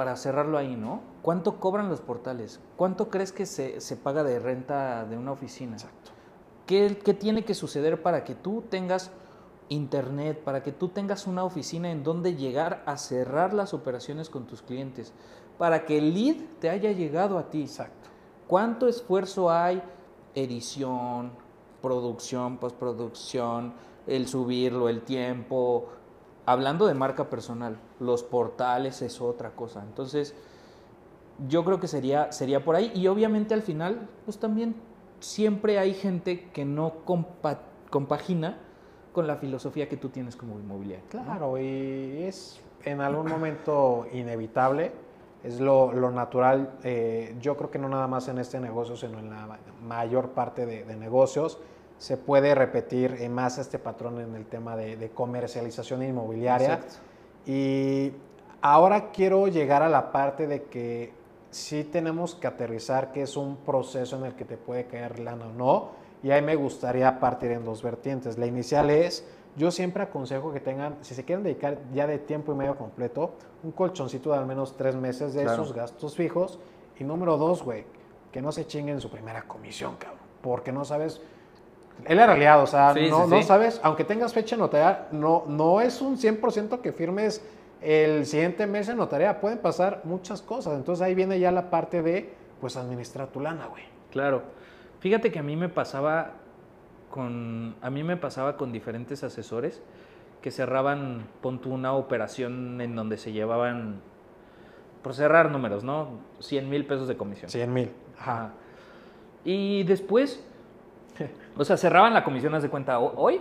para 0.00 0.16
cerrarlo 0.16 0.56
ahí, 0.56 0.76
¿no? 0.76 1.02
¿Cuánto 1.20 1.60
cobran 1.60 1.90
los 1.90 2.00
portales? 2.00 2.58
¿Cuánto 2.78 3.10
crees 3.10 3.32
que 3.32 3.44
se, 3.44 3.82
se 3.82 3.96
paga 3.98 4.24
de 4.24 4.38
renta 4.38 5.04
de 5.04 5.18
una 5.18 5.32
oficina? 5.32 5.74
Exacto. 5.74 6.12
¿Qué, 6.64 6.98
¿Qué 7.04 7.12
tiene 7.12 7.44
que 7.44 7.52
suceder 7.52 8.00
para 8.00 8.24
que 8.24 8.34
tú 8.34 8.64
tengas 8.70 9.10
internet, 9.68 10.42
para 10.42 10.62
que 10.62 10.72
tú 10.72 10.88
tengas 10.88 11.26
una 11.26 11.44
oficina 11.44 11.90
en 11.90 12.02
donde 12.02 12.34
llegar 12.34 12.82
a 12.86 12.96
cerrar 12.96 13.52
las 13.52 13.74
operaciones 13.74 14.30
con 14.30 14.46
tus 14.46 14.62
clientes? 14.62 15.12
Para 15.58 15.84
que 15.84 15.98
el 15.98 16.14
lead 16.14 16.36
te 16.60 16.70
haya 16.70 16.92
llegado 16.92 17.36
a 17.36 17.50
ti. 17.50 17.60
Exacto. 17.60 18.08
¿Cuánto 18.46 18.88
esfuerzo 18.88 19.50
hay? 19.50 19.82
Edición, 20.34 21.32
producción, 21.82 22.56
postproducción, 22.56 23.74
el 24.06 24.26
subirlo, 24.28 24.88
el 24.88 25.02
tiempo. 25.02 25.88
Hablando 26.46 26.86
de 26.86 26.94
marca 26.94 27.28
personal, 27.28 27.76
los 28.00 28.22
portales 28.22 29.02
es 29.02 29.20
otra 29.20 29.50
cosa. 29.50 29.82
Entonces, 29.82 30.34
yo 31.48 31.64
creo 31.64 31.80
que 31.80 31.86
sería, 31.88 32.32
sería 32.32 32.64
por 32.64 32.76
ahí. 32.76 32.90
Y 32.94 33.06
obviamente 33.06 33.54
al 33.54 33.62
final, 33.62 34.08
pues 34.24 34.38
también 34.38 34.74
siempre 35.20 35.78
hay 35.78 35.94
gente 35.94 36.48
que 36.50 36.64
no 36.64 37.04
compa 37.04 37.60
compagina 37.90 38.56
con 39.12 39.26
la 39.26 39.36
filosofía 39.36 39.88
que 39.88 39.96
tú 39.96 40.10
tienes 40.10 40.36
como 40.36 40.58
inmobiliario. 40.58 41.04
¿no? 41.12 41.24
Claro, 41.24 41.58
y 41.58 42.22
es 42.22 42.60
en 42.84 43.00
algún 43.00 43.26
momento 43.28 44.06
inevitable, 44.12 44.92
es 45.42 45.58
lo, 45.60 45.92
lo 45.92 46.10
natural. 46.12 46.78
eh, 46.84 47.34
yo 47.40 47.56
creo 47.56 47.70
que 47.70 47.78
no 47.78 47.88
nada 47.88 48.06
más 48.06 48.28
en 48.28 48.38
este 48.38 48.60
negocio, 48.60 48.96
sino 48.96 49.18
en 49.18 49.30
la 49.30 49.58
mayor 49.82 50.30
parte 50.30 50.66
de, 50.66 50.84
de 50.84 50.96
negocios, 50.96 51.58
se 51.98 52.16
puede 52.16 52.54
repetir 52.54 53.16
eh, 53.18 53.28
más 53.28 53.58
este 53.58 53.78
patrón 53.78 54.20
en 54.20 54.34
el 54.34 54.46
tema 54.46 54.76
de, 54.76 54.96
de 54.96 55.10
comercialización 55.10 56.02
inmobiliaria. 56.02 56.74
Exacto. 56.74 57.09
Y 57.46 58.12
ahora 58.60 59.10
quiero 59.10 59.48
llegar 59.48 59.82
a 59.82 59.88
la 59.88 60.12
parte 60.12 60.46
de 60.46 60.64
que 60.64 61.12
sí 61.50 61.84
tenemos 61.84 62.34
que 62.34 62.46
aterrizar 62.46 63.12
que 63.12 63.22
es 63.22 63.36
un 63.36 63.56
proceso 63.56 64.16
en 64.16 64.24
el 64.24 64.34
que 64.34 64.44
te 64.44 64.56
puede 64.56 64.86
caer 64.86 65.18
lana 65.18 65.46
o 65.46 65.52
no. 65.52 65.88
Y 66.22 66.30
ahí 66.30 66.42
me 66.42 66.54
gustaría 66.54 67.18
partir 67.18 67.50
en 67.50 67.64
dos 67.64 67.82
vertientes. 67.82 68.36
La 68.38 68.46
inicial 68.46 68.90
es, 68.90 69.26
yo 69.56 69.70
siempre 69.70 70.02
aconsejo 70.02 70.52
que 70.52 70.60
tengan, 70.60 70.96
si 71.00 71.14
se 71.14 71.24
quieren 71.24 71.42
dedicar 71.42 71.78
ya 71.92 72.06
de 72.06 72.18
tiempo 72.18 72.52
y 72.52 72.56
medio 72.56 72.76
completo, 72.76 73.32
un 73.62 73.72
colchoncito 73.72 74.30
de 74.32 74.38
al 74.38 74.46
menos 74.46 74.76
tres 74.76 74.94
meses 74.94 75.32
de 75.34 75.42
Claro. 75.42 75.62
esos 75.62 75.74
gastos 75.74 76.14
fijos. 76.14 76.58
Y 76.98 77.04
número 77.04 77.38
dos, 77.38 77.62
güey, 77.62 77.84
que 78.30 78.42
no 78.42 78.52
se 78.52 78.66
chinguen 78.66 79.00
su 79.00 79.10
primera 79.10 79.42
comisión, 79.42 79.96
cabrón. 79.96 80.20
Porque 80.42 80.72
no 80.72 80.84
sabes... 80.84 81.20
Es 82.04 82.16
la 82.16 82.26
realidad, 82.26 82.62
o 82.62 82.66
sea, 82.66 82.94
Sí, 82.94 83.08
no, 83.10 83.24
sí, 83.24 83.30
no 83.30 83.36
sí. 83.38 83.42
sabes, 83.42 83.80
aunque 83.82 84.04
tengas 84.04 84.32
fecha 84.32 84.56
notarial, 84.56 85.08
no, 85.12 85.44
no 85.46 85.80
es 85.80 86.00
un 86.00 86.16
100% 86.16 86.80
que 86.80 86.92
firmes 86.92 87.44
el 87.82 88.26
siguiente 88.26 88.66
mes 88.66 88.88
en 88.88 88.96
notaría. 88.96 89.40
Pueden 89.40 89.58
pasar 89.58 90.00
muchas 90.04 90.42
cosas. 90.42 90.74
Entonces 90.76 91.02
ahí 91.02 91.14
viene 91.14 91.38
ya 91.38 91.50
la 91.52 91.70
parte 91.70 92.02
de, 92.02 92.32
pues, 92.60 92.76
administrar 92.76 93.28
tu 93.28 93.40
lana, 93.40 93.66
güey. 93.66 93.82
Claro. 94.10 94.42
Fíjate 95.00 95.30
que 95.30 95.38
a 95.38 95.42
mí 95.42 95.56
me 95.56 95.68
pasaba 95.68 96.32
con 97.10 97.74
a 97.80 97.90
mí 97.90 98.04
me 98.04 98.16
pasaba 98.16 98.56
con 98.56 98.70
diferentes 98.72 99.24
asesores 99.24 99.82
que 100.42 100.50
cerraban 100.50 101.26
pon 101.40 101.60
tú 101.60 101.72
una 101.74 101.92
operación 101.94 102.80
en 102.80 102.94
donde 102.94 103.16
se 103.18 103.32
llevaban 103.32 104.00
por 105.02 105.14
cerrar 105.14 105.50
números, 105.50 105.82
¿no? 105.84 106.20
100 106.40 106.68
mil 106.70 106.86
pesos 106.86 107.08
de 107.08 107.16
comisión. 107.16 107.50
100 107.50 107.72
mil. 107.72 107.90
Ajá. 108.18 108.50
Y 109.44 109.82
después, 109.84 110.44
o 111.56 111.64
sea, 111.64 111.76
cerraban 111.76 112.14
la 112.14 112.24
comisión, 112.24 112.54
haz 112.54 112.62
de 112.62 112.70
cuenta, 112.70 112.98
ho- 112.98 113.14
hoy. 113.16 113.40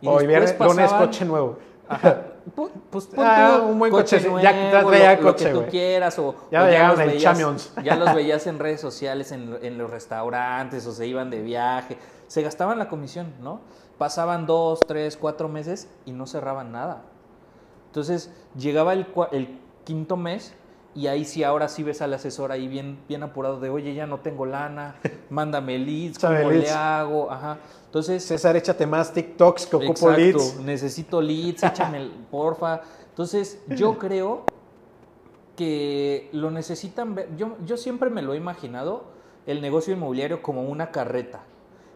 Y 0.00 0.06
Hoy 0.08 0.26
viernes, 0.26 0.56
lunes, 0.58 0.76
pasaban- 0.76 1.06
coche 1.06 1.24
nuevo. 1.24 1.58
Ajá. 1.88 2.22
Pu- 2.56 2.70
Pues 2.90 3.06
pon 3.06 3.24
Ah, 3.26 3.60
un 3.68 3.78
buen 3.78 3.90
coche, 3.90 4.20
nuevo, 4.20 4.40
ya 4.40 4.52
que 4.52 4.86
traía 4.86 5.14
lo, 5.16 5.22
lo 5.22 5.32
coche, 5.32 5.44
que 5.46 5.50
tú 5.52 5.64
quieras 5.70 6.18
o, 6.18 6.34
Ya 6.50 6.62
o 6.62 6.66
llegaron 6.66 6.88
los 6.98 7.06
veías- 7.06 7.22
Champions. 7.22 7.72
ya 7.84 7.96
los 7.96 8.14
veías 8.14 8.46
en 8.46 8.58
redes 8.58 8.80
sociales, 8.88 9.32
en, 9.32 9.58
en 9.62 9.76
los 9.78 9.90
restaurantes 9.90 10.86
o 10.86 10.92
se 10.92 11.06
iban 11.06 11.30
de 11.30 11.42
viaje, 11.42 11.98
se 12.26 12.42
gastaban 12.42 12.78
la 12.78 12.88
comisión, 12.88 13.32
¿no? 13.42 13.60
Pasaban 13.98 14.46
dos, 14.46 14.80
tres, 14.86 15.16
cuatro 15.16 15.48
meses 15.48 15.88
y 16.06 16.12
no 16.12 16.26
cerraban 16.26 16.70
nada. 16.72 17.02
Entonces 17.86 18.32
llegaba 18.56 18.92
el, 18.92 19.06
el 19.32 19.58
quinto 19.84 20.16
mes 20.16 20.54
y 20.94 21.06
ahí 21.06 21.24
sí, 21.24 21.44
ahora 21.44 21.68
sí 21.68 21.82
ves 21.82 22.02
al 22.02 22.12
asesor 22.14 22.50
ahí 22.50 22.66
bien, 22.66 22.98
bien 23.08 23.22
apurado 23.22 23.60
de, 23.60 23.68
oye, 23.70 23.94
ya 23.94 24.06
no 24.06 24.18
tengo 24.20 24.46
lana, 24.46 24.96
mándame 25.30 25.78
leads, 25.78 26.18
¿cómo 26.18 26.50
le 26.50 26.70
hago? 26.70 27.30
Ajá. 27.30 27.58
Entonces, 27.84 28.24
César, 28.24 28.56
échate 28.56 28.86
más 28.86 29.12
TikToks 29.12 29.66
que 29.66 29.76
ocupo 29.76 29.90
Exacto, 30.10 30.16
leads. 30.16 30.60
necesito 30.60 31.20
leads, 31.22 31.62
échame, 31.62 31.98
el- 31.98 32.10
porfa. 32.30 32.80
Entonces, 33.10 33.62
yo 33.68 33.98
creo 33.98 34.44
que 35.56 36.28
lo 36.32 36.50
necesitan 36.50 37.14
ver. 37.14 37.34
Yo, 37.36 37.56
yo 37.64 37.76
siempre 37.76 38.10
me 38.10 38.22
lo 38.22 38.34
he 38.34 38.36
imaginado 38.36 39.04
el 39.46 39.60
negocio 39.60 39.92
inmobiliario 39.94 40.42
como 40.42 40.62
una 40.62 40.90
carreta. 40.90 41.40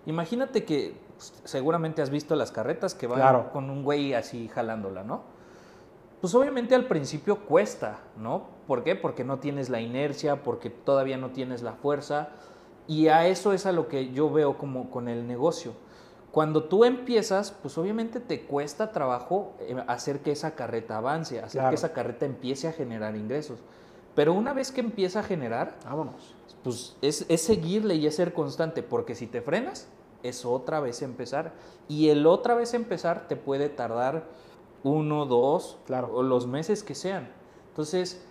Imagínate 0.06 0.64
que 0.64 0.94
pues, 1.16 1.32
seguramente 1.44 2.02
has 2.02 2.10
visto 2.10 2.34
las 2.34 2.50
carretas 2.50 2.94
que 2.94 3.06
van 3.06 3.20
Claro. 3.20 3.52
con 3.52 3.70
un 3.70 3.84
güey 3.84 4.14
así 4.14 4.48
jalándola, 4.48 5.04
¿no? 5.04 5.22
Pues 6.22 6.36
obviamente 6.36 6.76
al 6.76 6.86
principio 6.86 7.40
cuesta, 7.40 7.98
¿no? 8.16 8.44
¿Por 8.68 8.84
qué? 8.84 8.94
Porque 8.94 9.24
no 9.24 9.40
tienes 9.40 9.68
la 9.70 9.80
inercia, 9.80 10.44
porque 10.44 10.70
todavía 10.70 11.16
no 11.16 11.30
tienes 11.32 11.62
la 11.62 11.72
fuerza. 11.72 12.28
Y 12.86 13.08
a 13.08 13.26
eso 13.26 13.52
es 13.52 13.66
a 13.66 13.72
lo 13.72 13.88
que 13.88 14.12
yo 14.12 14.30
veo 14.30 14.56
como 14.56 14.88
con 14.88 15.08
el 15.08 15.26
negocio. 15.26 15.72
Cuando 16.30 16.62
tú 16.62 16.84
empiezas, 16.84 17.50
pues 17.50 17.76
obviamente 17.76 18.20
te 18.20 18.42
cuesta 18.42 18.92
trabajo 18.92 19.54
eh, 19.58 19.76
hacer 19.88 20.20
que 20.20 20.30
esa 20.30 20.54
carreta 20.54 20.98
avance, 20.98 21.40
hacer 21.40 21.58
Claro. 21.58 21.70
que 21.70 21.74
esa 21.74 21.92
carreta 21.92 22.24
empiece 22.24 22.68
a 22.68 22.72
generar 22.72 23.16
ingresos. 23.16 23.58
Pero 24.14 24.32
una 24.32 24.52
vez 24.52 24.70
que 24.70 24.80
empieza 24.80 25.20
a 25.20 25.22
generar, 25.24 25.74
Vámonos. 25.84 26.36
pues 26.62 26.96
es, 27.02 27.26
es 27.28 27.42
seguirle 27.42 27.96
y 27.96 28.06
es 28.06 28.14
ser 28.14 28.32
constante, 28.32 28.84
porque 28.84 29.16
si 29.16 29.26
te 29.26 29.42
frenas, 29.42 29.88
es 30.22 30.44
otra 30.44 30.78
vez 30.78 31.02
empezar. 31.02 31.52
Y 31.88 32.10
el 32.10 32.26
otra 32.28 32.54
vez 32.54 32.74
empezar 32.74 33.26
te 33.26 33.34
puede 33.34 33.68
tardar 33.68 34.22
uno, 34.84 35.26
dos, 35.26 35.78
Claro. 35.86 36.10
o 36.12 36.22
los 36.22 36.46
meses 36.46 36.82
que 36.82 36.94
sean. 36.94 37.28
Entonces, 37.68 38.24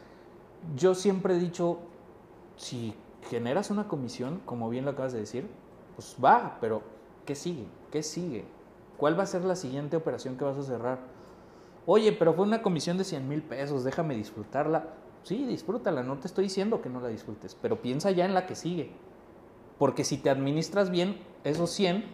yo 0.76 0.94
siempre 0.96 1.36
he 1.36 1.40
dicho, 1.40 1.80
si 2.58 2.94
generas 3.30 3.72
una 3.72 3.88
comisión, 3.88 4.42
como 4.46 4.70
bien 4.70 4.86
lo 4.86 4.92
acabas 4.92 5.14
de 5.14 5.20
decir, 5.20 5.48
pues 5.96 6.16
va, 6.24 6.58
pero 6.62 6.82
¿qué 7.26 7.36
sigue? 7.36 7.66
¿Qué 7.92 8.04
sigue? 8.04 8.46
¿Cuál 8.98 9.18
va 9.18 9.24
a 9.24 9.28
ser 9.28 9.44
la 9.44 9.56
siguiente 9.56 9.98
operación 9.98 10.38
que 10.38 10.44
vas 10.46 10.58
a 10.58 10.64
cerrar? 10.64 11.00
Oye, 11.86 12.12
pero 12.12 12.34
fue 12.34 12.46
una 12.46 12.62
comisión 12.62 12.98
de 12.98 13.04
100 13.04 13.28
mil 13.28 13.42
pesos, 13.42 13.84
déjame 13.84 14.16
disfrutarla. 14.16 14.90
Sí, 15.24 15.46
disfrútala, 15.46 16.04
no 16.04 16.18
te 16.18 16.28
estoy 16.28 16.46
diciendo 16.46 16.82
que 16.82 16.90
no 16.90 17.00
la 17.00 17.08
disfrutes, 17.08 17.56
pero 17.60 17.82
piensa 17.82 18.12
ya 18.12 18.26
en 18.26 18.34
la 18.34 18.46
que 18.46 18.56
sigue. 18.56 18.92
Porque 19.80 20.04
si 20.04 20.18
te 20.18 20.30
administras 20.30 20.92
bien 20.92 21.20
esos 21.44 21.72
100, 21.72 22.06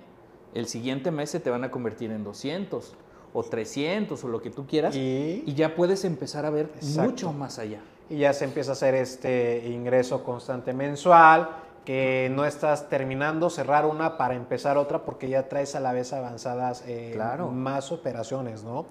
el 0.54 0.68
siguiente 0.68 1.12
mes 1.12 1.30
se 1.30 1.40
te 1.40 1.50
van 1.50 1.64
a 1.66 1.72
convertir 1.72 2.12
en 2.12 2.24
200 2.24 2.96
o 3.34 3.44
300 3.44 4.24
o 4.24 4.28
lo 4.28 4.42
que 4.42 4.50
tú 4.50 4.66
quieras 4.66 4.96
y, 4.96 5.44
Y, 5.46 5.54
ya 5.54 5.76
puedes 5.76 6.04
empezar 6.06 6.46
a 6.46 6.50
ver 6.50 6.70
Exacto. 6.76 7.02
mucho 7.10 7.34
más 7.34 7.60
allá. 7.60 7.82
y 8.10 8.18
ya 8.20 8.34
se 8.34 8.46
empieza 8.46 8.72
a 8.72 8.74
hacer 8.74 8.96
este 8.96 9.68
ingreso 9.68 10.24
constante 10.24 10.74
mensual, 10.74 11.50
que 11.86 12.30
no 12.34 12.44
estás 12.46 12.90
terminando 12.90 13.50
cerrar 13.50 13.86
una 13.86 14.18
para 14.18 14.34
empezar 14.36 14.78
otra 14.78 15.04
porque 15.04 15.30
ya 15.30 15.48
traes 15.48 15.74
a 15.76 15.80
la 15.80 15.94
vez 15.94 16.12
avanzadas 16.14 16.84
eh, 16.88 17.12
Claro. 17.14 17.48
más 17.50 17.92
operaciones, 17.92 18.64
¿no? 18.64 18.86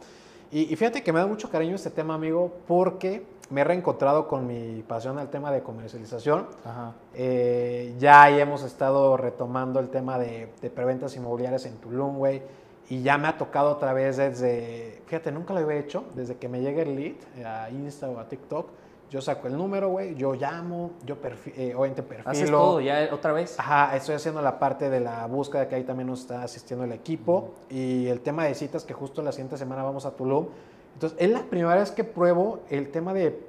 Y, 0.51 0.73
y 0.73 0.77
fíjate 0.77 1.03
que 1.03 1.13
me 1.13 1.19
da 1.21 1.27
mucho 1.27 1.51
cariño 1.51 1.75
este 1.75 1.91
tema, 1.91 2.15
amigo, 2.15 2.53
porque 2.69 3.27
me 3.51 3.61
he 3.61 3.65
reencontrado 3.65 4.27
con 4.29 4.47
mi 4.47 4.83
pasión 4.83 5.19
al 5.19 5.29
tema 5.29 5.51
de 5.53 5.63
comercialización. 5.63 6.47
Ajá. 6.65 6.93
Eh, 7.15 7.95
ya 7.99 8.31
hemos 8.31 8.63
estado 8.63 9.17
retomando 9.17 9.79
el 9.81 9.89
tema 9.89 10.19
de, 10.19 10.49
de 10.63 10.71
preventas 10.71 11.17
inmobiliarias 11.17 11.67
en 11.67 11.77
Tulum, 11.77 12.17
güey. 12.19 12.43
Y 12.89 13.03
ya 13.03 13.19
me 13.19 13.27
ha 13.29 13.37
tocado 13.37 13.71
otra 13.73 13.93
vez 13.93 14.17
desde, 14.17 15.03
fíjate, 15.07 15.33
nunca 15.33 15.53
lo 15.53 15.61
había 15.61 15.77
hecho, 15.77 16.05
desde 16.15 16.37
que 16.37 16.49
me 16.49 16.61
llega 16.61 16.83
el 16.83 16.95
lead 16.95 17.45
a 17.45 17.71
Insta 17.71 18.09
o 18.09 18.19
a 18.19 18.29
TikTok, 18.29 18.69
yo 19.11 19.21
saco 19.21 19.47
el 19.47 19.57
número, 19.57 19.89
güey, 19.91 20.17
yo 20.17 20.35
llamo, 20.35 20.91
yo 21.05 21.21
perfi 21.21 21.53
eh, 21.57 21.75
obviamente 21.77 22.03
perfilo. 22.03 22.31
¿Haces 22.31 22.51
todo 22.51 22.81
ya 22.81 23.09
otra 23.13 23.33
vez? 23.33 23.59
Ajá, 23.59 23.97
estoy 23.97 24.17
haciendo 24.17 24.43
la 24.43 24.59
parte 24.59 24.91
de 24.91 25.01
la 25.01 25.27
búsqueda 25.27 25.69
que 25.69 25.77
ahí 25.77 25.85
también 25.85 26.09
nos 26.09 26.23
está 26.23 26.43
asistiendo 26.43 26.85
el 26.85 26.93
equipo 26.93 27.55
y 27.71 28.07
el 28.09 28.21
tema 28.21 28.45
de 28.45 28.55
citas 28.55 28.85
que 28.85 28.95
justo 28.95 29.23
la 29.23 29.31
siguiente 29.31 29.57
semana 29.57 29.85
vamos 29.85 30.07
a 30.07 30.11
Tulum. 30.13 30.49
Entonces, 30.95 31.19
es 31.21 31.31
la 31.31 31.43
primera 31.43 31.77
vez 31.77 31.93
que 31.93 32.03
pruebo 32.03 32.61
el 32.69 32.91
tema 32.91 33.15
de 33.15 33.47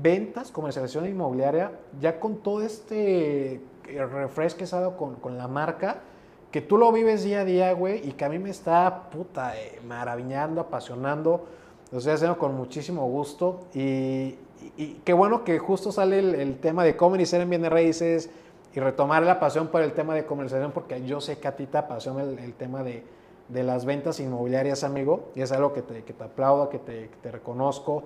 ventas, 0.00 0.52
comercialización 0.52 1.06
inmobiliaria, 1.06 1.72
ya 2.00 2.20
con 2.20 2.36
todo 2.36 2.62
este 2.62 3.54
eh, 3.54 4.06
refresh 4.06 4.54
que 4.54 4.64
ha 4.64 4.68
dado 4.68 4.96
con, 4.96 5.16
con 5.16 5.36
la 5.36 5.48
marca 5.48 6.02
que 6.50 6.60
tú 6.60 6.78
lo 6.78 6.90
vives 6.92 7.22
día 7.22 7.40
a 7.40 7.44
día, 7.44 7.72
güey, 7.72 8.06
y 8.08 8.12
que 8.12 8.24
a 8.24 8.28
mí 8.28 8.38
me 8.38 8.50
está, 8.50 9.08
puta, 9.10 9.56
eh, 9.56 9.80
maravillando, 9.86 10.60
apasionando. 10.60 11.46
Lo 11.92 11.98
estoy 11.98 12.14
haciendo 12.14 12.38
con 12.38 12.56
muchísimo 12.56 13.06
gusto 13.08 13.60
y, 13.74 14.36
y, 14.76 15.00
qué 15.04 15.12
bueno 15.12 15.44
que 15.44 15.58
justo 15.58 15.90
sale 15.90 16.18
el, 16.18 16.58
tema 16.58 16.84
de 16.84 16.96
cómo 16.96 17.16
iniciar 17.16 17.40
en 17.40 17.50
bienes 17.50 17.70
raíces 17.70 18.30
y 18.72 18.80
retomar 18.80 19.22
la 19.24 19.40
pasión 19.40 19.68
por 19.68 19.82
el 19.82 19.92
tema 19.92 20.14
de 20.14 20.24
comercialización, 20.24 20.72
porque 20.72 21.04
yo 21.04 21.20
sé 21.20 21.38
que 21.38 21.48
a 21.48 21.56
ti 21.56 21.66
te 21.66 21.78
apasiona 21.78 22.22
el, 22.22 22.54
tema 22.54 22.84
de, 22.84 23.04
las 23.48 23.84
ventas 23.84 24.20
inmobiliarias, 24.20 24.84
amigo, 24.84 25.30
y 25.34 25.42
es 25.42 25.50
algo 25.50 25.72
que 25.72 25.82
te, 25.82 26.04
que 26.04 26.12
te 26.12 26.24
aplaudo, 26.24 26.68
que 26.68 26.78
te, 26.78 27.08
que 27.08 27.16
te 27.20 27.32
reconozco. 27.32 28.04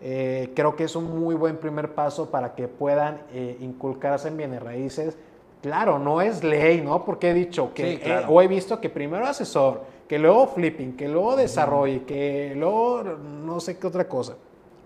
Eh, 0.00 0.52
creo 0.54 0.76
que 0.76 0.84
es 0.84 0.94
un 0.94 1.18
muy 1.18 1.34
buen 1.34 1.56
primer 1.56 1.94
paso 1.94 2.30
para 2.30 2.54
que 2.54 2.68
puedan 2.68 3.22
eh, 3.32 3.56
inculcarse 3.60 4.28
en 4.28 4.36
bienes 4.36 4.62
raíces 4.62 5.16
Claro, 5.64 5.98
no 5.98 6.20
es 6.20 6.44
ley, 6.44 6.82
¿no? 6.82 7.06
Porque 7.06 7.30
he 7.30 7.32
dicho 7.32 7.72
que, 7.72 7.94
eh, 7.94 8.26
o 8.28 8.42
he 8.42 8.46
visto 8.46 8.82
que 8.82 8.90
primero 8.90 9.26
asesor, 9.26 9.80
que 10.06 10.18
luego 10.18 10.48
flipping, 10.48 10.94
que 10.94 11.08
luego 11.08 11.36
desarrolle, 11.36 12.02
que 12.02 12.52
luego 12.54 13.02
no 13.02 13.58
sé 13.60 13.78
qué 13.78 13.86
otra 13.86 14.06
cosa. 14.06 14.34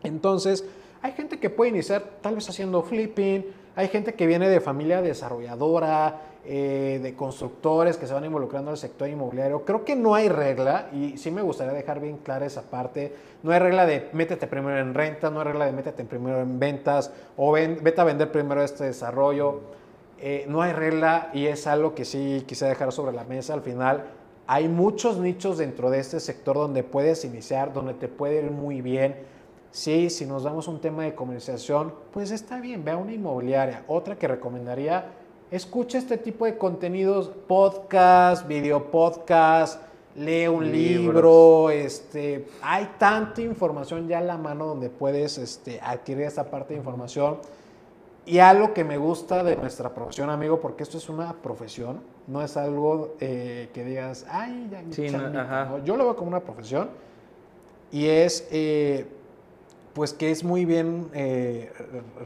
Entonces, 0.05 0.65
hay 1.03 1.11
gente 1.15 1.41
que 1.41 1.51
puede 1.51 1.71
iniciar 1.71 2.05
tal 2.21 2.37
vez 2.37 2.49
haciendo 2.49 2.81
flipping, 2.85 3.45
hay 3.75 3.89
gente 3.89 4.15
que 4.15 4.25
viene 4.25 4.49
de 4.49 4.61
familia 4.61 5.03
desarrolladora, 5.03 6.21
eh, 6.45 7.01
de 7.03 7.17
constructores 7.17 7.97
que 7.97 8.07
se 8.07 8.15
van 8.15 8.27
involucrando 8.27 8.71
en 8.71 8.75
el 8.75 8.79
sector 8.79 9.09
inmobiliario. 9.09 9.65
Creo 9.65 9.85
que 9.85 9.97
no 9.97 10.15
hay 10.15 10.29
regla, 10.29 10.91
y 10.93 11.19
sí 11.19 11.33
me 11.33 11.43
gustaría 11.43 11.73
dejar 11.73 11.99
bien 11.99 12.19
clara 12.19 12.47
esa 12.47 12.63
parte, 12.63 13.13
no 13.43 13.51
hay 13.51 13.59
regla 13.59 13.85
de 13.85 14.11
métete 14.13 14.47
primero 14.47 14.79
en 14.79 14.95
renta, 14.95 15.29
no 15.29 15.41
hay 15.41 15.47
regla 15.47 15.67
de 15.67 15.73
métete 15.73 16.05
primero 16.05 16.41
en 16.41 16.61
ventas, 16.61 17.11
o 17.37 17.51
vete 17.51 18.01
a 18.01 18.05
vender 18.05 18.31
primero 18.31 18.63
este 18.63 18.85
desarrollo. 18.85 19.77
Eh, 20.21 20.47
no 20.49 20.63
hay 20.63 20.73
regla 20.73 21.31
y 21.33 21.47
es 21.47 21.67
algo 21.67 21.95
que 21.95 22.05
sí 22.05 22.45
quise 22.47 22.67
dejar 22.67 22.93
sobre 22.93 23.13
la 23.13 23.25
mesa. 23.25 23.55
Al 23.55 23.63
final, 23.63 24.05
hay 24.47 24.69
muchos 24.69 25.19
nichos 25.19 25.59
dentro 25.59 25.91
de 25.91 26.01
este 26.01 26.21
sector 26.21 26.57
donde 26.57 26.83
puedes 26.83 27.25
iniciar, 27.25 27.73
donde 27.73 27.95
te 27.95 28.09
puede 28.09 28.45
ir 28.45 28.51
muy 28.51 28.81
bien. 28.81 29.17
Sí, 29.71 30.11
si 30.11 30.25
nos 30.25 30.45
damos 30.45 30.67
un 30.67 30.81
tema 30.81 31.05
de 31.05 31.15
comercialización, 31.15 31.93
pues 32.13 32.31
está 32.31 32.61
bien, 32.61 32.85
ve 32.85 32.93
a 32.93 32.97
una 32.97 33.13
inmobiliaria. 33.13 33.85
Otra 33.87 34.17
que 34.17 34.27
recomendaría, 34.27 35.05
escucha 35.51 35.99
este 35.99 36.17
tipo 36.17 36.47
de 36.47 36.57
contenidos, 36.57 37.31
podcast, 37.47 38.49
video 38.49 38.91
podcast, 38.91 39.83
lee 40.17 40.49
un 40.49 40.73
libro, 40.73 41.71
este, 41.71 42.49
hay 42.63 42.89
tanta 42.99 43.43
información 43.43 44.09
ya 44.09 44.19
a 44.19 44.23
la 44.23 44.37
mano 44.37 44.67
donde 44.67 44.89
puedes 44.89 45.39
este, 45.39 45.79
adquirir 45.81 46.25
esta 46.25 46.51
parte 46.51 46.75
de 46.75 46.79
información 46.79 47.39
y 48.29 48.41
algo 48.41 48.75
que 48.75 48.85
me 48.85 48.99
gusta 48.99 49.43
de 49.43 49.57
nuestra 49.57 49.95
profesión, 49.95 50.29
amigo, 50.29 50.61
porque 50.61 50.83
esto 50.83 50.99
es 50.99 51.09
una 51.09 51.33
profesión, 51.33 52.01
no 52.27 52.43
es 52.43 52.59
algo 52.59 53.17
eh, 53.21 53.71
que 53.73 53.85
digas, 53.85 54.27
ay, 54.31 54.69
ya 54.71 54.83
sí, 54.91 55.09
no, 55.09 55.83
Yo 55.85 55.97
lo 55.97 56.05
veo 56.05 56.17
como 56.17 56.29
una 56.29 56.41
profesión 56.41 56.91
y 57.91 58.07
es, 58.07 58.47
eh, 58.51 59.07
pues 59.95 60.13
que 60.13 60.31
es 60.31 60.45
muy 60.45 60.67
bien 60.67 61.09
eh, 61.15 61.73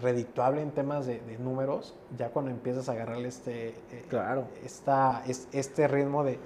redictuable 0.03 0.61
en 0.61 0.73
temas 0.73 1.07
de, 1.07 1.21
números, 1.39 1.95
ya 2.19 2.31
cuando 2.31 2.51
empiezas 2.51 2.89
a 2.89 2.93
agarrarle 2.93 3.29
este, 3.29 3.75
claro. 4.09 4.49
esta, 4.65 5.23
este 5.53 5.87
ritmo 5.87 6.25
de, 6.25 6.39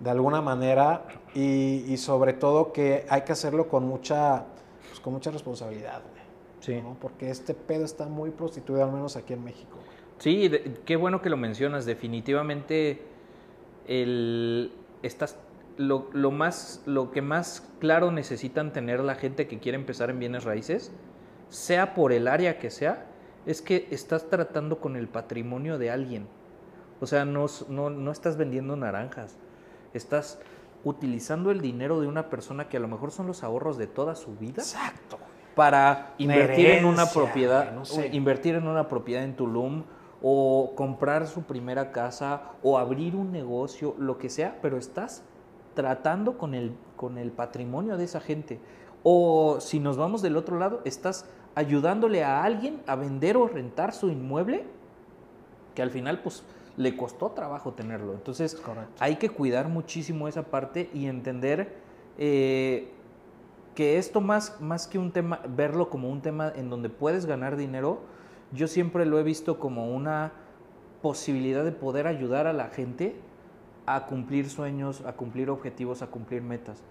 de 0.00 0.10
alguna 0.10 0.40
manera 0.40 1.04
y, 1.32 1.84
y, 1.86 1.96
sobre 1.96 2.32
todo 2.32 2.72
que 2.72 3.06
hay 3.08 3.22
que 3.22 3.32
hacerlo 3.32 3.68
con 3.68 3.86
mucha, 3.86 4.46
pues, 4.88 4.98
con 4.98 5.12
mucha 5.12 5.30
responsabilidad. 5.30 6.02
Sí. 6.66 6.82
Porque 7.00 7.30
este 7.30 7.54
pedo 7.54 7.84
está 7.84 8.06
muy 8.06 8.30
prostituido, 8.30 8.84
al 8.84 8.90
menos 8.90 9.16
aquí 9.16 9.34
en 9.34 9.44
México. 9.44 9.78
Sí, 10.18 10.50
qué 10.84 10.96
bueno 10.96 11.22
que 11.22 11.30
lo 11.30 11.36
mencionas. 11.36 11.86
Definitivamente, 11.86 13.02
el, 13.86 14.72
estás, 15.04 15.38
lo, 15.76 16.08
lo, 16.12 16.32
más, 16.32 16.82
lo 16.84 17.12
que 17.12 17.22
más 17.22 17.72
claro 17.78 18.10
necesitan 18.10 18.72
tener 18.72 18.98
la 18.98 19.14
gente 19.14 19.46
que 19.46 19.60
quiere 19.60 19.76
empezar 19.76 20.10
en 20.10 20.18
bienes 20.18 20.42
raíces, 20.42 20.90
sea 21.50 21.94
por 21.94 22.12
el 22.12 22.26
área 22.26 22.58
que 22.58 22.70
sea, 22.70 23.06
es 23.46 23.62
que 23.62 23.86
estás 23.92 24.28
tratando 24.28 24.80
con 24.80 24.96
el 24.96 25.06
patrimonio 25.06 25.78
de 25.78 25.92
alguien. 25.92 26.26
O 27.00 27.06
sea, 27.06 27.24
no, 27.24 27.46
no, 27.68 27.90
no 27.90 28.10
estás 28.10 28.36
vendiendo 28.36 28.74
naranjas. 28.74 29.36
Estás 29.94 30.40
utilizando 30.82 31.52
el 31.52 31.60
dinero 31.60 32.00
de 32.00 32.08
una 32.08 32.28
persona 32.28 32.68
que 32.68 32.78
a 32.78 32.80
lo 32.80 32.88
mejor 32.88 33.12
son 33.12 33.28
los 33.28 33.44
ahorros 33.44 33.78
de 33.78 33.86
toda 33.86 34.16
su 34.16 34.34
vida. 34.34 34.62
Exacto 34.62 35.18
para 35.56 36.12
invertir 36.18 36.66
en 36.66 36.84
una 36.84 37.06
propiedad, 37.06 37.72
invertir 38.12 38.56
en 38.56 38.68
una 38.68 38.88
propiedad 38.88 39.24
en 39.24 39.34
Tulum 39.34 39.84
o 40.20 40.74
comprar 40.76 41.26
su 41.26 41.44
primera 41.44 41.92
casa 41.92 42.42
o 42.62 42.76
abrir 42.76 43.16
un 43.16 43.32
negocio, 43.32 43.94
lo 43.98 44.18
que 44.18 44.28
sea, 44.28 44.58
pero 44.60 44.76
estás 44.76 45.22
tratando 45.72 46.36
con 46.36 46.52
el, 46.52 46.72
con 46.94 47.16
el 47.16 47.32
patrimonio 47.32 47.96
de 47.96 48.04
esa 48.04 48.20
gente. 48.20 48.60
O 49.02 49.56
si 49.60 49.80
nos 49.80 49.96
vamos 49.96 50.20
del 50.20 50.36
otro 50.36 50.58
lado, 50.58 50.82
estás 50.84 51.24
ayudándole 51.54 52.22
a 52.22 52.44
alguien 52.44 52.82
a 52.86 52.94
vender 52.94 53.38
o 53.38 53.48
rentar 53.48 53.94
su 53.94 54.10
inmueble, 54.10 54.64
que 55.74 55.80
al 55.80 55.90
final 55.90 56.20
pues 56.20 56.44
le 56.76 56.98
costó 56.98 57.30
trabajo 57.30 57.72
tenerlo. 57.72 58.12
Entonces 58.12 58.62
hay 58.98 59.16
que 59.16 59.30
cuidar 59.30 59.68
muchísimo 59.68 60.28
esa 60.28 60.42
parte 60.42 60.90
y 60.92 61.06
entender 61.06 61.76
eh, 62.18 62.92
que 63.76 63.98
esto 63.98 64.22
más, 64.22 64.58
más 64.60 64.88
que 64.88 64.98
un 64.98 65.12
tema, 65.12 65.40
verlo 65.48 65.90
como 65.90 66.10
un 66.10 66.22
tema 66.22 66.50
en 66.56 66.70
donde 66.70 66.88
puedes 66.88 67.26
ganar 67.26 67.56
dinero, 67.56 68.00
yo 68.50 68.68
siempre 68.68 69.04
lo 69.04 69.18
he 69.20 69.22
visto 69.22 69.60
como 69.60 69.94
una 69.94 70.32
posibilidad 71.02 71.62
de 71.62 71.72
poder 71.72 72.06
ayudar 72.06 72.46
a 72.46 72.54
la 72.54 72.68
gente 72.68 73.14
a 73.84 74.06
cumplir 74.06 74.48
sueños, 74.48 75.02
a 75.06 75.12
cumplir 75.12 75.50
objetivos, 75.50 76.00
a 76.00 76.06
cumplir 76.06 76.40
metas. 76.40 76.82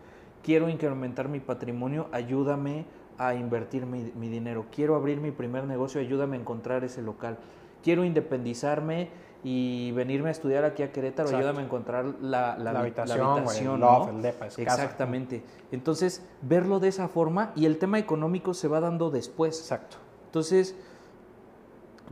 Quiero 0.44 0.70
incrementar 0.70 1.28
mi 1.28 1.40
patrimonio, 1.40 2.08
ayúdame 2.12 2.86
a 3.18 3.34
invertir 3.34 3.88
mi, 3.88 4.12
mi 4.16 4.30
dinero. 4.30 4.68
Quiero 4.72 4.96
abrir 4.96 5.20
mi 5.20 5.32
primer 5.32 5.66
negocio, 5.66 6.00
ayúdame 6.00 6.38
a 6.38 6.42
encontrar 6.42 6.84
ese 6.84 7.02
local. 7.02 7.40
Quiero 7.84 8.06
independizarme 8.06 9.10
y 9.48 9.92
venirme 9.92 10.30
a 10.30 10.32
estudiar 10.32 10.66
aquí 10.66 10.82
a 10.82 10.92
Querétaro, 10.92 11.30
ayúdame 11.30 11.60
a 11.60 11.66
encontrar 11.66 12.04
la, 12.20 12.58
la, 12.58 12.80
habitación, 12.80 13.46
el 13.48 14.26
Exactamente. 14.58 15.44
Entonces, 15.72 16.26
verlo 16.42 16.80
de 16.80 16.88
esa 16.88 17.08
forma 17.08 17.52
y 17.56 17.68
el 17.68 17.78
tema 17.78 18.00
económico 18.00 18.56
se 18.56 18.68
va 18.68 18.80
dando 18.80 19.12
después. 19.12 19.60
Exacto. 19.60 19.98
Entonces, 20.26 20.76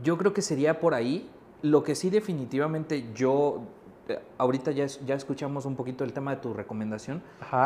yo 0.00 0.16
creo 0.16 0.32
que 0.32 0.42
sería 0.42 0.78
por 0.78 0.94
ahí. 0.94 1.28
Lo 1.62 1.82
que 1.82 1.96
sí 1.96 2.08
definitivamente 2.08 3.12
yo, 3.16 3.62
eh, 4.08 4.20
ahorita 4.38 4.70
ya, 4.70 4.86
ya 4.86 5.16
escuchamos 5.16 5.66
un 5.66 5.74
poquito 5.74 6.04
el 6.04 6.12
tema 6.12 6.36
de 6.36 6.40
tu 6.40 6.54
recomendación, 6.54 7.20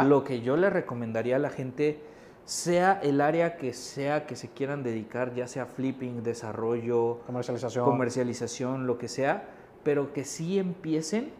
lo 0.05 0.25
que 0.25 0.41
yo 0.41 0.57
le 0.57 0.71
recomendaría 0.71 1.37
a 1.37 1.41
la 1.41 1.51
gente 1.51 2.01
sea 2.47 2.99
el 3.03 3.21
área 3.21 3.59
que 3.59 3.75
sea 3.75 4.25
que 4.25 4.35
se 4.35 4.49
quieran 4.49 4.83
dedicar, 4.83 5.35
ya 5.35 5.47
sea 5.47 5.67
flipping, 5.67 6.23
desarrollo, 6.23 7.19
comercialización, 7.27 7.85
comercialización 7.85 8.87
lo 8.87 8.97
que 8.97 9.09
sea, 9.09 9.58
pero 9.89 10.13
que 10.13 10.27
sí 10.27 10.59
empiecen 10.59 11.31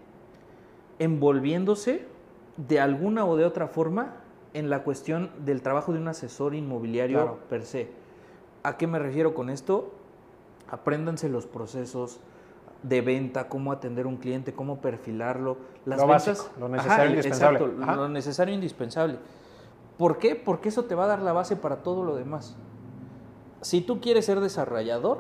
envolviéndose 0.99 2.07
de 2.57 2.81
alguna 2.81 3.27
o 3.27 3.37
de 3.37 3.45
otra 3.45 3.69
forma 3.69 4.15
en 4.55 4.71
la 4.71 4.85
cuestión 4.85 5.31
del 5.45 5.61
trabajo 5.61 5.93
de 5.93 5.99
un 5.99 6.09
asesor 6.09 6.55
inmobiliario 6.55 7.41
per 7.51 7.67
se. 7.67 7.91
¿A 8.63 8.79
qué 8.79 8.87
me 8.87 8.99
refiero 8.99 9.35
con 9.35 9.51
esto? 9.51 9.93
Apréndanse 10.71 11.29
los 11.29 11.45
procesos 11.45 12.21
de 12.83 13.03
venta, 13.03 13.51
cómo 13.51 13.71
atender 13.71 14.07
a 14.07 14.09
un 14.09 14.17
cliente, 14.17 14.55
cómo 14.55 14.81
perfilarlo. 14.81 15.59
Las 15.85 16.01
lo 16.01 16.07
ventas, 16.07 16.51
lo 16.59 16.71
necesario 16.71 17.05
e 17.05 17.09
indispensable. 17.09 17.59
Exacto, 17.59 17.97
lo 17.97 18.09
necesario 18.09 18.53
e 18.53 18.55
indispensable. 18.55 19.19
¿Por 19.99 20.17
qué? 20.17 20.37
Porque 20.37 20.71
eso 20.71 20.87
te 20.87 20.95
va 20.95 21.05
a 21.05 21.09
dar 21.09 21.21
la 21.21 21.35
base 21.35 21.55
para 21.55 21.83
todo 21.83 22.03
lo 22.03 22.17
demás. 22.17 22.57
Si 23.61 23.83
tú 23.83 24.01
quieres 24.01 24.25
ser 24.25 24.41
desarrollador, 24.41 25.19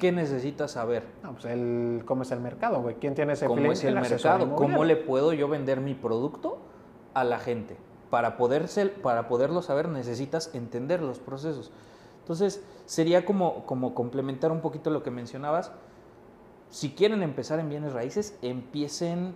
¿qué 0.00 0.10
necesitas 0.10 0.72
saber? 0.72 1.04
pues 1.22 1.44
el, 1.44 2.02
cómo 2.04 2.22
es 2.22 2.32
el 2.32 2.40
mercado, 2.40 2.82
güey. 2.82 2.96
¿Quién 2.96 3.14
tiene 3.14 3.34
ese 3.34 3.46
¿Cómo 3.46 3.70
es 3.70 3.84
el, 3.84 3.94
mercado? 3.94 4.56
¿Cómo 4.56 4.84
le 4.84 4.96
puedo 4.96 5.32
yo 5.32 5.46
vender 5.46 5.80
mi 5.80 5.94
producto 5.94 6.58
a 7.14 7.22
la 7.22 7.38
gente? 7.38 7.76
Para, 8.10 8.36
poder 8.36 8.68
para 9.02 9.28
poderlo 9.28 9.62
saber 9.62 9.88
necesitas 9.88 10.52
entender 10.54 11.00
los 11.00 11.20
procesos. 11.20 11.70
Entonces, 12.20 12.64
sería 12.86 13.24
como, 13.24 13.64
como 13.66 13.94
complementar 13.94 14.50
un 14.50 14.60
poquito 14.60 14.90
lo 14.90 15.04
que 15.04 15.12
mencionabas. 15.12 15.70
Si 16.70 16.90
quieren 16.90 17.22
empezar 17.22 17.60
en 17.60 17.68
bienes 17.68 17.92
raíces, 17.92 18.36
empiecen 18.42 19.34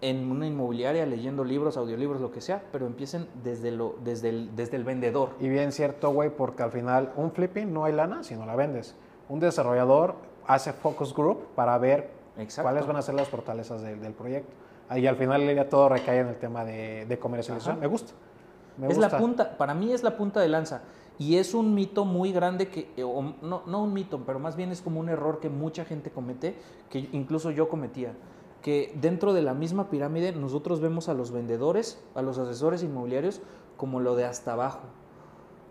en 0.00 0.30
una 0.30 0.46
inmobiliaria 0.46 1.04
leyendo 1.06 1.44
libros, 1.44 1.76
audiolibros, 1.76 2.20
lo 2.20 2.30
que 2.30 2.40
sea, 2.40 2.62
pero 2.70 2.86
empiecen 2.86 3.26
desde, 3.42 3.72
lo, 3.72 3.96
desde, 4.04 4.28
el, 4.28 4.56
desde 4.56 4.76
el 4.76 4.84
vendedor. 4.84 5.34
Y 5.40 5.48
bien 5.48 5.72
cierto, 5.72 6.10
güey, 6.12 6.30
porque 6.30 6.62
al 6.62 6.70
final 6.70 7.12
un 7.16 7.32
flipping 7.32 7.72
no 7.72 7.84
hay 7.84 7.92
lana 7.92 8.22
si 8.22 8.36
no 8.36 8.46
la 8.46 8.54
vendes. 8.54 8.94
Un 9.28 9.40
desarrollador 9.40 10.14
hace 10.46 10.72
focus 10.72 11.14
group 11.14 11.48
para 11.54 11.76
ver 11.78 12.10
Exacto. 12.38 12.62
cuáles 12.62 12.86
van 12.86 12.96
a 12.96 13.02
ser 13.02 13.14
las 13.14 13.28
fortalezas 13.28 13.82
del, 13.82 14.00
del 14.00 14.12
proyecto. 14.12 14.52
Y 14.96 15.06
al 15.06 15.16
final 15.16 15.54
ya 15.54 15.68
todo 15.68 15.90
recae 15.90 16.20
en 16.20 16.28
el 16.28 16.36
tema 16.36 16.64
de, 16.64 17.04
de 17.06 17.18
comercialización. 17.18 17.74
Ajá. 17.74 17.80
Me 17.80 17.86
gusta. 17.88 18.12
Me 18.78 18.86
es 18.86 18.96
gusta. 18.96 19.12
la 19.12 19.18
punta, 19.18 19.58
para 19.58 19.74
mí 19.74 19.92
es 19.92 20.02
la 20.02 20.16
punta 20.16 20.40
de 20.40 20.48
lanza. 20.48 20.82
Y 21.18 21.36
es 21.36 21.52
un 21.52 21.74
mito 21.74 22.04
muy 22.04 22.32
grande 22.32 22.68
que, 22.68 22.92
eh, 22.96 23.02
o 23.02 23.34
no, 23.42 23.62
no 23.66 23.82
un 23.82 23.92
mito, 23.92 24.22
pero 24.24 24.38
más 24.38 24.56
bien 24.56 24.70
es 24.70 24.80
como 24.80 25.00
un 25.00 25.08
error 25.08 25.40
que 25.40 25.50
mucha 25.50 25.84
gente 25.84 26.10
comete, 26.10 26.56
que 26.88 27.08
incluso 27.12 27.50
yo 27.50 27.68
cometía. 27.68 28.14
Que 28.62 28.94
dentro 29.00 29.34
de 29.34 29.42
la 29.42 29.52
misma 29.52 29.90
pirámide 29.90 30.32
nosotros 30.32 30.80
vemos 30.80 31.08
a 31.08 31.14
los 31.14 31.32
vendedores, 31.32 32.00
a 32.14 32.22
los 32.22 32.38
asesores 32.38 32.82
inmobiliarios, 32.82 33.42
como 33.76 34.00
lo 34.00 34.14
de 34.14 34.24
hasta 34.24 34.52
abajo. 34.52 34.80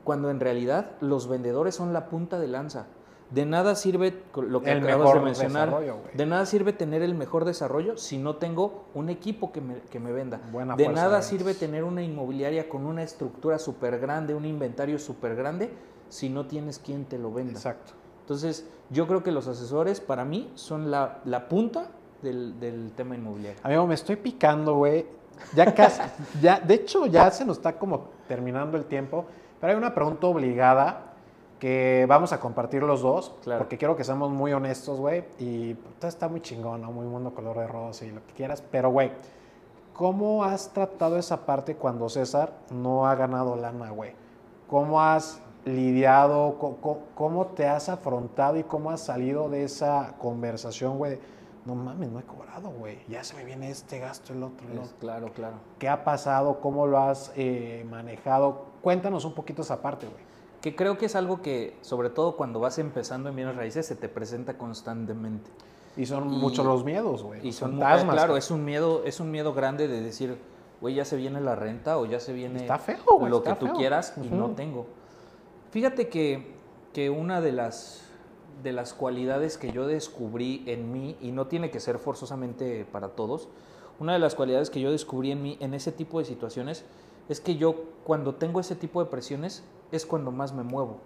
Cuando 0.03 0.29
en 0.29 0.39
realidad 0.39 0.91
los 0.99 1.27
vendedores 1.27 1.75
son 1.75 1.93
la 1.93 2.07
punta 2.07 2.39
de 2.39 2.47
lanza. 2.47 2.87
De 3.29 3.45
nada 3.45 3.75
sirve 3.75 4.23
lo 4.35 4.61
que 4.61 4.71
El 4.71 4.83
acabas 4.83 5.13
de 5.13 5.19
mencionar. 5.19 5.75
De 6.13 6.25
nada 6.25 6.45
sirve 6.45 6.71
tener 6.73 7.01
el 7.01 7.13
mejor 7.13 7.43
desarrollo 7.45 7.97
si 7.97 8.17
no 8.17 8.37
tengo 8.37 8.85
un 8.93 9.09
equipo 9.09 9.51
que 9.51 9.59
me, 9.59 9.81
que 9.81 9.99
me 9.99 10.11
venda. 10.11 10.39
Buena 10.51 10.75
de 10.75 10.87
nada 10.87 11.21
sirve 11.21 11.53
tener 11.53 11.83
una 11.83 12.01
inmobiliaria 12.01 12.69
con 12.69 12.85
una 12.85 13.03
estructura 13.03 13.59
súper 13.59 13.99
grande, 13.99 14.33
un 14.33 14.45
inventario 14.45 14.97
súper 14.97 15.35
grande, 15.35 15.71
si 16.09 16.29
no 16.29 16.45
tienes 16.45 16.79
quien 16.79 17.05
te 17.05 17.17
lo 17.17 17.33
venda. 17.33 17.53
Exacto. 17.53 17.93
Entonces, 18.21 18.65
yo 18.89 19.07
creo 19.07 19.23
que 19.23 19.31
los 19.31 19.47
asesores, 19.47 19.99
para 19.99 20.25
mí, 20.25 20.51
son 20.55 20.89
la, 20.91 21.19
la 21.25 21.47
punta 21.47 21.87
del, 22.21 22.59
del 22.59 22.91
tema 22.93 23.15
inmobiliario. 23.15 23.59
Amigo, 23.63 23.87
me 23.87 23.95
estoy 23.95 24.15
picando, 24.15 24.75
güey. 24.75 25.05
Ya 25.55 25.73
casi, 25.73 26.01
ya, 26.41 26.59
de 26.59 26.73
hecho, 26.73 27.05
ya 27.05 27.29
se 27.31 27.45
nos 27.45 27.57
está 27.57 27.77
como 27.77 28.09
terminando 28.27 28.77
el 28.77 28.85
tiempo, 28.85 29.25
pero 29.59 29.73
hay 29.73 29.77
una 29.77 29.93
pregunta 29.93 30.27
obligada 30.27 31.06
que 31.59 32.05
vamos 32.07 32.33
a 32.33 32.39
compartir 32.39 32.83
los 32.83 33.01
dos, 33.01 33.33
Claro. 33.43 33.59
porque 33.59 33.77
quiero 33.77 33.95
que 33.95 34.03
seamos 34.03 34.29
muy 34.31 34.53
honestos, 34.53 34.99
güey, 34.99 35.23
y 35.39 35.73
todo 35.99 36.07
está 36.07 36.27
muy 36.27 36.41
chingón, 36.41 36.81
¿no? 36.81 36.91
Muy 36.91 37.05
mundo 37.05 37.33
color 37.33 37.57
de 37.57 37.67
rosa 37.67 38.05
y 38.05 38.11
lo 38.11 38.25
que 38.27 38.33
quieras, 38.33 38.63
pero, 38.71 38.89
güey, 38.91 39.11
¿cómo 39.93 40.43
has 40.43 40.69
tratado 40.69 41.17
esa 41.17 41.45
parte 41.45 41.75
cuando 41.75 42.09
César 42.09 42.53
no 42.69 43.07
ha 43.07 43.15
ganado 43.15 43.55
lana, 43.55 43.89
güey? 43.91 44.11
¿Cómo 44.69 45.01
has 45.01 45.41
lidiado, 45.65 46.57
cómo, 47.15 47.47
te 47.47 47.67
has 47.67 47.89
afrontado 47.89 48.57
y 48.57 48.63
cómo 48.63 48.91
has 48.91 49.01
salido 49.01 49.49
de 49.49 49.63
esa 49.63 50.13
conversación, 50.19 50.97
güey? 50.97 51.19
No 51.65 51.75
mames, 51.75 52.09
no 52.09 52.19
he 52.19 52.23
cobrado, 52.23 52.69
güey. 52.69 52.99
Ya 53.09 53.23
se 53.23 53.35
me 53.35 53.43
viene 53.43 53.69
este 53.69 53.99
gasto, 53.99 54.31
el 54.33 54.43
otro, 54.43 54.67
el 54.71 54.77
otro. 54.79 54.91
claro, 54.99 55.33
claro. 55.33 55.55
¿Qué 55.79 55.89
ha 55.89 56.03
pasado? 56.05 56.61
¿Cómo 56.61 56.87
lo 56.87 56.97
has 56.99 57.33
eh, 57.35 57.85
manejado? 57.89 58.67
Cuéntanos 58.81 59.25
un 59.25 59.33
poquito 59.33 59.63
esa 59.63 59.81
parte, 59.81 60.07
güey. 60.07 60.26
Que 60.67 60.75
creo 60.75 60.97
que 60.97 61.05
es 61.05 61.15
algo 61.15 61.41
que, 61.41 61.77
sobre 61.79 62.09
todo 62.09 62.35
cuando 62.35 62.59
vas 62.59 62.77
empezando 62.77 63.29
en 63.29 63.37
bienes 63.37 63.55
raíces, 63.55 63.85
se 63.85 63.95
te 63.95 64.09
presenta 64.09 64.57
constantemente. 64.57 65.49
Y 65.95 66.05
son 66.05 66.33
Y- 66.33 66.37
muchos 66.37 66.65
los 66.65 66.83
miedos, 66.83 67.23
güey. 67.23 67.47
Y 67.47 67.53
son, 67.53 67.71
fantasmas. 67.79 68.15
claro, 68.15 68.35
es 68.35 68.51
un 68.51 68.65
miedo, 68.65 69.03
es 69.05 69.21
un 69.21 69.31
miedo 69.31 69.53
grande 69.53 69.87
de 69.87 70.01
decir, 70.01 70.37
güey, 70.81 70.95
ya 70.95 71.05
se 71.05 71.15
viene 71.15 71.39
la 71.39 71.55
renta 71.55 71.97
o 71.97 72.05
ya 72.05 72.19
se 72.19 72.33
viene 72.33 72.59
Está 72.63 72.79
feo, 72.79 72.97
güey, 73.17 73.29
lo 73.31 73.37
está 73.37 73.53
que 73.53 73.59
tú 73.61 73.65
feo. 73.67 73.75
quieras 73.75 74.13
y 74.21 74.27
Ujú. 74.27 74.35
no 74.35 74.49
tengo. 74.51 74.87
Fíjate 75.71 76.09
que, 76.09 76.55
que 76.91 77.09
una 77.09 77.39
de 77.39 77.53
las, 77.53 78.01
de 78.61 78.73
las 78.73 78.93
cualidades 78.93 79.57
que 79.57 79.71
yo 79.71 79.87
descubrí 79.87 80.63
en 80.67 80.91
mí, 80.91 81.15
y 81.21 81.31
no 81.31 81.47
tiene 81.47 81.71
que 81.71 81.79
ser 81.79 81.97
forzosamente 81.97 82.85
para 82.91 83.07
todos, 83.07 83.47
una 83.99 84.13
de 84.13 84.19
las 84.19 84.35
cualidades 84.35 84.69
que 84.69 84.79
yo 84.79 84.91
descubrí 84.91 85.31
en 85.31 85.41
mí 85.41 85.57
en 85.59 85.73
ese 85.73 85.91
tipo 85.91 86.19
de 86.19 86.25
situaciones 86.25 86.85
es 87.29 87.41
que 87.41 87.55
yo 87.57 87.75
cuando 88.03 88.35
tengo 88.35 88.59
ese 88.59 88.75
tipo 88.75 89.03
de 89.03 89.09
presiones 89.09 89.63
es 89.91 90.05
cuando 90.05 90.31
más 90.31 90.53
me 90.53 90.63
muevo. 90.63 90.97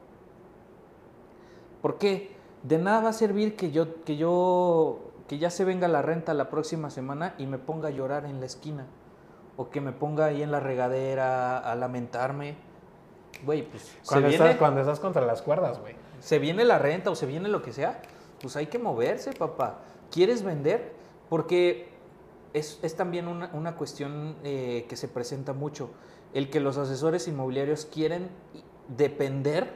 ¿Por 1.82 1.98
qué? 1.98 2.32
De 2.64 2.78
nada 2.78 3.02
va 3.02 3.10
a 3.10 3.14
servir 3.14 3.56
que 3.56 3.72
yo, 3.72 4.04
que 4.04 4.18
yo, 4.18 5.00
que 5.28 5.40
ya 5.40 5.50
se 5.50 5.66
venga 5.66 5.88
la 5.88 6.02
renta 6.02 6.34
la 6.34 6.50
próxima 6.50 6.90
semana 6.90 7.34
y 7.38 7.48
me 7.48 7.58
ponga 7.58 7.88
a 7.88 7.92
llorar 7.92 8.26
en 8.26 8.40
la 8.40 8.46
esquina. 8.46 8.86
O 9.58 9.70
que 9.70 9.82
me 9.82 9.92
ponga 9.92 10.26
ahí 10.26 10.44
en 10.44 10.52
la 10.52 10.60
regadera 10.60 11.58
a 11.58 11.76
lamentarme. 11.76 12.56
Güey, 13.46 13.64
pues 13.68 13.84
se 13.84 14.08
Cuando, 14.08 14.30
viene, 14.30 14.46
estás, 14.46 14.60
cuando 14.60 14.82
estás 14.82 15.00
contra 15.00 15.26
las 15.26 15.42
cuerdas, 15.42 15.80
güey. 15.80 15.96
se 16.20 16.38
viene 16.38 16.66
la 16.66 16.78
renta 16.78 17.10
o 17.10 17.16
se 17.16 17.26
viene 17.26 17.50
lo 17.50 17.62
que 17.64 17.72
sea. 17.72 18.02
Pues 18.42 18.56
hay 18.56 18.68
que 18.68 18.78
moverse, 18.78 19.34
papá. 19.34 19.80
¿Quieres 20.12 20.44
vender? 20.44 20.94
Porque 21.30 21.91
es, 22.54 22.80
es 22.82 22.96
también 22.96 23.28
una, 23.28 23.50
una 23.54 23.76
cuestión 23.76 24.36
eh, 24.44 24.86
que 24.90 24.96
se 24.96 25.08
presenta 25.08 25.54
mucho. 25.54 25.90
El 26.34 26.50
que 26.50 26.60
los 26.60 26.78
asesores 26.78 27.28
inmobiliarios 27.28 27.86
quieren 27.86 28.30
depender 28.88 29.74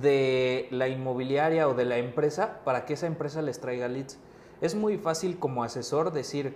de 0.00 0.68
la 0.70 0.88
inmobiliaria 0.88 1.68
o 1.68 1.74
de 1.74 1.84
la 1.84 1.98
empresa 1.98 2.60
para 2.64 2.84
que 2.84 2.94
esa 2.94 3.06
empresa 3.06 3.42
les 3.42 3.60
traiga 3.60 3.88
leads. 3.88 4.18
Es 4.60 4.74
muy 4.74 4.98
fácil 4.98 5.38
como 5.38 5.64
asesor 5.64 6.12
decir, 6.12 6.54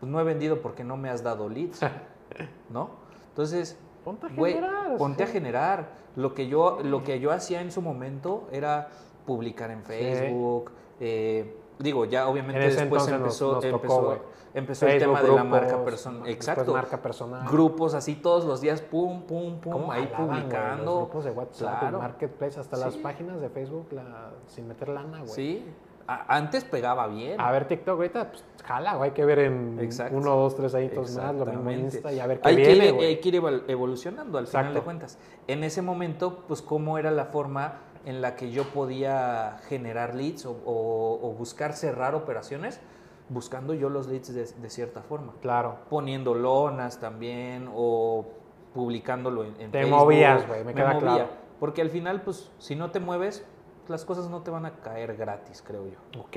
pues 0.00 0.10
no 0.10 0.20
he 0.20 0.24
vendido 0.24 0.60
porque 0.60 0.84
no 0.84 0.96
me 0.96 1.10
has 1.10 1.22
dado 1.22 1.48
leads, 1.48 1.80
¿no? 2.70 2.90
Entonces, 3.30 3.76
Ponte 4.04 4.26
a 4.26 4.28
generar, 4.28 4.96
ponte 4.98 5.22
a 5.22 5.26
generar. 5.26 5.88
Lo 6.14 6.34
que 6.34 6.46
yo, 6.46 6.80
lo 6.82 7.02
que 7.02 7.20
yo 7.20 7.32
hacía 7.32 7.62
en 7.62 7.72
su 7.72 7.80
momento 7.80 8.46
era 8.52 8.90
publicar 9.24 9.70
en 9.70 9.82
Facebook. 9.82 10.72
eh, 11.00 11.56
digo, 11.78 12.04
ya 12.04 12.28
obviamente 12.28 12.60
después 12.60 13.02
nos- 13.02 13.08
empezó, 13.12 13.52
nos 13.54 13.68
tocó, 13.68 14.16
empezó, 14.54 14.86
el 14.86 14.98
tema 14.98 15.22
de 15.22 15.32
la 15.32 15.44
marca 15.44 15.84
personal. 15.84 16.28
Exacto. 16.28 16.72
marca 16.72 17.02
personal. 17.02 17.48
Grupos 17.48 17.94
así 17.94 18.14
todos 18.16 18.44
los 18.44 18.60
días, 18.60 18.80
pum, 18.80 19.22
pum, 19.22 19.58
pum, 19.60 19.72
¿Cómo 19.72 19.92
ahí 19.92 20.06
publicando. 20.16 20.84
Los 20.84 20.98
grupos 21.04 21.24
de 21.24 21.30
WhatsApp, 21.32 21.80
Claro. 21.80 21.98
Marketplace, 21.98 22.60
hasta 22.60 22.76
las 22.76 22.96
páginas 22.96 23.40
de 23.40 23.48
Facebook 23.50 23.88
la- 23.92 24.30
sin 24.46 24.68
meter 24.68 24.88
lana, 24.88 25.18
güey. 25.20 25.30
Sí. 25.30 25.64
A- 26.06 26.36
antes 26.36 26.64
pegaba 26.64 27.06
bien. 27.06 27.40
A 27.40 27.50
ver, 27.50 27.66
TikTok 27.66 27.96
ahorita, 27.96 28.30
pues, 28.30 28.44
jala, 28.64 28.94
güey. 28.96 29.08
Hay 29.08 29.14
que 29.14 29.24
ver 29.24 29.38
en 29.38 29.78
Exacto. 29.80 30.14
uno, 30.16 30.36
dos, 30.36 30.54
tres 30.54 30.74
añitos 30.74 31.16
más, 31.16 31.34
lo 31.34 31.46
mismo. 31.46 31.70
Insta 31.72 32.12
y 32.12 32.20
a 32.20 32.26
ver 32.26 32.40
qué 32.42 32.48
hay, 32.50 32.56
que 32.56 32.62
viene, 32.62 32.86
ir, 32.88 32.92
güey. 32.92 33.06
hay 33.06 33.20
que 33.20 33.28
ir 33.30 33.40
evol- 33.42 33.62
evolucionando 33.68 34.36
al 34.36 34.46
final 34.46 34.74
de 34.74 34.80
cuentas. 34.82 35.18
En 35.46 35.64
ese 35.64 35.80
momento, 35.80 36.44
pues 36.46 36.60
cómo 36.60 36.98
era 36.98 37.10
la 37.10 37.24
forma 37.24 37.78
en 38.06 38.20
la 38.20 38.36
que 38.36 38.50
yo 38.50 38.64
podía 38.64 39.58
generar 39.68 40.14
leads 40.14 40.46
o, 40.46 40.50
o- 40.64 41.18
o 41.22 41.32
buscar 41.32 41.72
cerrar 41.72 42.14
operaciones, 42.14 42.80
buscando 43.28 43.72
yo 43.74 43.88
los 43.88 44.06
leads 44.08 44.34
de, 44.34 44.44
de 44.44 44.70
cierta 44.70 45.02
forma. 45.02 45.32
Claro. 45.40 45.76
Poniendo 45.88 46.34
lonas 46.34 47.00
también 47.00 47.68
o 47.74 48.26
publicándolo 48.74 49.44
en, 49.44 49.58
en 49.60 49.70
Te 49.70 49.80
Facebook. 49.82 49.98
movías, 50.00 50.46
güey, 50.46 50.64
me 50.64 50.74
queda 50.74 50.98
claro. 50.98 51.28
Porque 51.60 51.80
al 51.80 51.90
final, 51.90 52.20
pues, 52.22 52.50
si 52.58 52.74
no 52.76 52.90
te 52.90 53.00
mueves, 53.00 53.46
las 53.88 54.04
cosas 54.04 54.28
no 54.28 54.42
te 54.42 54.50
van 54.50 54.66
a 54.66 54.72
caer 54.80 55.16
gratis, 55.16 55.62
creo 55.66 55.86
yo. 55.86 56.20
Ok. 56.20 56.36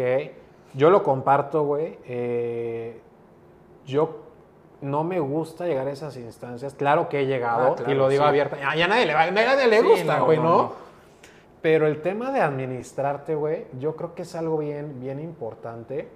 Yo 0.73 0.89
lo 0.89 1.01
comparto, 1.03 1.63
güey. 1.63 1.97
Eh, 2.05 3.01
yo 3.85 4.19
no 4.81 5.03
me 5.03 5.19
gusta 5.19 5.65
llegar 5.65 5.87
a 5.87 5.91
esas 5.91 6.15
instancias. 6.17 6.75
Claro 6.75 7.09
que 7.09 7.21
he 7.21 7.25
llegado 7.25 7.71
Ah, 7.71 7.75
claro, 7.75 7.91
y 7.91 7.95
lo 7.95 8.09
digo 8.09 8.23
sí. 8.23 8.29
abierta. 8.29 8.57
Ya, 8.59 8.75
ya 8.75 8.87
nadie 8.87 9.05
le, 9.07 9.13
a 9.13 9.31
nadie 9.31 9.67
le 9.67 9.79
Sí, 9.81 9.87
gusta, 9.87 10.19
güey, 10.19 10.37
no, 10.37 10.43
no, 10.43 10.57
no. 10.63 10.86
Pero 11.67 11.85
el 11.85 12.01
tema 12.01 12.31
de 12.31 12.39
administrarte, 12.39 13.35
güey, 13.35 13.65
yo 13.77 13.97
creo 13.97 14.15
que 14.15 14.21
es 14.21 14.35
algo 14.35 14.57
bien, 14.59 15.01
bien 15.01 15.19
importante. 15.19 16.07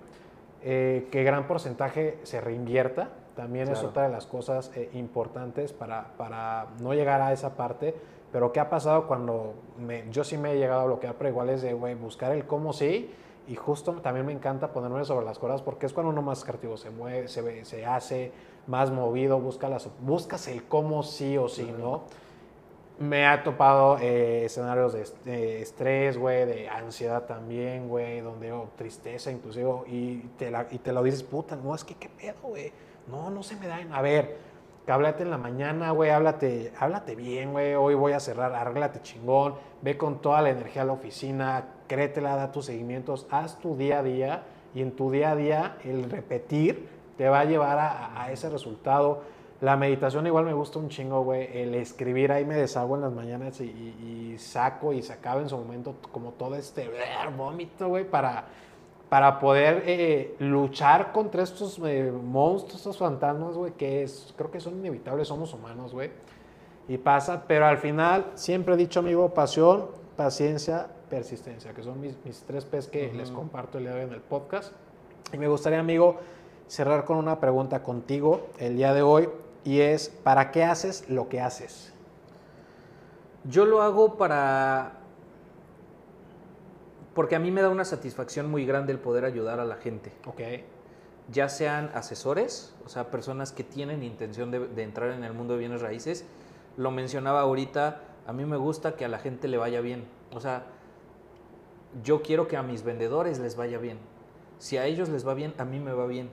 eh, 0.64 1.08
que 1.12 1.24
gran 1.26 1.46
porcentaje 1.48 2.20
se 2.24 2.40
reinvierta. 2.40 3.10
También 3.36 3.64
es 3.68 3.80
Claro. 3.80 3.90
otra 3.90 4.04
de 4.04 4.10
las 4.10 4.28
cosas 4.28 4.72
eh, 4.78 4.90
importantes 4.94 5.74
para, 5.74 6.12
para 6.18 6.68
no 6.80 6.94
llegar 6.94 7.20
a 7.22 7.34
esa 7.34 7.58
parte. 7.58 7.94
Pero 8.32 8.54
¿qué 8.54 8.60
ha 8.62 8.70
pasado 8.70 9.08
cuando 9.08 9.56
me- 9.78 10.06
yo 10.12 10.24
sí 10.24 10.38
me 10.38 10.54
he 10.54 10.58
llegado 10.58 10.82
a 10.82 10.86
bloquear, 10.86 11.16
pero 11.16 11.30
igual 11.32 11.50
es 11.50 11.64
de, 11.64 11.74
güey, 11.74 11.96
buscar 11.96 12.32
el 12.32 12.46
cómo 12.46 12.72
sí. 12.72 13.12
Y 13.50 13.56
justo 13.56 13.92
también 13.96 14.26
me 14.26 14.32
encanta 14.32 14.72
ponerme 14.72 15.04
sobre 15.04 15.26
las 15.26 15.38
cosas 15.38 15.62
porque 15.64 15.86
es 15.88 15.92
cuando 15.94 16.12
uno 16.12 16.22
más 16.22 16.46
creativo 16.46 16.78
se 16.78 16.92
mueve, 16.92 17.28
se, 17.28 17.66
se 17.66 17.86
hace 17.86 18.32
más 18.68 18.90
movido, 18.92 19.38
busca 19.40 19.68
las, 19.68 19.90
buscas 20.00 20.48
el 20.48 20.64
cómo 20.66 21.02
sí 21.04 21.38
o 21.38 21.50
sí, 21.50 21.74
¿no? 21.78 22.04
Me 23.02 23.26
ha 23.26 23.42
topado 23.44 23.98
eh, 24.00 24.46
escenarios 24.46 24.94
de, 24.94 25.02
est- 25.02 25.24
de 25.26 25.62
estrés, 25.62 26.18
güey, 26.18 26.46
de 26.46 26.70
ansiedad 26.70 27.24
también, 27.24 27.90
güey, 27.90 28.22
donde 28.22 28.54
tristeza 28.78 29.32
inclusive, 29.32 29.72
y 29.88 30.18
te, 30.38 30.52
la- 30.52 30.68
y 30.70 30.78
te 30.78 30.92
lo 30.92 31.02
dices, 31.02 31.24
puta, 31.24 31.56
no, 31.56 31.74
es 31.74 31.84
que 31.84 31.96
qué 31.96 32.10
pedo, 32.10 32.36
güey. 32.44 32.72
No, 33.08 33.32
no 33.32 33.42
se 33.42 33.56
me 33.56 33.66
da. 33.66 33.80
A 33.92 34.02
ver, 34.04 34.38
háblate 34.88 35.24
en 35.24 35.32
la 35.32 35.40
mañana, 35.40 35.90
güey, 35.92 36.12
háblate, 36.12 36.72
háblate 36.80 37.16
bien, 37.16 37.54
güey, 37.54 37.74
hoy 37.74 37.96
voy 37.96 38.12
a 38.14 38.20
cerrar, 38.20 38.54
arréglate 38.54 39.02
chingón, 39.02 39.56
ve 39.82 39.98
con 39.98 40.22
toda 40.22 40.42
la 40.44 40.52
energía 40.52 40.84
a 40.84 40.86
la 40.86 40.94
oficina, 40.94 41.66
créetela, 41.88 42.36
da 42.36 42.52
tus 42.52 42.66
seguimientos, 42.68 43.26
haz 43.32 43.58
tu 43.60 43.76
día 43.76 44.00
a 44.00 44.04
día, 44.04 44.44
y 44.76 44.82
en 44.84 44.92
tu 44.92 45.10
día 45.10 45.32
a 45.32 45.36
día 45.36 45.78
el 45.84 46.10
repetir 46.10 46.88
te 47.18 47.28
va 47.30 47.40
a 47.42 47.46
llevar 47.46 47.80
a, 47.80 48.22
a 48.22 48.32
ese 48.32 48.48
resultado. 48.50 49.24
La 49.62 49.78
meditación 49.78 50.26
igual 50.26 50.46
me 50.46 50.54
gusta 50.54 50.80
un 50.80 50.90
chingo, 50.90 51.22
güey. 51.24 51.48
El 51.56 51.76
escribir 51.76 52.32
ahí 52.32 52.46
me 52.46 52.56
deshago 52.56 52.96
en 52.96 53.02
las 53.02 53.14
mañanas 53.14 53.62
y, 53.62 53.66
y- 53.66 54.32
y 54.34 54.38
saco 54.40 54.92
y 54.92 55.02
sacaba 55.04 55.40
en 55.42 55.50
su 55.50 55.58
momento 55.58 55.96
como 56.12 56.32
todo 56.32 56.56
este 56.56 56.90
vómito, 57.38 57.88
güey, 57.90 58.04
para, 58.10 58.46
para 59.08 59.40
poder 59.40 59.84
eh, 59.86 60.36
luchar 60.40 61.12
contra 61.12 61.44
estos 61.44 61.80
eh, 61.86 62.12
monstruos, 62.12 62.78
estos 62.78 62.98
fantasmas, 62.98 63.54
güey, 63.56 63.74
que 63.74 64.02
es, 64.04 64.34
creo 64.36 64.50
que 64.50 64.60
son 64.60 64.80
inevitables, 64.80 65.28
somos 65.28 65.54
humanos, 65.54 65.94
güey. 65.94 66.10
Y 66.88 66.98
pasa, 66.98 67.44
pero 67.48 67.68
al 67.68 67.78
final, 67.78 68.32
siempre 68.34 68.74
he 68.74 68.78
dicho, 68.78 69.00
amigo, 69.02 69.30
pasión, 69.34 69.86
paciencia, 70.18 70.88
persistencia, 71.10 71.72
que 71.74 71.84
son 71.84 72.02
mis, 72.02 72.16
mis 72.26 72.42
tres 72.42 72.66
P's 72.66 72.88
que 72.88 73.14
les 73.14 73.30
comparto 73.30 73.78
el 73.78 73.84
día 73.84 73.94
de 73.94 74.00
hoy 74.02 74.08
en 74.08 74.14
el 74.14 74.22
podcast. 74.22 74.74
Y 75.32 75.38
me 75.38 75.48
gustaría, 75.48 75.80
amigo, 75.80 76.18
cerrar 76.68 77.06
con 77.06 77.18
una 77.18 77.40
pregunta 77.40 77.84
contigo 77.84 78.48
el 78.58 78.76
día 78.76 78.94
de 78.94 79.04
hoy, 79.04 79.30
y 79.64 79.82
es, 79.82 80.10
¿para 80.10 80.52
qué 80.52 80.64
haces 80.64 81.10
lo 81.10 81.30
que 81.30 81.42
haces? 81.42 81.94
Yo 83.44 83.66
lo 83.66 83.82
hago 83.82 84.18
para... 84.18 84.98
Porque 87.14 87.36
a 87.36 87.40
mí 87.40 87.52
me 87.52 87.62
da 87.62 87.70
una 87.70 87.86
satisfacción 87.86 88.50
muy 88.50 88.66
grande 88.66 88.94
el 88.94 89.00
poder 89.00 89.26
ayudar 89.26 89.60
a 89.60 89.66
la 89.66 89.76
gente. 89.76 90.14
Ok. 90.26 90.42
Ya 91.30 91.50
sean 91.50 91.92
asesores, 91.94 92.74
o 92.86 92.90
sea, 92.90 93.12
personas 93.12 93.52
que 93.52 93.64
tienen 93.64 94.04
intención 94.04 94.50
de, 94.50 94.68
de 94.68 94.84
entrar 94.84 95.12
en 95.12 95.24
el 95.24 95.34
mundo 95.34 95.54
de 95.54 95.60
bienes 95.60 95.82
raíces. 95.82 96.26
Lo 96.78 96.90
mencionaba 96.92 97.42
ahorita, 97.42 98.02
a 98.26 98.34
mí 98.34 98.46
me 98.46 98.58
gusta 98.58 98.96
que 98.96 99.06
a 99.06 99.08
la 99.08 99.20
gente 99.20 99.48
le 99.48 99.58
vaya 99.58 99.82
bien. 99.82 100.06
O 100.34 100.40
sea, 100.40 100.66
yo 102.04 102.22
quiero 102.22 102.48
que 102.48 102.58
a 102.58 102.64
mis 102.64 102.84
vendedores 102.84 103.40
les 103.40 103.56
vaya 103.56 103.78
bien. 103.78 104.00
Si 104.60 104.78
a 104.78 104.86
ellos 104.86 105.10
les 105.10 105.28
va 105.28 105.34
bien, 105.34 105.54
a 105.58 105.66
mí 105.66 105.80
me 105.80 105.94
va 105.94 106.06
bien. 106.06 106.30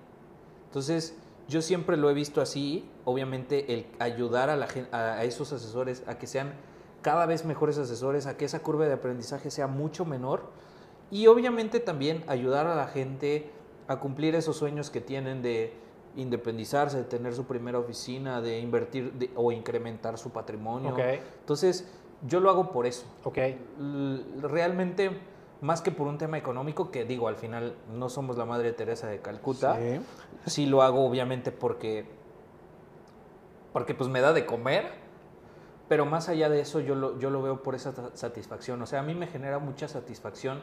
Entonces, 0.66 1.16
yo 1.48 1.62
siempre 1.62 1.96
lo 1.96 2.10
he 2.10 2.14
visto 2.14 2.40
así, 2.40 2.88
obviamente 3.08 3.72
el 3.72 3.86
ayudar 3.98 4.50
a, 4.50 4.56
la, 4.56 4.68
a, 4.92 5.24
esos 5.24 5.52
asesores 5.52 6.02
a 6.06 6.18
que 6.18 6.26
sean 6.26 6.52
cada 7.02 7.26
vez 7.26 7.44
mejores 7.44 7.78
asesores, 7.78 8.26
a 8.26 8.36
que 8.36 8.44
esa 8.44 8.60
curva 8.60 8.86
de 8.86 8.92
aprendizaje 8.92 9.50
sea 9.50 9.66
mucho 9.66 10.04
menor 10.04 10.50
y 11.10 11.26
obviamente 11.26 11.80
también 11.80 12.22
ayudar 12.26 12.66
a 12.66 12.74
la 12.74 12.86
gente 12.86 13.50
a 13.86 13.98
cumplir 14.00 14.34
esos 14.34 14.56
sueños 14.56 14.90
que 14.90 15.00
tienen 15.00 15.40
de 15.42 15.72
independizarse, 16.16 16.98
de 16.98 17.04
tener 17.04 17.34
su 17.34 17.44
primera 17.44 17.78
oficina, 17.78 18.40
de 18.40 18.58
invertir 18.60 19.12
de- 19.14 19.30
o 19.36 19.52
incrementar 19.52 20.18
su 20.18 20.30
patrimonio. 20.30 20.94
Entonces, 20.98 21.88
yo 22.26 22.40
lo 22.40 22.50
hago 22.50 22.72
por 22.72 22.86
eso. 22.86 23.06
Ok. 23.24 23.38
L- 23.38 23.56
realmente 24.42 25.10
más 25.60 25.80
que 25.82 25.90
por 25.90 26.06
un 26.06 26.18
tema 26.18 26.36
económico, 26.38 26.90
que 26.90 27.04
digo, 27.04 27.26
al 27.28 27.36
final 27.36 27.74
no 27.92 28.08
somos 28.08 28.36
la 28.36 28.44
Madre 28.44 28.72
Teresa 28.72 29.06
de 29.08 29.20
Calcuta, 29.20 29.76
Sí. 29.76 30.00
sí 30.46 30.66
lo 30.66 30.82
hago 30.82 31.04
obviamente 31.06 31.50
porque, 31.52 32.06
porque 33.78 33.94
pues 33.94 34.10
me 34.10 34.20
da 34.20 34.32
de 34.32 34.44
comer, 34.44 34.90
pero 35.88 36.04
más 36.04 36.28
allá 36.28 36.48
de 36.48 36.60
eso 36.60 36.80
yo 36.80 36.96
lo, 36.96 37.16
yo 37.20 37.30
lo 37.30 37.42
veo 37.42 37.62
por 37.62 37.76
esa 37.76 37.92
satisfacción. 38.16 38.82
O 38.82 38.86
sea, 38.86 38.98
a 38.98 39.02
mí 39.04 39.14
me 39.14 39.28
genera 39.28 39.60
mucha 39.60 39.86
satisfacción 39.86 40.62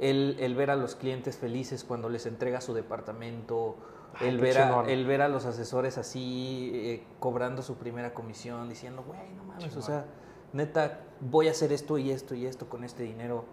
el, 0.00 0.36
el 0.40 0.56
ver 0.56 0.72
a 0.72 0.74
los 0.74 0.96
clientes 0.96 1.38
felices 1.38 1.84
cuando 1.84 2.08
les 2.08 2.26
entrega 2.26 2.60
su 2.60 2.74
departamento, 2.74 3.76
Ay, 4.14 4.30
el, 4.30 4.40
ver 4.40 4.58
a, 4.58 4.66
chingón. 4.66 4.90
el 4.90 5.06
ver 5.06 5.22
a 5.22 5.28
los 5.28 5.46
asesores 5.46 5.96
así 5.96 6.72
eh, 6.74 7.04
cobrando 7.20 7.62
su 7.62 7.76
primera 7.76 8.14
comisión, 8.14 8.68
diciendo, 8.68 9.04
güey, 9.06 9.30
no 9.36 9.44
mames, 9.44 9.76
o 9.76 9.82
sea, 9.82 10.06
neta, 10.52 11.02
voy 11.20 11.46
a 11.46 11.52
hacer 11.52 11.72
esto 11.72 11.98
y 11.98 12.10
esto 12.10 12.34
y 12.34 12.46
esto 12.46 12.68
con 12.68 12.82
este 12.82 13.04
dinero. 13.04 13.44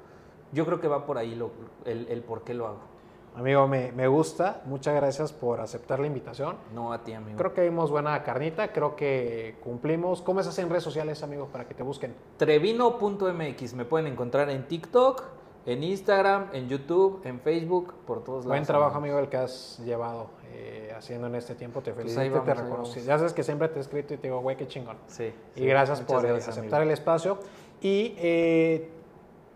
Yo 0.54 0.66
creo 0.66 0.82
que 0.82 0.88
va 0.88 1.06
por 1.06 1.20
ahí 1.20 1.36
lo, 1.36 1.52
el, 1.86 2.08
el 2.10 2.24
por 2.24 2.44
qué 2.44 2.56
lo 2.56 2.66
hago. 2.66 2.97
Amigo, 3.36 3.68
me, 3.68 3.92
me 3.92 4.08
gusta. 4.08 4.62
Muchas 4.66 4.96
gracias 4.96 5.32
por 5.32 5.62
aceptar 5.62 6.00
la 6.00 6.08
invitación. 6.08 6.58
No 6.74 6.92
a 6.92 7.04
ti, 7.04 7.14
amigo. 7.14 7.38
Creo 7.38 7.54
que 7.54 7.62
vimos 7.62 7.92
buena 7.92 8.24
carnita, 8.24 8.72
creo 8.74 8.96
que 8.96 9.58
cumplimos. 9.64 10.24
¿Cómo 10.24 10.40
estás 10.40 10.58
en 10.58 10.70
redes 10.70 10.84
sociales, 10.84 11.22
amigos, 11.22 11.48
para 11.52 11.68
que 11.68 11.76
te 11.76 11.84
busquen? 11.84 12.16
Trevino.mx. 12.38 13.74
Me 13.76 13.86
pueden 13.86 14.08
encontrar 14.08 14.50
en 14.50 14.68
TikTok, 14.68 15.24
en 15.68 15.84
Instagram, 15.84 16.48
en 16.54 16.68
YouTube, 16.68 17.22
en 17.26 17.40
Facebook, 17.40 17.94
por 18.08 18.24
todos 18.24 18.40
lados. 18.40 18.48
Buen 18.48 18.64
trabajo, 18.64 18.98
amigo, 18.98 19.20
el 19.20 19.30
que 19.30 19.38
has 19.38 19.78
llevado 19.86 20.32
eh, 20.54 20.92
haciendo 20.98 21.28
en 21.28 21.36
este 21.36 21.54
tiempo. 21.54 21.82
Te 21.82 21.94
Pues 21.94 22.12
felicito 22.16 22.38
y 22.38 22.40
te 22.46 22.54
reconocí. 22.56 23.02
Ya 23.02 23.18
sabes 23.20 23.34
que 23.34 23.44
siempre 23.44 23.68
te 23.68 23.78
he 23.78 23.82
escrito 23.82 24.16
y 24.16 24.18
te 24.18 24.30
digo, 24.30 24.40
güey, 24.40 24.58
qué 24.58 24.68
chingón. 24.68 24.98
Sí. 25.06 25.32
Y 25.56 25.66
gracias 25.68 26.02
por 26.02 26.24
gracias, 26.24 26.58
aceptar 26.58 26.80
amigo. 26.82 26.92
el 26.92 26.94
espacio. 26.98 27.38
Y 27.82 28.16
eh, 28.18 28.90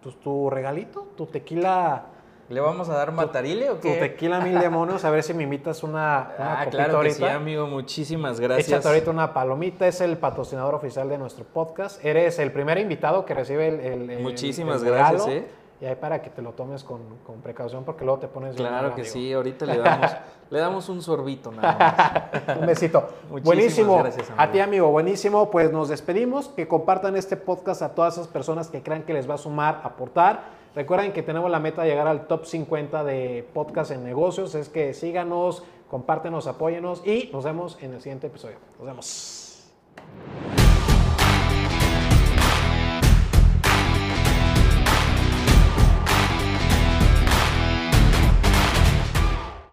tu, 0.02 0.12
tu 0.12 0.50
regalito, 0.52 1.08
tu 1.18 1.26
tequila, 1.26 2.06
¿Le 2.52 2.60
vamos 2.60 2.90
a 2.90 2.96
dar 2.96 3.12
matarile 3.14 3.70
o 3.70 3.76
tu 3.76 3.82
qué? 3.84 3.96
tequila 3.96 4.42
mil 4.42 4.60
demonios, 4.60 5.06
a 5.06 5.10
ver 5.10 5.24
si 5.24 5.34
me 5.34 5.44
invitas 5.44 5.84
una, 5.84 6.32
una 6.38 6.62
Ah, 6.62 6.66
claro 6.70 6.90
que 6.92 6.96
ahorita. 6.98 7.16
sí, 7.16 7.24
amigo. 7.26 7.66
Muchísimas 7.68 8.40
gracias. 8.40 8.68
Échate 8.68 8.88
ahorita 8.90 9.10
una 9.12 9.34
palomita, 9.34 9.88
es 9.88 10.02
el 10.02 10.18
patrocinador 10.18 10.76
oficial 10.76 11.08
de 11.08 11.18
nuestro 11.18 11.46
podcast. 11.46 12.04
Eres 12.04 12.40
el 12.40 12.52
primer 12.52 12.78
invitado 12.78 13.26
que 13.26 13.34
recibe 13.34 13.70
el, 13.70 13.80
el- 13.80 14.10
el- 14.10 14.20
Muchísimas 14.24 14.84
el 14.84 14.90
gracias, 14.92 15.28
¿eh? 15.28 15.48
Y 15.80 15.86
ahí 15.86 15.96
para 15.96 16.22
que 16.22 16.30
te 16.30 16.44
lo 16.44 16.52
tomes 16.52 16.84
con, 16.84 17.00
con 17.26 17.42
precaución 17.42 17.84
porque 17.84 18.06
luego 18.06 18.20
te 18.20 18.28
pones 18.28 18.56
Claro 18.56 18.90
que 18.94 19.02
amigo. 19.02 19.14
sí. 19.14 19.34
Ahorita 19.34 19.66
le 19.66 19.78
damos, 19.80 20.12
le 20.52 20.60
damos 20.60 20.90
un 20.90 21.02
sorbito 21.02 21.52
nada 21.52 22.32
más. 22.46 22.58
Un 22.60 22.66
besito. 22.68 23.00
Muchísimas 23.32 23.44
buenísimo. 23.46 23.98
gracias, 23.98 24.30
amigo. 24.30 24.42
A 24.44 24.52
ti, 24.52 24.60
amigo, 24.60 24.92
buenísimo. 24.92 25.50
Pues 25.50 25.72
nos 25.72 25.90
despedimos. 25.90 26.50
Que 26.50 26.68
compartan 26.68 27.16
este 27.16 27.36
podcast 27.38 27.82
a 27.82 27.96
todas 27.96 28.14
esas 28.16 28.28
personas 28.28 28.68
que 28.68 28.84
crean 28.84 29.02
que 29.04 29.14
les 29.14 29.28
va 29.28 29.36
a 29.36 29.38
sumar, 29.40 29.82
aportar. 29.84 30.61
Recuerden 30.76 31.12
que 31.12 31.22
tenemos 31.22 31.52
la 31.52 31.60
meta 31.60 31.84
de 31.84 31.90
llegar 31.90 32.08
al 32.08 32.28
top 32.28 32.46
50 32.46 33.04
de 33.04 33.46
podcast 33.54 33.92
en 33.92 34.04
negocios. 34.04 34.56
Es 34.56 34.70
que 34.70 34.94
síganos, 34.94 35.64
compártenos, 35.90 36.48
apóyenos 36.48 37.06
y 37.06 37.30
nos 37.34 37.44
vemos 37.44 37.78
en 37.82 37.94
el 37.94 38.02
siguiente 38.02 38.28
episodio. 38.28 38.58
Nos 38.78 38.88
vemos. 38.88 40.61